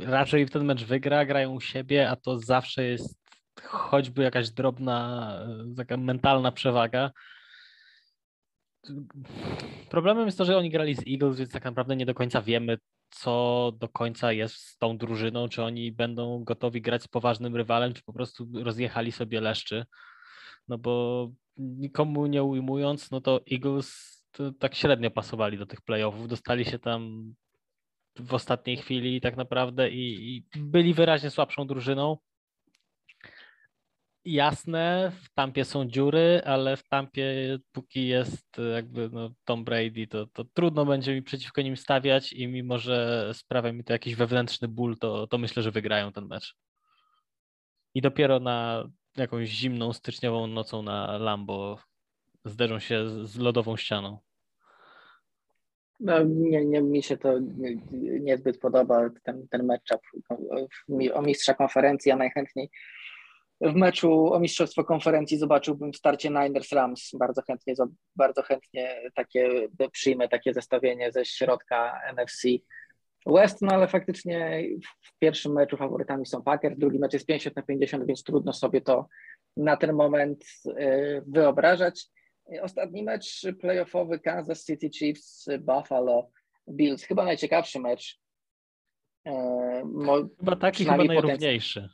raczej 0.00 0.48
ten 0.48 0.64
mecz 0.64 0.84
wygra, 0.84 1.24
grają 1.24 1.50
u 1.50 1.60
siebie, 1.60 2.10
a 2.10 2.16
to 2.16 2.38
zawsze 2.38 2.84
jest 2.84 3.18
choćby 3.62 4.22
jakaś 4.22 4.50
drobna, 4.50 5.30
e, 5.70 5.74
taka 5.76 5.96
mentalna 5.96 6.52
przewaga. 6.52 7.10
Problemem 9.90 10.26
jest 10.26 10.38
to, 10.38 10.44
że 10.44 10.58
oni 10.58 10.70
grali 10.70 10.94
z 10.94 11.06
Eagles, 11.08 11.38
więc 11.38 11.52
tak 11.52 11.64
naprawdę 11.64 11.96
nie 11.96 12.06
do 12.06 12.14
końca 12.14 12.42
wiemy, 12.42 12.78
co 13.10 13.72
do 13.78 13.88
końca 13.88 14.32
jest 14.32 14.54
z 14.54 14.78
tą 14.78 14.98
drużyną, 14.98 15.48
czy 15.48 15.62
oni 15.62 15.92
będą 15.92 16.44
gotowi 16.44 16.82
grać 16.82 17.02
z 17.02 17.08
poważnym 17.08 17.56
rywalem, 17.56 17.94
czy 17.94 18.02
po 18.02 18.12
prostu 18.12 18.48
rozjechali 18.54 19.12
sobie 19.12 19.40
leszczy. 19.40 19.84
No 20.68 20.78
bo 20.78 21.28
nikomu 21.56 22.26
nie 22.26 22.42
ujmując, 22.42 23.10
no 23.10 23.20
to 23.20 23.40
Eagles 23.52 24.18
to 24.30 24.52
tak 24.52 24.74
średnio 24.74 25.10
pasowali 25.10 25.58
do 25.58 25.66
tych 25.66 25.80
playoffów. 25.80 26.28
Dostali 26.28 26.64
się 26.64 26.78
tam 26.78 27.34
w 28.20 28.34
ostatniej 28.34 28.76
chwili 28.76 29.20
tak 29.20 29.36
naprawdę 29.36 29.90
i, 29.90 30.36
i 30.36 30.44
byli 30.56 30.94
wyraźnie 30.94 31.30
słabszą 31.30 31.66
drużyną. 31.66 32.18
Jasne, 34.24 35.12
w 35.22 35.34
Tampie 35.34 35.64
są 35.64 35.88
dziury, 35.88 36.42
ale 36.44 36.76
w 36.76 36.88
Tampie 36.88 37.58
póki 37.72 38.06
jest 38.06 38.56
jakby 38.74 39.10
no, 39.12 39.30
Tom 39.44 39.64
Brady, 39.64 40.06
to, 40.06 40.26
to 40.26 40.44
trudno 40.44 40.86
będzie 40.86 41.14
mi 41.14 41.22
przeciwko 41.22 41.62
nim 41.62 41.76
stawiać 41.76 42.32
i 42.32 42.48
mimo, 42.48 42.78
że 42.78 43.30
sprawia 43.34 43.72
mi 43.72 43.84
to 43.84 43.92
jakiś 43.92 44.14
wewnętrzny 44.14 44.68
ból, 44.68 44.96
to, 44.98 45.26
to 45.26 45.38
myślę, 45.38 45.62
że 45.62 45.70
wygrają 45.70 46.12
ten 46.12 46.26
mecz. 46.26 46.56
I 47.94 48.00
dopiero 48.00 48.40
na 48.40 48.88
jakąś 49.16 49.48
zimną, 49.48 49.92
styczniową 49.92 50.46
nocą 50.46 50.82
na 50.82 51.18
Lambo 51.18 51.78
zderzą 52.44 52.78
się 52.78 53.26
z 53.26 53.36
lodową 53.36 53.76
ścianą. 53.76 54.18
No, 56.00 56.24
nie, 56.24 56.64
nie, 56.64 56.82
mi 56.82 57.02
się 57.02 57.16
to 57.16 57.38
nie- 57.38 58.20
niezbyt 58.20 58.58
podoba, 58.58 59.10
ten, 59.22 59.48
ten 59.50 59.66
matchup 59.66 60.00
o- 61.14 61.22
mistrza 61.22 61.54
konferencji, 61.54 62.12
a 62.12 62.16
najchętniej 62.16 62.70
w 63.60 63.74
meczu 63.74 64.32
o 64.32 64.40
mistrzostwo 64.40 64.84
konferencji 64.84 65.38
zobaczyłbym 65.38 65.94
starcie 65.94 66.28
Niners 66.30 66.72
Rams. 66.72 67.10
Bardzo 67.18 67.42
chętnie, 67.42 67.74
zo- 67.74 67.88
bardzo 68.16 68.42
chętnie 68.42 69.10
takie 69.14 69.68
przyjmę 69.92 70.28
takie 70.28 70.54
zestawienie 70.54 71.12
ze 71.12 71.24
środka 71.24 72.00
NFC 72.12 72.42
West, 73.26 73.62
no 73.62 73.72
ale 73.72 73.88
faktycznie 73.88 74.62
w 75.06 75.18
pierwszym 75.18 75.52
meczu 75.52 75.76
faworytami 75.76 76.26
są 76.26 76.42
Packers, 76.42 76.78
drugi 76.78 76.98
mecz 76.98 77.12
jest 77.12 77.26
50 77.26 77.56
na 77.56 77.62
50, 77.62 78.06
więc 78.06 78.22
trudno 78.24 78.52
sobie 78.52 78.80
to 78.80 79.06
na 79.56 79.76
ten 79.76 79.92
moment 79.92 80.44
y, 80.66 81.22
wyobrażać. 81.26 82.06
Ostatni 82.62 83.02
mecz 83.02 83.46
playoffowy 83.60 84.18
Kansas 84.20 84.64
City 84.66 84.90
Chiefs, 84.90 85.46
Buffalo 85.60 86.30
Bills, 86.68 87.02
chyba 87.04 87.24
najciekawszy 87.24 87.80
mecz. 87.80 88.18
E, 89.26 89.82
Chyba 90.38 90.56
taki, 90.56 90.84
chyba 90.84 90.96
potenc- 90.96 91.06
najrówniejszy. 91.08 91.88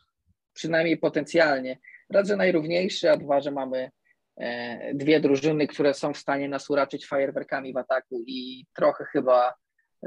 przynajmniej 0.52 0.98
potencjalnie. 0.98 1.78
Że 2.24 2.36
najrówniejszy, 2.36 3.10
a 3.10 3.16
dwa, 3.16 3.40
że 3.40 3.50
mamy 3.50 3.90
e, 4.36 4.94
dwie 4.94 5.20
drużyny, 5.20 5.66
które 5.66 5.94
są 5.94 6.12
w 6.12 6.18
stanie 6.18 6.48
nas 6.48 6.70
uraczyć 6.70 7.06
fajerwerkami 7.06 7.72
w 7.72 7.76
ataku 7.76 8.22
i 8.26 8.66
trochę 8.76 9.04
chyba 9.04 9.54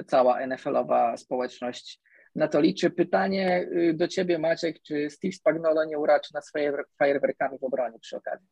cała 0.08 0.40
NFL-owa 0.48 1.18
społeczność 1.18 2.00
na 2.36 2.48
to 2.48 2.62
liczy. 2.62 2.90
Pytanie 2.90 3.68
y, 3.78 3.94
do 3.94 4.08
ciebie, 4.08 4.40
Maciek, 4.40 4.82
czy 4.82 5.10
Steve 5.10 5.32
Spagnolo 5.32 5.86
nie 5.86 6.00
uraczy 6.00 6.34
nas 6.34 6.52
fajer- 6.56 6.84
fajerwerkami 7.00 7.60
w 7.60 7.64
obronie 7.64 8.00
przy 8.00 8.18
okazji? 8.18 8.48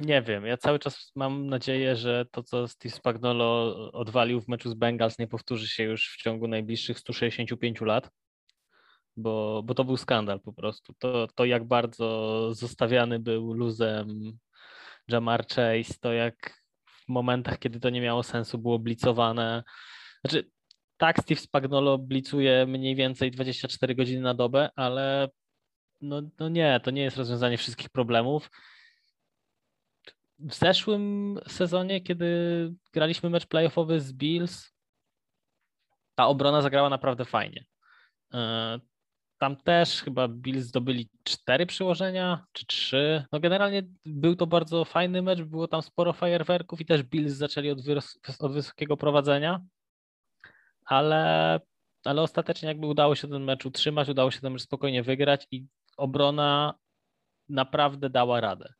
Nie 0.00 0.22
wiem, 0.22 0.46
ja 0.46 0.56
cały 0.56 0.78
czas 0.78 1.12
mam 1.16 1.46
nadzieję, 1.46 1.96
że 1.96 2.26
to, 2.30 2.42
co 2.42 2.68
Steve 2.68 2.94
Spagnolo 2.94 3.74
odwalił 3.92 4.40
w 4.40 4.48
meczu 4.48 4.70
z 4.70 4.74
Bengals, 4.74 5.18
nie 5.18 5.28
powtórzy 5.28 5.68
się 5.68 5.82
już 5.82 6.14
w 6.14 6.22
ciągu 6.22 6.48
najbliższych 6.48 6.98
165 6.98 7.80
lat. 7.80 8.10
bo, 9.16 9.62
bo 9.62 9.74
to 9.74 9.84
był 9.84 9.96
skandal 9.96 10.40
po 10.40 10.52
prostu. 10.52 10.94
To, 10.98 11.28
to 11.34 11.44
jak 11.44 11.64
bardzo 11.64 12.48
zostawiany 12.54 13.18
był 13.18 13.52
luzem 13.52 14.08
Jamar 15.08 15.46
Chase, 15.46 15.94
to 16.00 16.12
jak 16.12 16.62
w 16.86 17.08
momentach, 17.08 17.58
kiedy 17.58 17.80
to 17.80 17.90
nie 17.90 18.00
miało 18.00 18.22
sensu, 18.22 18.58
było 18.58 18.78
blicowane. 18.78 19.62
Znaczy, 20.24 20.50
tak, 20.96 21.18
Steve 21.18 21.40
Spagnolo 21.40 21.98
blicuje 21.98 22.66
mniej 22.66 22.94
więcej 22.96 23.30
24 23.30 23.94
godziny 23.94 24.20
na 24.22 24.34
dobę, 24.34 24.70
ale 24.76 25.28
no, 26.00 26.22
no 26.38 26.48
nie, 26.48 26.80
to 26.84 26.90
nie 26.90 27.02
jest 27.02 27.16
rozwiązanie 27.16 27.58
wszystkich 27.58 27.88
problemów. 27.90 28.50
W 30.42 30.54
zeszłym 30.54 31.38
sezonie, 31.48 32.00
kiedy 32.00 32.26
graliśmy 32.92 33.30
mecz 33.30 33.46
playoffowy 33.46 34.00
z 34.00 34.12
Bills, 34.12 34.72
ta 36.14 36.26
obrona 36.26 36.62
zagrała 36.62 36.88
naprawdę 36.88 37.24
fajnie. 37.24 37.64
E, 38.34 38.80
tam 39.38 39.56
też 39.56 40.02
chyba 40.02 40.28
Bills 40.28 40.64
zdobyli 40.64 41.10
cztery 41.24 41.66
przyłożenia, 41.66 42.46
czy 42.52 42.66
trzy. 42.66 43.24
No 43.32 43.40
generalnie 43.40 43.82
był 44.04 44.36
to 44.36 44.46
bardzo 44.46 44.84
fajny 44.84 45.22
mecz, 45.22 45.42
było 45.42 45.68
tam 45.68 45.82
sporo 45.82 46.12
fajerwerków 46.12 46.80
i 46.80 46.86
też 46.86 47.02
Bills 47.02 47.32
zaczęli 47.32 47.70
od, 47.70 47.78
od 48.38 48.52
wysokiego 48.52 48.96
prowadzenia, 48.96 49.60
ale, 50.84 51.60
ale 52.04 52.22
ostatecznie 52.22 52.68
jakby 52.68 52.86
udało 52.86 53.14
się 53.14 53.28
ten 53.28 53.44
mecz 53.44 53.66
utrzymać, 53.66 54.08
udało 54.08 54.30
się 54.30 54.40
ten 54.40 54.52
mecz 54.52 54.62
spokojnie 54.62 55.02
wygrać 55.02 55.46
i 55.50 55.66
obrona 55.96 56.74
naprawdę 57.48 58.10
dała 58.10 58.40
radę. 58.40 58.74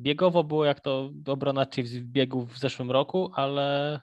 Biegowo 0.00 0.44
było 0.44 0.64
jak 0.64 0.80
to 0.80 1.10
obrona 1.26 1.66
Chiefs 1.66 1.92
w 1.92 2.04
biegu 2.04 2.46
w 2.46 2.58
zeszłym 2.58 2.90
roku, 2.90 3.30
ale 3.34 4.00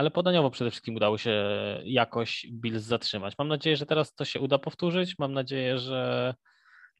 ale 0.00 0.10
podaniowo 0.10 0.50
przede 0.50 0.70
wszystkim 0.70 0.96
udało 0.96 1.18
się 1.18 1.44
jakoś 1.84 2.46
Bills 2.52 2.82
zatrzymać. 2.82 3.34
Mam 3.38 3.48
nadzieję, 3.48 3.76
że 3.76 3.86
teraz 3.86 4.14
to 4.14 4.24
się 4.24 4.40
uda 4.40 4.58
powtórzyć. 4.58 5.18
Mam 5.18 5.32
nadzieję, 5.32 5.78
że, 5.78 6.34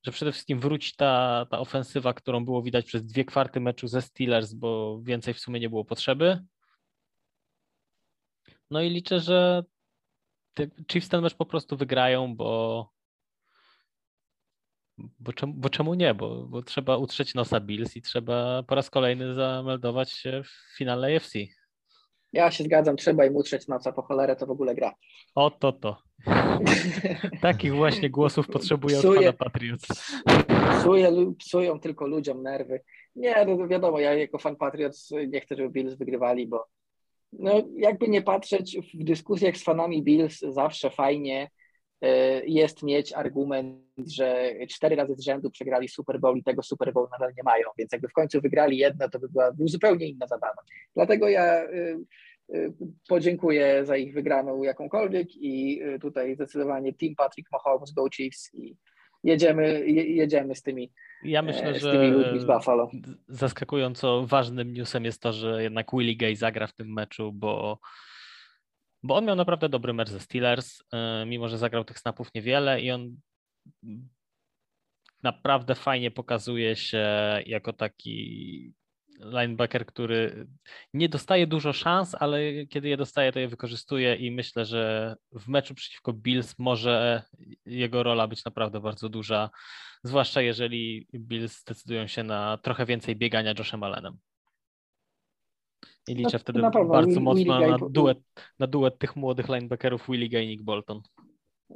że 0.03 0.12
przede 0.12 0.32
wszystkim 0.32 0.61
wróci 0.61 0.92
ta, 0.96 1.46
ta 1.51 1.59
ofensywa, 1.59 2.14
którą 2.14 2.44
było 2.44 2.62
widać 2.62 2.86
przez 2.86 3.07
dwie 3.07 3.24
kwarty 3.24 3.61
meczu 3.61 3.88
ze 3.88 4.03
Steelers, 4.03 4.55
bo 4.55 5.01
więcej 5.03 5.34
w 5.34 5.40
sumie 5.40 5.61
nie 5.61 5.68
było 5.68 5.84
potrzeby. 5.84 6.44
No 8.70 8.82
i 8.82 8.90
liczę, 8.90 9.20
że 9.20 9.62
Chiefs 10.92 11.09
ten 11.09 11.22
mecz 11.22 11.34
po 11.34 11.46
prostu 11.46 11.76
wygrają, 11.76 12.36
bo, 12.36 12.90
bo, 15.20 15.32
czemu, 15.32 15.55
bo 15.57 15.68
czemu 15.68 15.94
nie? 15.94 16.14
Bo, 16.14 16.46
bo 16.46 16.62
trzeba 16.62 16.96
utrzeć 16.96 17.34
nosa 17.34 17.61
Bills 17.61 17.96
i 17.96 18.03
trzeba 18.03 18.62
po 18.62 18.74
raz 18.74 18.90
kolejny 18.90 19.34
zameldować 19.34 20.12
się 20.12 20.42
w 20.44 20.76
finale 20.78 21.16
AFC. 21.16 21.38
Ja 22.32 22.51
się 22.51 22.64
zgadzam, 22.64 22.96
trzeba 22.96 23.26
im 23.26 23.36
utrzeć 23.36 23.68
noca, 23.68 23.92
po 23.92 24.03
cholerę 24.03 24.36
to 24.36 24.46
w 24.46 24.51
ogóle 24.51 24.74
gra. 24.74 24.94
O 25.34 25.51
to 25.51 25.72
to. 25.72 25.96
Takich 27.40 27.74
właśnie 27.74 28.11
głosów 28.11 28.46
potrzebuję 28.46 28.98
Psuje, 28.98 29.30
od 29.30 29.36
pana 29.36 29.51
Patriots. 29.51 29.86
Psuje, 30.80 31.32
psują 31.38 31.80
tylko 31.80 32.07
ludziom 32.07 32.42
nerwy. 32.42 32.80
Nie, 33.16 33.44
no 33.46 33.68
wiadomo, 33.68 34.01
ja 34.01 34.14
jako 34.14 34.38
fan 34.38 34.57
Patriots 34.57 35.11
nie 35.28 35.40
chcę, 35.40 35.57
żeby 35.57 35.70
Bills 35.70 35.94
wygrywali, 35.94 36.46
bo 36.46 36.66
no, 37.32 37.62
jakby 37.76 38.09
nie 38.09 38.22
patrzeć, 38.22 38.78
w 38.94 39.05
dyskusjach 39.05 39.57
z 39.57 39.64
fanami 39.64 40.03
Bills 40.03 40.38
zawsze 40.40 40.90
fajnie 40.90 41.51
E, 42.01 42.42
jest 42.46 42.82
mieć 42.82 43.12
argument, 43.12 43.89
że 44.09 44.53
cztery 44.68 44.96
razy 44.96 45.14
z 45.14 45.24
rzędu 45.24 45.51
przegrali 45.51 45.88
Super 45.88 46.20
Bowl 46.20 46.38
i 46.38 46.42
tego 46.42 46.62
Super 46.62 46.92
Bowl 46.92 47.09
nadal 47.12 47.32
nie 47.36 47.42
mają, 47.42 47.64
więc 47.78 47.92
jakby 47.92 48.09
w 48.09 48.12
końcu 48.12 48.40
wygrali 48.40 48.78
jedno, 48.78 49.09
to 49.09 49.18
by 49.18 49.28
była 49.28 49.53
zupełnie 49.64 50.07
inna 50.07 50.26
zabawa. 50.26 50.62
Dlatego 50.94 51.28
ja 51.28 51.44
e, 51.44 51.68
e, 52.55 52.72
podziękuję 53.09 53.84
za 53.84 53.96
ich 53.96 54.14
wygraną 54.14 54.62
jakąkolwiek 54.62 55.28
i 55.36 55.80
tutaj 56.01 56.34
zdecydowanie 56.34 56.92
Team 56.92 57.14
Patrick 57.14 57.53
Mahomes, 57.53 57.92
Go 57.92 58.09
Chiefs 58.11 58.55
i 58.55 58.76
jedziemy, 59.24 59.86
jedziemy 59.90 60.55
z 60.55 60.62
tymi 60.62 60.92
ja 61.24 61.42
myślę, 61.42 61.78
że 61.78 62.14
zaskakująco 63.28 64.26
ważnym 64.26 64.72
newsem 64.72 65.05
jest 65.05 65.22
to, 65.22 65.32
że 65.32 65.62
jednak 65.62 65.86
Willie 65.92 66.16
Gay 66.16 66.36
zagra 66.36 66.66
w 66.66 66.74
tym 66.74 66.92
meczu, 66.92 67.32
bo 67.32 67.78
bo 69.03 69.16
on 69.16 69.24
miał 69.24 69.36
naprawdę 69.36 69.68
dobry 69.68 69.92
mecz 69.92 70.11
ze 70.11 70.20
Steelers, 70.20 70.82
e, 70.92 71.24
mimo 71.26 71.48
że 71.48 71.59
zagrał 71.59 71.84
tych 71.84 71.98
snapów 71.98 72.34
niewiele 72.34 72.80
i 72.80 72.90
on 72.90 73.16
naprawdę 75.22 75.74
fajnie 75.74 76.11
pokazuje 76.11 76.76
się 76.76 77.06
jako 77.46 77.72
taki 77.72 78.72
linebacker, 79.20 79.86
który 79.86 80.46
nie 80.94 81.08
dostaje 81.08 81.46
dużo 81.46 81.72
szans, 81.72 82.14
ale 82.14 82.66
kiedy 82.66 82.88
je 82.88 82.96
dostaje, 82.96 83.32
to 83.32 83.40
je 83.40 83.48
wykorzystuje 83.48 84.16
i 84.16 84.30
myślę, 84.30 84.64
że 84.64 85.16
w 85.32 85.48
meczu 85.48 85.74
przeciwko 85.74 86.12
Bills 86.12 86.58
może 86.58 87.22
jego 87.66 88.02
rola 88.02 88.28
być 88.28 88.44
naprawdę 88.44 88.80
bardzo 88.80 89.08
duża, 89.08 89.50
zwłaszcza 90.04 90.42
jeżeli 90.42 91.06
Bills 91.14 91.64
decydują 91.64 92.06
się 92.06 92.24
na 92.24 92.58
trochę 92.58 92.86
więcej 92.86 93.16
biegania 93.16 93.54
Joshem 93.58 93.82
Allenem. 93.82 94.18
I 96.08 96.14
liczę 96.14 96.30
no, 96.32 96.38
wtedy 96.38 96.61
bardzo 96.88 97.20
mocno 97.20 97.61
na, 97.61 97.78
duet, 97.90 98.18
na 98.58 98.66
duet 98.66 98.98
tych 98.98 99.16
młodych 99.16 99.48
linebackerów 99.48 100.06
Willie 100.08 100.28
Gay 100.28 100.44
i 100.44 100.48
Nick 100.48 100.62
Bolton. 100.62 101.02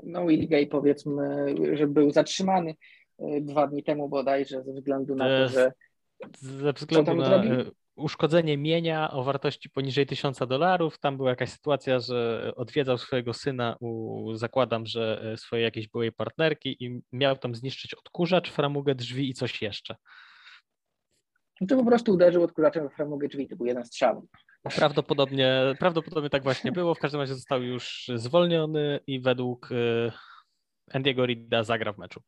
No 0.02 0.26
Gay 0.48 0.66
powiedzmy, 0.66 1.54
że 1.72 1.86
był 1.86 2.10
zatrzymany 2.10 2.74
e, 3.18 3.40
dwa 3.40 3.66
dni 3.66 3.82
temu 3.82 4.08
bodajże 4.08 4.62
ze 4.62 4.72
względu 4.72 5.14
na 5.14 5.24
to, 5.24 5.48
że 5.48 5.72
ze 6.32 6.72
względu 6.72 7.14
na 7.14 7.24
zrobił? 7.24 7.52
E, 7.52 7.64
uszkodzenie 7.96 8.58
mienia 8.58 9.10
o 9.10 9.24
wartości 9.24 9.70
poniżej 9.70 10.06
1000 10.06 10.38
dolarów. 10.38 10.98
Tam 10.98 11.16
była 11.16 11.30
jakaś 11.30 11.50
sytuacja, 11.50 11.98
że 12.00 12.52
odwiedzał 12.56 12.98
swojego 12.98 13.34
syna 13.34 13.76
u, 13.80 14.34
zakładam, 14.34 14.86
że 14.86 15.32
e, 15.32 15.36
swojej 15.36 15.64
jakiejś 15.64 15.88
byłej 15.88 16.12
partnerki 16.12 16.84
i 16.84 17.02
miał 17.12 17.36
tam 17.36 17.54
zniszczyć 17.54 17.94
odkurzacz, 17.94 18.50
framugę 18.50 18.94
drzwi 18.94 19.30
i 19.30 19.34
coś 19.34 19.62
jeszcze. 19.62 19.96
To 21.68 21.76
po 21.76 21.84
prostu 21.84 22.12
uderzył 22.12 22.42
odkurzaczem 22.42 22.88
w 22.88 22.92
framugę 22.92 23.28
drzwi, 23.28 23.48
to 23.48 23.56
był 23.56 23.66
jeden 23.66 23.84
strzał. 23.84 24.26
Prawdopodobnie, 24.76 25.74
prawdopodobnie 25.78 26.30
tak 26.30 26.42
właśnie 26.42 26.72
było. 26.72 26.94
W 26.94 26.98
każdym 26.98 27.20
razie 27.20 27.34
został 27.34 27.62
już 27.62 28.10
zwolniony 28.14 29.00
i 29.06 29.20
według 29.20 29.72
y, 29.72 30.12
Andiego 30.92 31.26
Rida 31.26 31.64
zagra 31.64 31.92
w 31.92 31.98
meczu. 31.98 32.20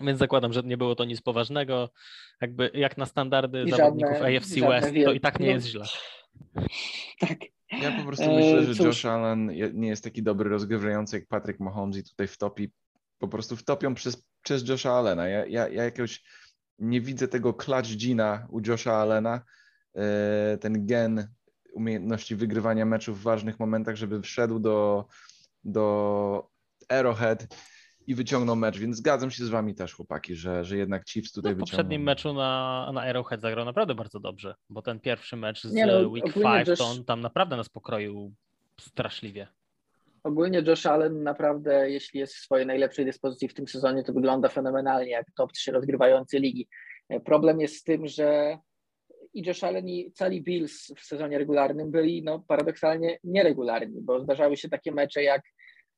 Więc 0.00 0.18
zakładam, 0.18 0.52
że 0.52 0.62
nie 0.62 0.76
było 0.76 0.94
to 0.94 1.04
nic 1.04 1.22
poważnego. 1.22 1.90
Jakby 2.40 2.70
jak 2.74 2.96
na 2.96 3.06
standardy 3.06 3.64
I 3.66 3.70
zawodników 3.70 4.12
żadne, 4.12 4.36
AFC 4.36 4.60
West, 4.60 4.94
to 5.04 5.12
i 5.12 5.20
tak 5.20 5.40
nie 5.40 5.46
no. 5.46 5.52
jest 5.52 5.66
źle. 5.66 5.84
Tak. 7.18 7.38
Ja 7.80 7.98
po 7.98 8.06
prostu 8.06 8.32
myślę, 8.32 8.64
że 8.64 8.74
Cóż. 8.74 8.86
Josh 8.86 9.04
Allen 9.04 9.50
nie 9.72 9.88
jest 9.88 10.04
taki 10.04 10.22
dobry 10.22 10.50
rozgrywający 10.50 11.16
jak 11.16 11.28
Patrick 11.28 11.60
Mahomes 11.60 11.96
i 11.96 12.04
tutaj 12.04 12.28
wtopi, 12.28 12.72
po 13.18 13.28
prostu 13.28 13.56
wtopią 13.56 13.94
przez, 13.94 14.26
przez 14.42 14.68
Josha 14.68 14.92
Allena. 14.92 15.28
Ja, 15.28 15.46
ja, 15.46 15.68
ja 15.68 15.84
jakiegoś 15.84 16.24
nie 16.78 17.00
widzę 17.00 17.28
tego 17.28 17.54
clutch 17.54 17.96
gina 17.96 18.46
u 18.50 18.60
Josha 18.66 18.92
Allena, 18.92 19.40
e, 19.94 20.58
ten 20.60 20.86
gen 20.86 21.28
umiejętności 21.72 22.36
wygrywania 22.36 22.86
meczów 22.86 23.20
w 23.20 23.22
ważnych 23.22 23.60
momentach, 23.60 23.96
żeby 23.96 24.22
wszedł 24.22 24.58
do, 24.58 25.06
do 25.64 26.48
Arrowhead 26.88 27.46
i 28.06 28.14
wyciągnął 28.14 28.56
mecz, 28.56 28.78
więc 28.78 28.96
zgadzam 28.96 29.30
się 29.30 29.44
z 29.44 29.48
wami 29.48 29.74
też, 29.74 29.94
chłopaki, 29.94 30.34
że, 30.34 30.64
że 30.64 30.76
jednak 30.76 31.08
Chiefs 31.08 31.32
tutaj 31.32 31.52
no, 31.52 31.56
wyciągnął. 31.56 31.66
W 31.66 31.70
poprzednim 31.70 32.02
meczu 32.02 32.32
na, 32.32 32.90
na 32.94 33.02
Arrowhead 33.02 33.40
zagrał 33.40 33.64
naprawdę 33.64 33.94
bardzo 33.94 34.20
dobrze, 34.20 34.54
bo 34.70 34.82
ten 34.82 35.00
pierwszy 35.00 35.36
mecz 35.36 35.62
z 35.62 35.74
no, 35.74 36.08
Week 36.08 36.34
5 36.34 36.68
Josh... 36.68 36.78
to 36.78 36.86
on 36.86 37.04
tam 37.04 37.20
naprawdę 37.20 37.56
nas 37.56 37.68
pokroił 37.68 38.34
straszliwie. 38.80 39.48
Ogólnie 40.24 40.62
Josh 40.66 40.86
Allen 40.86 41.22
naprawdę, 41.22 41.90
jeśli 41.90 42.20
jest 42.20 42.34
w 42.34 42.38
swojej 42.38 42.66
najlepszej 42.66 43.04
dyspozycji 43.04 43.48
w 43.48 43.54
tym 43.54 43.68
sezonie, 43.68 44.04
to 44.04 44.12
wygląda 44.12 44.48
fenomenalnie 44.48 45.10
jak 45.10 45.26
top 45.36 45.52
3 45.52 45.72
rozgrywający 45.72 46.38
ligi. 46.38 46.68
Problem 47.24 47.60
jest 47.60 47.76
z 47.76 47.82
tym, 47.82 48.06
że 48.06 48.58
i 49.34 49.46
Josh 49.46 49.64
Allen 49.64 49.88
i 49.88 50.12
cali 50.12 50.42
Bills 50.42 50.94
w 50.96 51.04
sezonie 51.04 51.38
regularnym 51.38 51.90
byli 51.90 52.22
no, 52.22 52.44
paradoksalnie 52.48 53.18
nieregularni, 53.24 54.00
bo 54.00 54.20
zdarzały 54.20 54.56
się 54.56 54.68
takie 54.68 54.92
mecze 54.92 55.22
jak, 55.22 55.42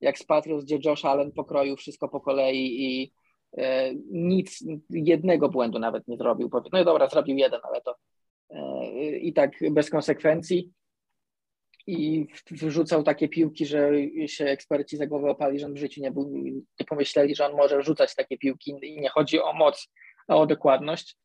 jak 0.00 0.18
z 0.18 0.24
Patriots, 0.24 0.64
gdzie 0.64 0.78
Josh 0.84 1.04
Allen 1.04 1.32
pokroił 1.32 1.76
wszystko 1.76 2.08
po 2.08 2.20
kolei 2.20 2.82
i 2.82 3.12
e, 3.58 3.94
nic, 4.10 4.64
jednego 4.90 5.48
błędu 5.48 5.78
nawet 5.78 6.08
nie 6.08 6.16
zrobił. 6.16 6.50
No 6.72 6.80
i 6.80 6.84
dobra, 6.84 7.08
zrobił 7.08 7.36
jeden, 7.36 7.60
ale 7.62 7.80
to 7.80 7.96
e, 8.50 9.16
i 9.16 9.32
tak 9.32 9.50
bez 9.70 9.90
konsekwencji 9.90 10.72
i 11.86 12.26
wrzucał 12.50 13.02
takie 13.02 13.28
piłki, 13.28 13.66
że 13.66 13.90
się 14.26 14.44
eksperci 14.44 14.96
za 14.96 15.06
głowę 15.06 15.30
opali, 15.30 15.58
że 15.58 15.66
on 15.66 15.74
w 15.74 15.78
życiu 15.78 16.00
nie, 16.02 16.10
był, 16.10 16.30
nie 16.80 16.86
pomyśleli, 16.88 17.34
że 17.34 17.46
on 17.46 17.56
może 17.56 17.82
rzucać 17.82 18.14
takie 18.14 18.38
piłki 18.38 18.74
i 18.82 19.00
nie 19.00 19.08
chodzi 19.08 19.40
o 19.40 19.52
moc, 19.52 19.88
a 20.28 20.36
o 20.36 20.46
dokładność. 20.46 21.16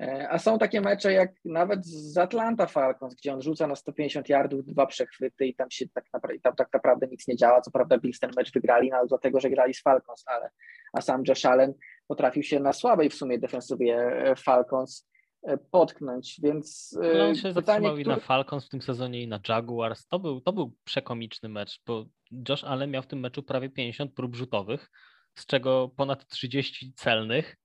E, 0.00 0.28
a 0.30 0.38
są 0.38 0.58
takie 0.58 0.80
mecze 0.80 1.12
jak 1.12 1.32
nawet 1.44 1.86
z 1.86 2.18
Atlanta 2.18 2.66
Falcons, 2.66 3.14
gdzie 3.14 3.34
on 3.34 3.42
rzuca 3.42 3.66
na 3.66 3.76
150 3.76 4.28
yardów, 4.28 4.64
dwa 4.64 4.86
przechwyty 4.86 5.46
i 5.46 5.54
tam 5.54 5.70
się 5.70 5.88
tak 5.88 6.04
naprawdę, 6.12 6.40
tam 6.40 6.54
tak 6.54 6.68
naprawdę 6.72 7.06
nic 7.06 7.28
nie 7.28 7.36
działa. 7.36 7.60
Co 7.60 7.70
prawda 7.70 7.98
Bills 7.98 8.18
ten 8.18 8.30
mecz 8.36 8.52
wygrali, 8.52 8.90
no, 8.90 9.06
dlatego, 9.06 9.40
że 9.40 9.50
grali 9.50 9.74
z 9.74 9.82
Falcons, 9.82 10.24
ale 10.26 10.50
a 10.92 11.00
sam 11.00 11.22
Josh 11.28 11.44
Allen 11.44 11.74
potrafił 12.06 12.42
się 12.42 12.60
na 12.60 12.72
słabej 12.72 13.10
w 13.10 13.14
sumie 13.14 13.38
defensywie 13.38 13.96
e, 13.96 14.36
Falcons 14.36 15.06
E, 15.46 15.58
potknąć, 15.58 16.40
więc 16.42 16.98
no, 17.18 17.24
on 17.24 17.34
się 17.34 17.54
pytanie, 17.54 17.88
który... 17.88 18.04
na 18.04 18.16
Falcons 18.16 18.66
w 18.66 18.68
tym 18.68 18.82
sezonie 18.82 19.22
i 19.22 19.28
na 19.28 19.40
Jaguars. 19.48 20.06
To 20.06 20.18
był, 20.18 20.40
to 20.40 20.52
był 20.52 20.76
przekomiczny 20.84 21.48
mecz, 21.48 21.80
bo 21.86 22.06
Josh 22.48 22.64
Allen 22.64 22.90
miał 22.90 23.02
w 23.02 23.06
tym 23.06 23.20
meczu 23.20 23.42
prawie 23.42 23.70
50 23.70 24.14
prób 24.14 24.36
rzutowych, 24.36 24.90
z 25.34 25.46
czego 25.46 25.90
ponad 25.96 26.26
30 26.26 26.92
celnych, 26.96 27.56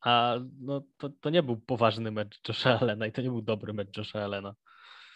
a 0.00 0.36
no, 0.60 0.82
to, 0.98 1.08
to 1.20 1.30
nie 1.30 1.42
był 1.42 1.56
poważny 1.56 2.10
mecz 2.10 2.48
Josha 2.48 2.78
Allena 2.80 3.06
i 3.06 3.12
to 3.12 3.22
nie 3.22 3.28
był 3.28 3.42
dobry 3.42 3.72
mecz 3.72 3.96
Josha 3.96 4.20
Allena. 4.20 4.54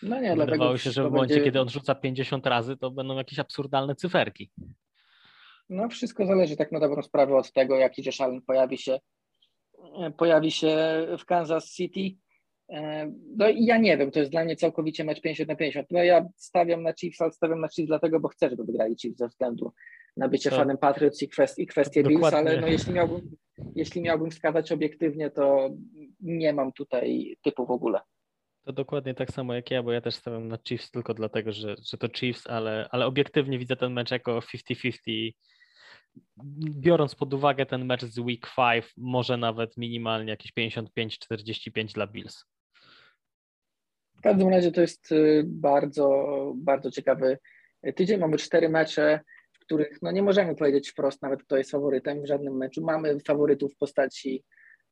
No 0.03 0.20
nie, 0.20 0.37
Wydawało 0.37 0.78
się, 0.78 0.91
że 0.91 1.03
w 1.03 1.05
momencie, 1.05 1.35
będzie... 1.35 1.45
kiedy 1.45 1.61
on 1.61 1.68
rzuca 1.68 1.95
50 1.95 2.47
razy, 2.47 2.76
to 2.76 2.91
będą 2.91 3.16
jakieś 3.16 3.39
absurdalne 3.39 3.95
cyferki. 3.95 4.51
No 5.70 5.89
wszystko 5.89 6.26
zależy 6.26 6.57
tak 6.57 6.72
na 6.72 6.80
dobrą 6.80 7.03
sprawę 7.03 7.37
od 7.37 7.53
tego, 7.53 7.76
jaki 7.76 8.03
Josh 8.07 8.20
Allen 8.20 8.43
pojawi 8.43 8.78
się, 8.78 9.01
e, 10.01 10.11
pojawi 10.11 10.51
się 10.51 10.76
w 11.18 11.24
Kansas 11.24 11.74
City. 11.74 12.16
E, 12.68 13.12
no 13.37 13.49
i 13.49 13.64
ja 13.64 13.78
nie 13.78 13.99
wiem, 13.99 14.11
to 14.11 14.18
jest 14.18 14.30
dla 14.30 14.45
mnie 14.45 14.57
całkowicie 14.57 15.05
mecz 15.05 15.20
50 15.20 15.49
na 15.49 15.57
50. 15.57 15.87
No 15.91 16.03
ja 16.03 16.26
stawiam 16.37 16.82
na 16.82 16.93
Chiefs, 16.95 17.20
ale 17.20 17.32
stawiam 17.32 17.61
na 17.61 17.68
Chiefs 17.68 17.89
dlatego, 17.89 18.20
bo 18.20 18.28
chcę, 18.28 18.51
żeby 18.51 18.64
wygrali 18.64 18.97
Chiefs 18.97 19.18
ze 19.18 19.28
względu 19.28 19.72
na 20.16 20.28
bycie 20.28 20.51
to... 20.51 20.57
fanem 20.57 20.78
Patriots 20.78 21.22
i, 21.22 21.28
kwest, 21.28 21.59
i 21.59 21.66
kwestie 21.66 22.03
Bills, 22.03 22.32
ale 22.32 22.61
no 22.61 22.66
jeśli 22.66 22.93
miałbym, 22.93 23.37
jeśli 23.74 24.02
miałbym 24.02 24.30
wskazać 24.30 24.72
obiektywnie, 24.72 25.30
to 25.30 25.70
nie 26.20 26.52
mam 26.52 26.72
tutaj 26.72 27.36
typu 27.42 27.66
w 27.66 27.70
ogóle. 27.70 28.00
To 28.64 28.72
dokładnie 28.72 29.14
tak 29.14 29.30
samo 29.30 29.55
jak 29.55 29.70
ja, 29.70 29.82
bo 29.82 29.92
ja 29.92 30.00
też 30.00 30.14
stawiam 30.14 30.48
na 30.48 30.59
Chiefs 30.68 30.90
tylko 30.90 31.14
dlatego, 31.14 31.52
że, 31.52 31.76
że 31.90 31.98
to 31.98 32.09
Chiefs, 32.09 32.46
ale, 32.46 32.88
ale 32.90 33.07
obiektywnie 33.07 33.59
widzę 33.59 33.76
ten 33.76 33.92
mecz 33.92 34.11
jako 34.11 34.38
50-50. 34.38 35.32
Biorąc 36.80 37.14
pod 37.14 37.34
uwagę 37.34 37.66
ten 37.66 37.84
mecz 37.84 38.05
z 38.05 38.18
Week 38.18 38.46
5, 38.57 38.94
może 38.96 39.36
nawet 39.36 39.76
minimalnie 39.76 40.30
jakieś 40.30 40.52
55-45 40.52 41.94
dla 41.94 42.07
Bills. 42.07 42.44
W 44.16 44.20
każdym 44.20 44.48
razie 44.48 44.72
to 44.72 44.80
jest 44.80 45.12
y, 45.12 45.44
bardzo, 45.46 46.52
bardzo 46.57 46.90
ciekawy 46.90 47.38
tydzień. 47.96 48.20
Mamy 48.20 48.36
cztery 48.36 48.68
mecze, 48.68 49.20
których 49.67 49.99
no 50.03 50.11
nie 50.11 50.23
możemy 50.23 50.55
powiedzieć 50.55 50.91
wprost 50.91 51.23
nawet, 51.23 51.43
kto 51.43 51.57
jest 51.57 51.71
faworytem 51.71 52.23
w 52.23 52.27
żadnym 52.27 52.57
meczu. 52.57 52.83
Mamy 52.83 53.21
faworytów 53.21 53.75
w 53.75 53.77
postaci 53.77 54.45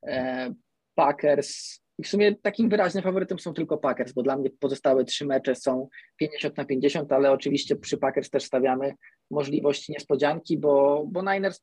e, 0.06 0.54
Packers, 0.94 1.82
i 1.98 2.02
w 2.02 2.08
sumie 2.08 2.34
takim 2.34 2.68
wyraźnym 2.68 3.04
faworytem 3.04 3.38
są 3.38 3.54
tylko 3.54 3.78
Packers, 3.78 4.12
bo 4.12 4.22
dla 4.22 4.36
mnie 4.36 4.50
pozostałe 4.60 5.04
trzy 5.04 5.26
mecze 5.26 5.54
są 5.54 5.88
50 6.16 6.56
na 6.56 6.64
50, 6.64 7.12
ale 7.12 7.32
oczywiście 7.32 7.76
przy 7.76 7.98
Packers 7.98 8.30
też 8.30 8.44
stawiamy 8.44 8.94
możliwość 9.30 9.88
niespodzianki, 9.88 10.58
bo, 10.58 11.04
bo 11.06 11.32
Niners 11.32 11.60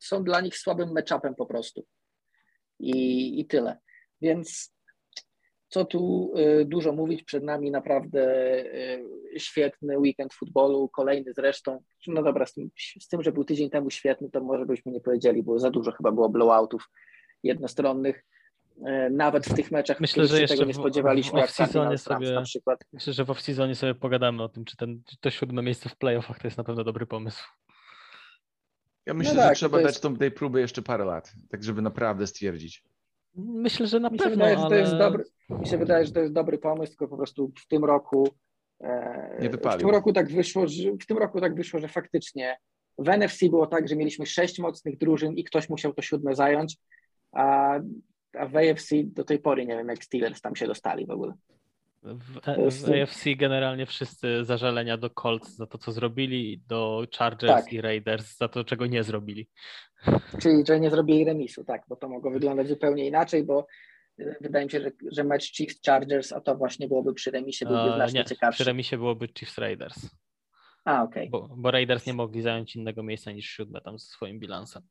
są 0.00 0.24
dla 0.24 0.40
nich 0.40 0.58
słabym 0.58 0.92
matchupem 0.92 1.34
po 1.34 1.46
prostu. 1.46 1.84
I, 2.80 3.40
i 3.40 3.46
tyle. 3.46 3.78
Więc 4.20 4.74
co 5.72 5.84
tu 5.84 6.32
y, 6.60 6.64
dużo 6.64 6.92
mówić, 6.92 7.22
przed 7.22 7.44
nami 7.44 7.70
naprawdę 7.70 8.20
y, 9.34 9.40
świetny 9.40 9.98
weekend 9.98 10.34
futbolu, 10.34 10.88
kolejny 10.88 11.32
zresztą. 11.32 11.82
No 12.06 12.22
dobra, 12.22 12.46
z 12.46 12.52
tym, 12.52 12.70
z 13.00 13.08
tym, 13.08 13.22
że 13.22 13.32
był 13.32 13.44
tydzień 13.44 13.70
temu 13.70 13.90
świetny, 13.90 14.30
to 14.30 14.40
może 14.40 14.66
byśmy 14.66 14.92
nie 14.92 15.00
powiedzieli, 15.00 15.42
bo 15.42 15.58
za 15.58 15.70
dużo 15.70 15.92
chyba 15.92 16.12
było 16.12 16.28
blowoutów 16.28 16.90
jednostronnych. 17.42 18.24
E, 18.84 19.10
nawet 19.10 19.46
w 19.46 19.54
tych 19.54 19.70
meczach, 19.70 20.00
myślę, 20.00 20.26
że 20.26 20.40
jeszcze 20.40 20.56
tego 20.56 20.66
nie 20.66 20.74
spodziewaliśmy, 20.74 21.46
w, 21.46 21.50
w 21.50 21.58
jak 21.58 21.98
sobie, 22.00 22.32
na 22.32 22.42
przykład. 22.42 22.84
Myślę, 22.92 23.12
że 23.12 23.24
w 23.24 23.28
off-seasonie 23.28 23.74
sobie 23.74 23.94
pogadamy 23.94 24.42
o 24.42 24.48
tym, 24.48 24.64
czy, 24.64 24.76
ten, 24.76 25.02
czy 25.06 25.16
to 25.20 25.30
siódme 25.30 25.62
miejsce 25.62 25.88
w 25.88 25.96
playoffach 25.96 26.38
to 26.38 26.46
jest 26.46 26.58
na 26.58 26.64
pewno 26.64 26.84
dobry 26.84 27.06
pomysł. 27.06 27.44
Ja 29.06 29.14
myślę, 29.14 29.34
no 29.34 29.40
tak, 29.40 29.50
że 29.50 29.54
trzeba 29.54 29.82
dać 29.82 30.04
jest... 30.04 30.18
tej 30.18 30.30
próby 30.30 30.60
jeszcze 30.60 30.82
parę 30.82 31.04
lat, 31.04 31.32
tak 31.50 31.64
żeby 31.64 31.82
naprawdę 31.82 32.26
stwierdzić. 32.26 32.84
Myślę, 33.36 33.86
że 33.86 34.00
na 34.00 34.10
mi 34.10 34.18
pewno, 34.18 34.30
wydaje, 34.30 34.56
ale... 34.56 34.62
że 34.62 34.68
to 34.68 34.74
jest 34.74 34.96
dobry, 34.96 35.24
Mi 35.50 35.66
się 35.66 35.78
wydaje, 35.78 36.06
że 36.06 36.12
to 36.12 36.20
jest 36.20 36.32
dobry 36.32 36.58
pomysł, 36.58 36.92
tylko 36.92 37.08
po 37.08 37.16
prostu 37.16 37.52
w 37.64 37.66
tym 37.66 37.84
roku 37.84 38.28
e, 38.80 39.38
nie 39.40 39.50
wypalił. 39.50 39.78
W 39.78 39.82
tym 39.82 39.90
roku 39.90 40.12
tak 40.12 40.28
wyszło, 40.28 40.66
że, 40.66 40.92
w 40.92 41.06
tym 41.06 41.18
roku 41.18 41.40
tak 41.40 41.54
wyszło, 41.54 41.80
że 41.80 41.88
faktycznie 41.88 42.56
w 42.98 43.08
NFC 43.08 43.48
było 43.48 43.66
tak, 43.66 43.88
że 43.88 43.96
mieliśmy 43.96 44.26
sześć 44.26 44.58
mocnych 44.58 44.98
drużyn 44.98 45.32
i 45.32 45.44
ktoś 45.44 45.68
musiał 45.68 45.92
to 45.92 46.02
siódme 46.02 46.34
zająć, 46.34 46.76
a 47.32 47.78
a 48.38 48.46
w 48.46 48.56
AFC 48.56 48.90
do 49.04 49.24
tej 49.24 49.38
pory 49.38 49.66
nie 49.66 49.76
wiem, 49.76 49.88
jak 49.88 50.04
Steelers 50.04 50.40
tam 50.40 50.56
się 50.56 50.66
dostali 50.66 51.06
w 51.06 51.10
ogóle. 51.10 51.32
W, 52.02 52.40
w 52.70 52.90
AFC 52.90 53.24
generalnie 53.36 53.86
wszyscy 53.86 54.44
zażalenia 54.44 54.96
do 54.96 55.10
Colts 55.10 55.56
za 55.56 55.66
to, 55.66 55.78
co 55.78 55.92
zrobili, 55.92 56.62
do 56.68 57.06
Chargers 57.18 57.64
tak. 57.64 57.72
i 57.72 57.80
Raiders 57.80 58.36
za 58.36 58.48
to, 58.48 58.64
czego 58.64 58.86
nie 58.86 59.02
zrobili. 59.02 59.48
Czyli, 60.40 60.64
że 60.66 60.80
nie 60.80 60.90
zrobili 60.90 61.24
remisu, 61.24 61.64
tak, 61.64 61.82
bo 61.88 61.96
to 61.96 62.08
mogło 62.08 62.30
wyglądać 62.30 62.68
zupełnie 62.68 63.06
inaczej, 63.06 63.44
bo 63.44 63.66
e, 64.18 64.36
wydaje 64.40 64.64
mi 64.64 64.70
się, 64.70 64.80
że, 64.80 64.90
że 65.12 65.24
mecz 65.24 65.52
Chiefs-Chargers, 65.52 66.36
a 66.36 66.40
to 66.40 66.56
właśnie 66.56 66.88
byłoby 66.88 67.14
przy 67.14 67.30
remisie, 67.30 67.66
byłby 67.66 67.92
e, 67.92 67.94
znacznie 67.94 68.20
nie, 68.20 68.24
ciekawszy. 68.24 68.56
przy 68.56 68.64
remisie 68.64 68.96
byłoby 68.96 69.28
Chiefs-Raiders. 69.28 70.08
A, 70.84 71.02
okej. 71.02 71.28
Okay. 71.28 71.48
Bo, 71.48 71.56
bo 71.56 71.70
Raiders 71.70 72.06
nie 72.06 72.14
mogli 72.14 72.42
zająć 72.42 72.76
innego 72.76 73.02
miejsca 73.02 73.32
niż 73.32 73.50
siódme 73.50 73.80
tam 73.80 73.98
ze 73.98 74.06
swoim 74.06 74.38
bilansem. 74.38 74.82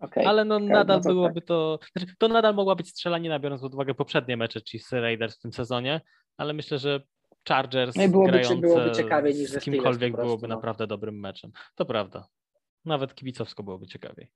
Okay. 0.00 0.26
Ale 0.26 0.44
no 0.44 0.58
nadal 0.58 0.96
no 0.96 1.02
to 1.02 1.08
byłoby 1.08 1.40
tak. 1.40 1.48
to, 1.48 1.78
znaczy 1.96 2.14
to 2.18 2.28
nadal 2.28 2.54
mogła 2.54 2.74
być 2.74 2.88
strzelanina, 2.88 3.38
biorąc 3.38 3.62
pod 3.62 3.74
uwagę 3.74 3.94
poprzednie 3.94 4.36
mecze 4.36 4.60
Chiefs 4.60 4.92
Raiders 4.92 5.38
w 5.38 5.40
tym 5.40 5.52
sezonie, 5.52 6.00
ale 6.36 6.52
myślę, 6.52 6.78
że 6.78 7.00
Chargers 7.48 7.96
no 7.96 8.08
byłoby, 8.08 8.30
grające 8.30 8.56
byłoby 8.56 9.34
niż 9.34 9.50
z 9.50 9.58
kimkolwiek 9.58 10.12
prostu, 10.12 10.26
byłoby 10.26 10.48
no. 10.48 10.54
naprawdę 10.54 10.86
dobrym 10.86 11.20
meczem. 11.20 11.52
To 11.74 11.84
prawda. 11.84 12.28
Nawet 12.84 13.14
kibicowsko 13.14 13.62
byłoby 13.62 13.86
ciekawiej. 13.86 14.30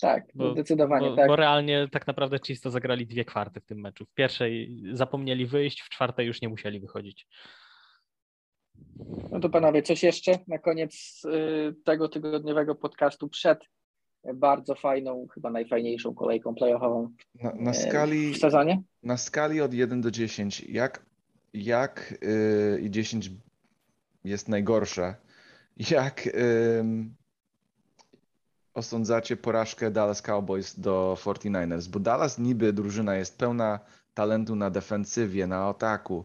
Tak, 0.00 0.24
bo, 0.34 0.52
zdecydowanie 0.52 1.10
bo, 1.10 1.16
tak. 1.16 1.28
Bo 1.28 1.36
realnie 1.36 1.88
tak 1.92 2.06
naprawdę 2.06 2.38
Chiefs 2.46 2.62
to 2.62 2.70
zagrali 2.70 3.06
dwie 3.06 3.24
kwarty 3.24 3.60
w 3.60 3.64
tym 3.64 3.80
meczu. 3.80 4.06
W 4.06 4.14
pierwszej 4.14 4.82
zapomnieli 4.92 5.46
wyjść, 5.46 5.80
w 5.80 5.88
czwartej 5.88 6.26
już 6.26 6.42
nie 6.42 6.48
musieli 6.48 6.80
wychodzić. 6.80 7.26
No 9.30 9.40
to 9.40 9.48
panowie, 9.48 9.82
coś 9.82 10.02
jeszcze 10.02 10.38
na 10.48 10.58
koniec 10.58 11.22
y, 11.24 11.74
tego 11.84 12.08
tygodniowego 12.08 12.74
podcastu 12.74 13.28
przed 13.28 13.58
bardzo 14.34 14.74
fajną, 14.74 15.26
chyba 15.34 15.50
najfajniejszą 15.50 16.14
kolejką 16.14 16.54
playoffową 16.54 17.10
na, 17.42 17.52
na 17.54 17.74
skali, 17.74 18.34
w 18.34 18.38
sezonie. 18.38 18.82
Na 19.02 19.16
skali 19.16 19.60
od 19.60 19.74
1 19.74 20.00
do 20.00 20.10
10, 20.10 20.60
jak, 20.60 21.06
jak 21.54 22.14
yy, 22.72 22.80
i 22.80 22.90
10 22.90 23.30
jest 24.24 24.48
najgorsze, 24.48 25.14
jak 25.90 26.26
yy, 26.26 26.32
osądzacie 28.74 29.36
porażkę 29.36 29.90
Dallas 29.90 30.22
Cowboys 30.22 30.80
do 30.80 31.16
49ers? 31.20 31.88
Bo 31.88 32.00
Dallas 32.00 32.38
niby 32.38 32.72
drużyna 32.72 33.16
jest 33.16 33.38
pełna 33.38 33.80
talentu 34.14 34.56
na 34.56 34.70
defensywie, 34.70 35.46
na 35.46 35.68
ataku. 35.68 36.24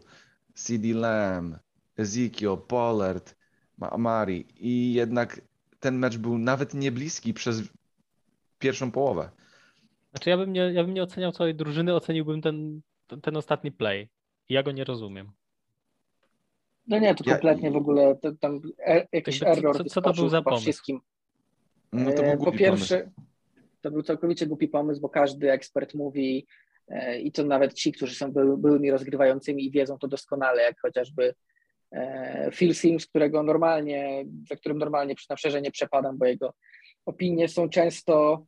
CD 0.54 0.94
Lamb, 0.94 1.56
Ezekiel, 1.96 2.56
Pollard, 2.68 3.34
Amari 3.80 4.46
i 4.56 4.92
jednak 4.92 5.40
ten 5.80 5.98
mecz 5.98 6.18
był 6.18 6.38
nawet 6.38 6.74
nie 6.74 6.92
bliski 6.92 7.34
przez 7.34 7.62
pierwszą 8.60 8.90
połowę. 8.90 9.30
Znaczy 10.10 10.30
ja 10.30 10.36
bym 10.36 10.52
nie, 10.52 10.60
ja 10.60 10.84
bym 10.84 10.94
nie 10.94 11.02
oceniał 11.02 11.32
całej 11.32 11.54
drużyny, 11.54 11.94
oceniłbym 11.94 12.42
ten, 12.42 12.80
ten, 13.22 13.36
ostatni 13.36 13.72
play. 13.72 14.08
Ja 14.48 14.62
go 14.62 14.72
nie 14.72 14.84
rozumiem. 14.84 15.30
No 16.88 16.98
nie, 16.98 17.14
to 17.14 17.24
kompletnie 17.24 17.68
ja, 17.68 17.74
w 17.74 17.76
ogóle 17.76 18.16
to, 18.16 18.32
tam 18.32 18.60
e, 18.86 19.06
jakiś 19.12 19.42
error. 19.42 19.76
Co, 19.76 19.84
co 19.84 20.02
to 20.02 20.12
był 20.12 20.28
za 20.28 20.42
pomysł? 20.42 20.62
Wszystkim. 20.62 21.00
No 21.92 22.12
to 22.12 22.22
był 22.22 22.32
e, 22.32 22.36
po 22.36 22.52
pierwsze, 22.52 22.98
pomysł. 22.98 23.20
to 23.80 23.90
był 23.90 24.02
całkowicie 24.02 24.46
głupi 24.46 24.68
pomysł, 24.68 25.00
bo 25.00 25.08
każdy 25.08 25.52
ekspert 25.52 25.94
mówi 25.94 26.46
e, 26.88 27.20
i 27.20 27.32
to 27.32 27.44
nawet 27.44 27.74
ci, 27.74 27.92
którzy 27.92 28.14
są 28.14 28.32
były, 28.32 28.58
byłymi 28.58 28.90
rozgrywającymi 28.90 29.66
i 29.66 29.70
wiedzą 29.70 29.98
to 29.98 30.08
doskonale, 30.08 30.62
jak 30.62 30.80
chociażby 30.80 31.34
Phil 32.52 32.74
Sims, 32.74 33.06
którego 33.06 33.42
normalnie, 33.42 34.24
za 34.48 34.56
którym 34.56 34.78
normalnie 34.78 35.14
na 35.30 35.36
szczerze 35.36 35.62
nie 35.62 35.70
przepadam, 35.70 36.18
bo 36.18 36.26
jego 36.26 36.54
opinie 37.10 37.48
są 37.48 37.68
często 37.68 38.44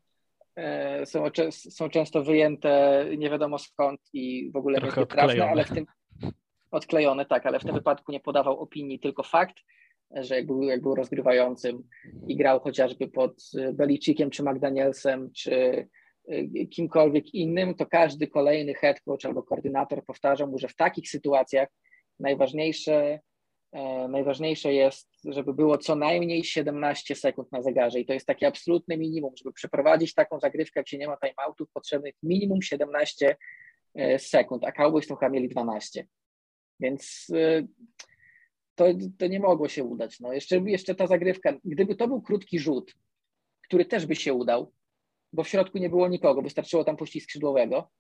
E, 0.57 1.07
są, 1.07 1.25
są 1.51 1.89
często 1.89 2.23
wyjęte 2.23 3.05
nie 3.19 3.31
wiadomo 3.31 3.59
skąd 3.59 4.01
i 4.13 4.51
w 4.51 4.57
ogóle 4.57 4.79
Trochę 4.79 5.07
ale 5.51 5.65
w 5.65 5.71
tym 5.71 5.87
odklejone, 6.71 7.27
tak, 7.27 7.47
ale 7.47 7.59
w 7.59 7.65
tym 7.65 7.75
wypadku 7.75 8.13
nie 8.13 8.21
podawał 8.21 8.61
opinii, 8.61 9.01
tylko 9.01 9.23
fakt, 9.23 9.57
że 10.11 10.37
jak 10.37 10.47
był, 10.47 10.63
jak 10.63 10.83
był 10.83 10.95
rozgrywającym 10.95 11.89
i 12.27 12.37
grał 12.37 12.61
chociażby 12.61 13.09
pod 13.09 13.51
Beliciciem, 13.73 14.31
czy 14.31 14.43
McDanielsem, 14.43 15.31
czy 15.37 15.89
e, 16.29 16.67
kimkolwiek 16.67 17.35
innym, 17.35 17.75
to 17.75 17.87
każdy 17.87 18.27
kolejny 18.27 18.75
head 18.75 19.01
coach 19.01 19.25
albo 19.25 19.43
koordynator 19.43 20.05
powtarzał 20.05 20.49
mu, 20.49 20.59
że 20.59 20.69
w 20.69 20.77
takich 20.77 21.09
sytuacjach 21.11 21.69
najważniejsze 22.21 23.21
E, 23.32 23.32
najważniejsze 24.09 24.73
jest, 24.73 25.09
żeby 25.25 25.55
było 25.55 25.79
co 25.79 25.97
najmniej 25.97 26.45
17 26.45 27.15
sekund 27.15 27.53
na 27.53 27.63
zegarze 27.63 28.01
i 28.01 28.07
to 28.07 28.13
jest 28.13 28.27
takie 28.27 28.47
absolutne 28.47 28.97
minimum, 28.97 29.33
żeby 29.37 29.53
przeprowadzić 29.53 30.15
taką 30.15 30.41
zagrywkę, 30.41 30.83
się 30.87 30.99
nie 30.99 31.07
ma 31.07 31.17
timeoutów, 31.17 31.71
potrzebnych 31.73 32.15
minimum 32.23 32.63
17 32.63 33.37
e, 33.95 34.19
sekund, 34.19 34.65
a 34.65 34.73
Cowboys 34.73 35.07
to 35.07 35.17
chyba 35.17 35.31
mieli 35.31 35.49
12. 35.49 36.07
Więc 36.81 37.27
e, 37.35 37.67
to, 38.75 38.85
to 39.19 39.27
nie 39.27 39.41
mogło 39.41 39.69
się 39.69 39.85
udać. 39.85 40.21
No, 40.21 40.33
jeszcze, 40.33 40.57
jeszcze 40.57 40.95
ta 40.95 41.07
zagrywka, 41.07 41.53
gdyby 41.65 41.95
to 41.95 42.09
był 42.09 42.23
krótki 42.23 42.59
rzut, 42.59 42.95
który 43.63 43.85
też 43.85 44.07
by 44.07 44.17
się 44.17 44.35
udał, 44.35 44.73
bo 45.33 45.45
w 45.45 45.49
środku 45.49 45.79
nie 45.79 45.89
było 45.89 46.09
nikogo, 46.09 46.43
wystarczyło 46.43 46.85
tam 46.85 46.97
puścić 46.97 47.25
skrzydłowego, 47.25 47.91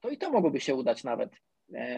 to 0.00 0.10
i 0.10 0.18
to 0.18 0.30
mogłoby 0.30 0.60
się 0.60 0.74
udać 0.74 1.04
nawet 1.04 1.30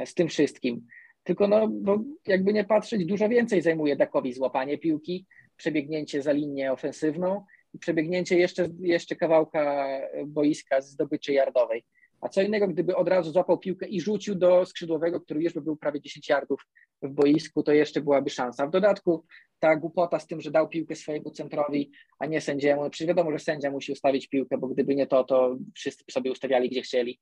z 0.04 0.14
tym 0.14 0.28
wszystkim. 0.28 0.86
Tylko 1.24 1.48
no, 1.48 1.68
bo 1.68 1.98
jakby 2.26 2.52
nie 2.52 2.64
patrzeć, 2.64 3.06
dużo 3.06 3.28
więcej 3.28 3.62
zajmuje 3.62 3.96
Dakowi 3.96 4.32
złapanie 4.32 4.78
piłki, 4.78 5.26
przebiegnięcie 5.56 6.22
za 6.22 6.32
linię 6.32 6.72
ofensywną 6.72 7.44
przebiegnięcie 7.78 8.38
jeszcze, 8.38 8.68
jeszcze 8.80 9.16
kawałka 9.16 9.86
boiska 10.26 10.80
z 10.80 10.90
zdobyczy 10.90 11.32
yardowej. 11.32 11.84
A 12.20 12.28
co 12.28 12.42
innego, 12.42 12.68
gdyby 12.68 12.96
od 12.96 13.08
razu 13.08 13.32
złapał 13.32 13.58
piłkę 13.58 13.88
i 13.88 14.00
rzucił 14.00 14.34
do 14.34 14.66
skrzydłowego, 14.66 15.20
który 15.20 15.42
już 15.42 15.52
by 15.52 15.60
był 15.60 15.76
prawie 15.76 16.00
10 16.00 16.28
yardów 16.28 16.66
w 17.02 17.08
boisku, 17.08 17.62
to 17.62 17.72
jeszcze 17.72 18.00
byłaby 18.00 18.30
szansa. 18.30 18.66
W 18.66 18.70
dodatku 18.70 19.24
ta 19.58 19.76
głupota 19.76 20.18
z 20.18 20.26
tym, 20.26 20.40
że 20.40 20.50
dał 20.50 20.68
piłkę 20.68 20.94
swojemu 20.94 21.30
centrowi, 21.30 21.90
a 22.18 22.26
nie 22.26 22.40
sędziemu. 22.40 22.90
Przecież 22.90 23.08
wiadomo, 23.08 23.32
że 23.32 23.38
sędzia 23.38 23.70
musi 23.70 23.92
ustawić 23.92 24.28
piłkę, 24.28 24.58
bo 24.58 24.68
gdyby 24.68 24.94
nie 24.94 25.06
to, 25.06 25.24
to 25.24 25.56
wszyscy 25.74 26.04
sobie 26.10 26.32
ustawiali 26.32 26.70
gdzie 26.70 26.82
chcieli. 26.82 27.20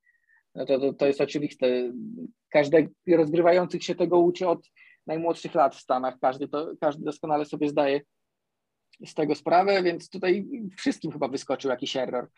No 0.54 0.66
to, 0.66 0.78
to, 0.78 0.92
to 0.92 1.06
jest 1.06 1.20
oczywiste. 1.20 1.66
Każdy 2.48 2.90
rozgrywających 3.08 3.84
się 3.84 3.94
tego 3.94 4.18
uczy 4.18 4.48
od 4.48 4.70
najmłodszych 5.06 5.54
lat 5.54 5.76
w 5.76 5.80
Stanach. 5.80 6.18
Każdy, 6.20 6.48
to, 6.48 6.72
każdy 6.80 7.04
doskonale 7.04 7.44
sobie 7.44 7.68
zdaje 7.68 8.00
z 9.06 9.14
tego 9.14 9.34
sprawę, 9.34 9.82
więc 9.82 10.10
tutaj 10.10 10.46
wszystkim 10.76 11.12
chyba 11.12 11.28
wyskoczył 11.28 11.70
jakiś 11.70 11.96
error. 11.96 12.28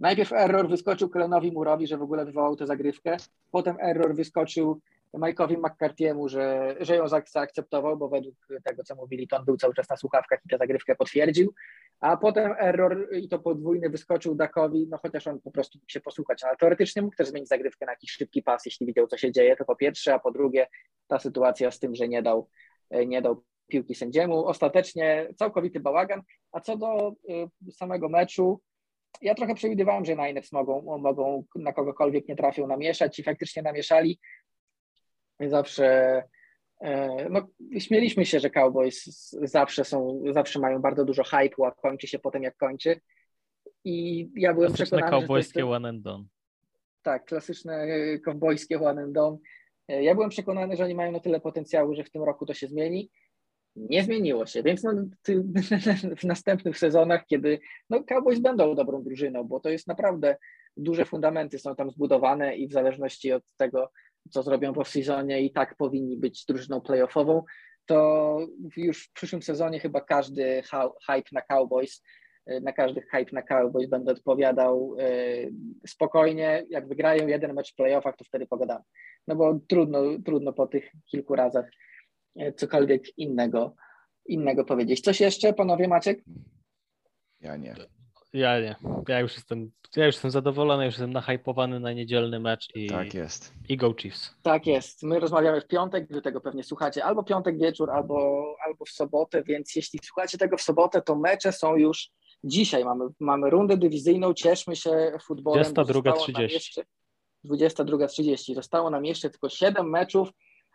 Najpierw 0.00 0.32
error 0.32 0.68
wyskoczył 0.68 1.08
Kelenowi 1.08 1.52
Murowi, 1.52 1.86
że 1.86 1.98
w 1.98 2.02
ogóle 2.02 2.24
wywołał 2.24 2.56
tę 2.56 2.66
zagrywkę, 2.66 3.16
potem 3.50 3.76
error 3.80 4.14
wyskoczył 4.14 4.80
Mike'owi 5.14 5.56
McCarthy'emu, 5.56 6.28
że, 6.28 6.76
że 6.80 6.96
ją 6.96 7.08
zaakceptował, 7.08 7.96
bo 7.96 8.08
według 8.08 8.34
tego, 8.64 8.84
co 8.84 8.94
mówili, 8.94 9.28
to 9.28 9.36
on 9.36 9.44
był 9.44 9.56
cały 9.56 9.74
czas 9.74 9.88
na 9.88 9.96
słuchawkach 9.96 10.40
i 10.46 10.48
tę 10.48 10.58
zagrywkę 10.58 10.94
potwierdził, 10.94 11.54
a 12.00 12.16
potem 12.16 12.54
error 12.58 13.08
i 13.12 13.28
to 13.28 13.38
podwójny 13.38 13.90
wyskoczył 13.90 14.34
Dakowi, 14.34 14.86
no 14.90 14.98
chociaż 14.98 15.26
on 15.26 15.40
po 15.40 15.50
prostu 15.50 15.78
mógł 15.78 15.90
się 15.90 16.00
posłuchać, 16.00 16.44
ale 16.44 16.56
teoretycznie 16.56 17.02
mógł 17.02 17.16
też 17.16 17.28
zmienić 17.28 17.48
zagrywkę 17.48 17.86
na 17.86 17.92
jakiś 17.92 18.10
szybki 18.10 18.42
pas, 18.42 18.66
jeśli 18.66 18.86
widział, 18.86 19.06
co 19.06 19.16
się 19.16 19.32
dzieje, 19.32 19.56
to 19.56 19.64
po 19.64 19.76
pierwsze, 19.76 20.14
a 20.14 20.18
po 20.18 20.30
drugie 20.30 20.66
ta 21.08 21.18
sytuacja 21.18 21.70
z 21.70 21.78
tym, 21.78 21.94
że 21.94 22.08
nie 22.08 22.22
dał, 22.22 22.48
nie 23.06 23.22
dał 23.22 23.44
piłki 23.70 23.94
sędziemu. 23.94 24.46
Ostatecznie 24.46 25.28
całkowity 25.36 25.80
bałagan, 25.80 26.22
a 26.52 26.60
co 26.60 26.76
do 26.76 27.12
y, 27.68 27.72
samego 27.72 28.08
meczu, 28.08 28.60
ja 29.22 29.34
trochę 29.34 29.54
przewidywałem, 29.54 30.04
że 30.04 30.16
Niners 30.16 30.52
mogą, 30.52 30.98
mogą 30.98 31.44
na 31.54 31.72
kogokolwiek 31.72 32.28
nie 32.28 32.36
trafią 32.36 32.66
namieszać 32.66 33.18
i 33.18 33.22
faktycznie 33.22 33.62
namieszali. 33.62 34.20
Zawsze 35.48 36.22
e, 36.80 37.28
no, 37.30 37.48
śmieliśmy 37.78 38.26
się, 38.26 38.40
że 38.40 38.50
Cowboys 38.50 39.30
zawsze 39.42 39.84
są, 39.84 40.22
zawsze 40.30 40.58
mają 40.58 40.78
bardzo 40.78 41.04
dużo 41.04 41.22
hype'u, 41.22 41.66
a 41.66 41.70
kończy 41.70 42.06
się 42.06 42.18
potem 42.18 42.42
jak 42.42 42.56
kończy. 42.56 43.00
I 43.84 44.28
ja 44.34 44.54
byłem 44.54 44.72
klasyczne 44.72 44.98
przekonany, 44.98 45.22
cowboyskie 45.22 45.60
że 45.60 45.66
to 45.66 45.72
one 45.72 45.88
and 45.88 46.02
done. 46.02 46.24
Tak, 47.02 47.24
klasyczne 47.24 47.86
kowbojskie 48.24 48.80
one 48.80 49.02
and 49.02 49.12
done. 49.12 49.38
E, 49.88 50.02
ja 50.02 50.14
byłem 50.14 50.30
przekonany, 50.30 50.76
że 50.76 50.84
oni 50.84 50.94
mają 50.94 51.12
na 51.12 51.20
tyle 51.20 51.40
potencjału, 51.40 51.94
że 51.94 52.04
w 52.04 52.10
tym 52.10 52.22
roku 52.22 52.46
to 52.46 52.54
się 52.54 52.66
zmieni. 52.66 53.10
Nie 53.76 54.04
zmieniło 54.04 54.46
się, 54.46 54.62
więc 54.62 54.82
no, 54.82 54.92
ty, 55.22 55.44
w 56.20 56.24
następnych 56.24 56.78
sezonach, 56.78 57.26
kiedy 57.26 57.60
no, 57.90 58.04
Cowboys 58.04 58.40
będą 58.40 58.74
dobrą 58.74 59.02
drużyną, 59.02 59.44
bo 59.44 59.60
to 59.60 59.68
jest 59.68 59.86
naprawdę 59.86 60.36
duże 60.76 61.04
fundamenty 61.04 61.58
są 61.58 61.76
tam 61.76 61.90
zbudowane 61.90 62.56
i 62.56 62.68
w 62.68 62.72
zależności 62.72 63.32
od 63.32 63.42
tego, 63.56 63.90
co 64.30 64.42
zrobią 64.42 64.72
w 64.72 64.78
off-seasonie 64.78 65.40
i 65.40 65.52
tak 65.52 65.76
powinni 65.76 66.16
być 66.16 66.44
drużyną 66.44 66.80
playoffową, 66.80 67.42
to 67.86 68.38
już 68.76 69.06
w 69.06 69.12
przyszłym 69.12 69.42
sezonie 69.42 69.80
chyba 69.80 70.00
każdy 70.00 70.62
hype 71.06 71.28
na 71.32 71.40
Cowboys, 71.40 72.02
na 72.62 72.72
każdy 72.72 73.00
hype 73.00 73.32
na 73.32 73.42
Cowboys 73.42 73.88
będę 73.88 74.12
odpowiadał 74.12 74.96
spokojnie. 75.86 76.66
Jak 76.70 76.88
wygrają 76.88 77.26
jeden 77.26 77.54
mecz 77.54 77.72
w 77.72 77.76
playoffach, 77.76 78.16
to 78.16 78.24
wtedy 78.24 78.46
pogadamy. 78.46 78.84
No 79.28 79.36
bo 79.36 79.60
trudno, 79.68 80.02
trudno 80.24 80.52
po 80.52 80.66
tych 80.66 80.92
kilku 81.10 81.34
razach 81.34 81.70
cokolwiek 82.56 83.18
innego, 83.18 83.74
innego 84.26 84.64
powiedzieć. 84.64 85.00
Coś 85.00 85.20
jeszcze, 85.20 85.52
panowie 85.52 85.88
Maciek? 85.88 86.24
Ja 87.40 87.56
nie. 87.56 87.74
Ja 88.32 88.60
nie. 88.60 88.76
Ja 89.08 89.20
już 89.20 89.34
jestem, 89.34 89.70
ja 89.96 90.06
już 90.06 90.14
jestem 90.14 90.30
zadowolony, 90.30 90.84
już 90.84 90.94
jestem 90.94 91.12
nahypowany 91.12 91.80
na 91.80 91.92
niedzielny 91.92 92.40
mecz 92.40 92.68
i, 92.74 92.86
Tak 92.88 93.14
jest. 93.14 93.52
i 93.68 93.76
Go 93.76 93.94
Chiefs. 93.98 94.34
Tak 94.42 94.66
jest. 94.66 95.02
My 95.02 95.20
rozmawiamy 95.20 95.60
w 95.60 95.66
piątek, 95.66 96.06
wy 96.10 96.22
tego 96.22 96.40
pewnie 96.40 96.64
słuchacie 96.64 97.04
albo 97.04 97.22
piątek 97.24 97.58
wieczór, 97.58 97.90
albo, 97.90 98.44
albo 98.66 98.84
w 98.84 98.88
sobotę, 98.90 99.42
więc 99.42 99.76
jeśli 99.76 99.98
słuchacie 100.04 100.38
tego 100.38 100.56
w 100.56 100.62
sobotę, 100.62 101.02
to 101.02 101.16
mecze 101.16 101.52
są 101.52 101.76
już 101.76 102.10
dzisiaj. 102.44 102.84
Mamy, 102.84 103.04
mamy 103.20 103.50
rundę 103.50 103.76
dywizyjną, 103.76 104.34
cieszmy 104.34 104.76
się 104.76 105.12
futbolem. 105.22 105.58
bo 105.74 105.84
zostało 105.84 106.02
nam 106.02 106.12
22.30. 106.14 106.40
jeszcze- 106.52 106.82
22.30. 107.44 108.54
Zostało 108.54 108.90
nam 108.90 109.04
jeszcze 109.04 109.30
tylko 109.30 109.48
7 109.48 109.90
meczów, 109.90 110.28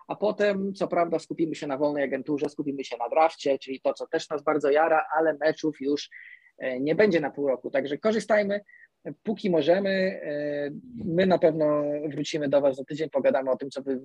a 0.07 0.15
potem 0.15 0.73
co 0.73 0.87
prawda 0.87 1.19
skupimy 1.19 1.55
się 1.55 1.67
na 1.67 1.77
wolnej 1.77 2.03
agenturze, 2.03 2.49
skupimy 2.49 2.83
się 2.83 2.97
na 2.97 3.09
drafcie, 3.09 3.59
czyli 3.59 3.81
to, 3.81 3.93
co 3.93 4.07
też 4.07 4.29
nas 4.29 4.43
bardzo 4.43 4.69
jara, 4.69 5.05
ale 5.17 5.33
meczów 5.39 5.81
już 5.81 6.09
nie 6.79 6.95
będzie 6.95 7.19
na 7.19 7.31
pół 7.31 7.47
roku. 7.47 7.71
Także 7.71 7.97
korzystajmy, 7.97 8.61
póki 9.23 9.49
możemy. 9.49 9.89
E, 10.23 10.71
My 11.05 11.25
na 11.25 11.37
pewno 11.39 11.83
wrócimy 12.09 12.49
do 12.49 12.61
Was 12.61 12.75
za 12.75 12.83
tydzień, 12.83 13.09
pogadamy 13.09 13.51
o 13.51 13.57
tym, 13.57 13.69
co 13.69 13.81
wy, 13.81 13.99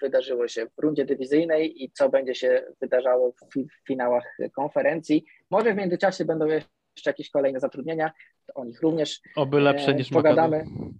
wydarzyło 0.00 0.48
się 0.48 0.66
w 0.66 0.82
rundzie 0.82 1.04
dywizyjnej 1.04 1.84
i 1.84 1.90
co 1.92 2.08
będzie 2.08 2.34
się 2.34 2.62
wydarzało 2.80 3.32
w, 3.32 3.58
w 3.64 3.86
finałach 3.86 4.36
konferencji. 4.52 5.24
Może 5.50 5.72
w 5.74 5.76
międzyczasie 5.76 6.24
będą 6.24 6.46
jeszcze 6.46 7.10
jakieś 7.10 7.30
kolejne 7.30 7.60
zatrudnienia, 7.60 8.12
o 8.54 8.64
nich 8.64 8.82
również 8.82 9.20
Oby 9.36 9.60
lepsze 9.60 9.90
E, 9.90 9.94
niż 9.94 10.10
pogadamy. 10.10 10.58
Makadu. 10.58 10.94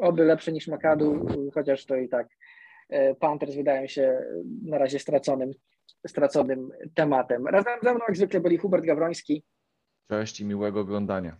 oby 0.00 0.24
lepsze 0.24 0.52
niż 0.52 0.68
Makadu, 0.68 1.26
chociaż 1.54 1.86
to 1.86 1.96
i 1.96 2.08
tak 2.08 2.28
e, 2.88 3.14
Panthers 3.14 3.54
wydają 3.54 3.86
się 3.86 4.22
na 4.64 4.78
razie 4.78 4.98
straconym, 4.98 5.52
straconym 6.06 6.70
tematem. 6.94 7.46
Razem 7.46 7.78
ze 7.82 7.94
mną 7.94 8.00
jak 8.08 8.16
zwykle 8.16 8.40
byli 8.40 8.56
Hubert 8.56 8.84
Gawroński, 8.84 9.44
Cześć 10.08 10.40
i 10.40 10.44
miłego 10.44 10.80
oglądania. 10.80 11.36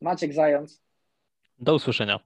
Maciek 0.00 0.32
Zając. 0.32 0.82
Do 1.58 1.74
usłyszenia. 1.74 2.20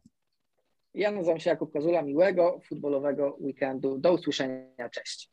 Ja 0.95 1.11
nazywam 1.11 1.41
się 1.41 1.51
Jakub 1.51 1.73
Kozula. 1.73 2.03
Miłego 2.03 2.61
futbolowego 2.65 3.37
weekendu. 3.41 3.99
Do 3.99 4.13
usłyszenia. 4.13 4.89
Cześć. 4.91 5.31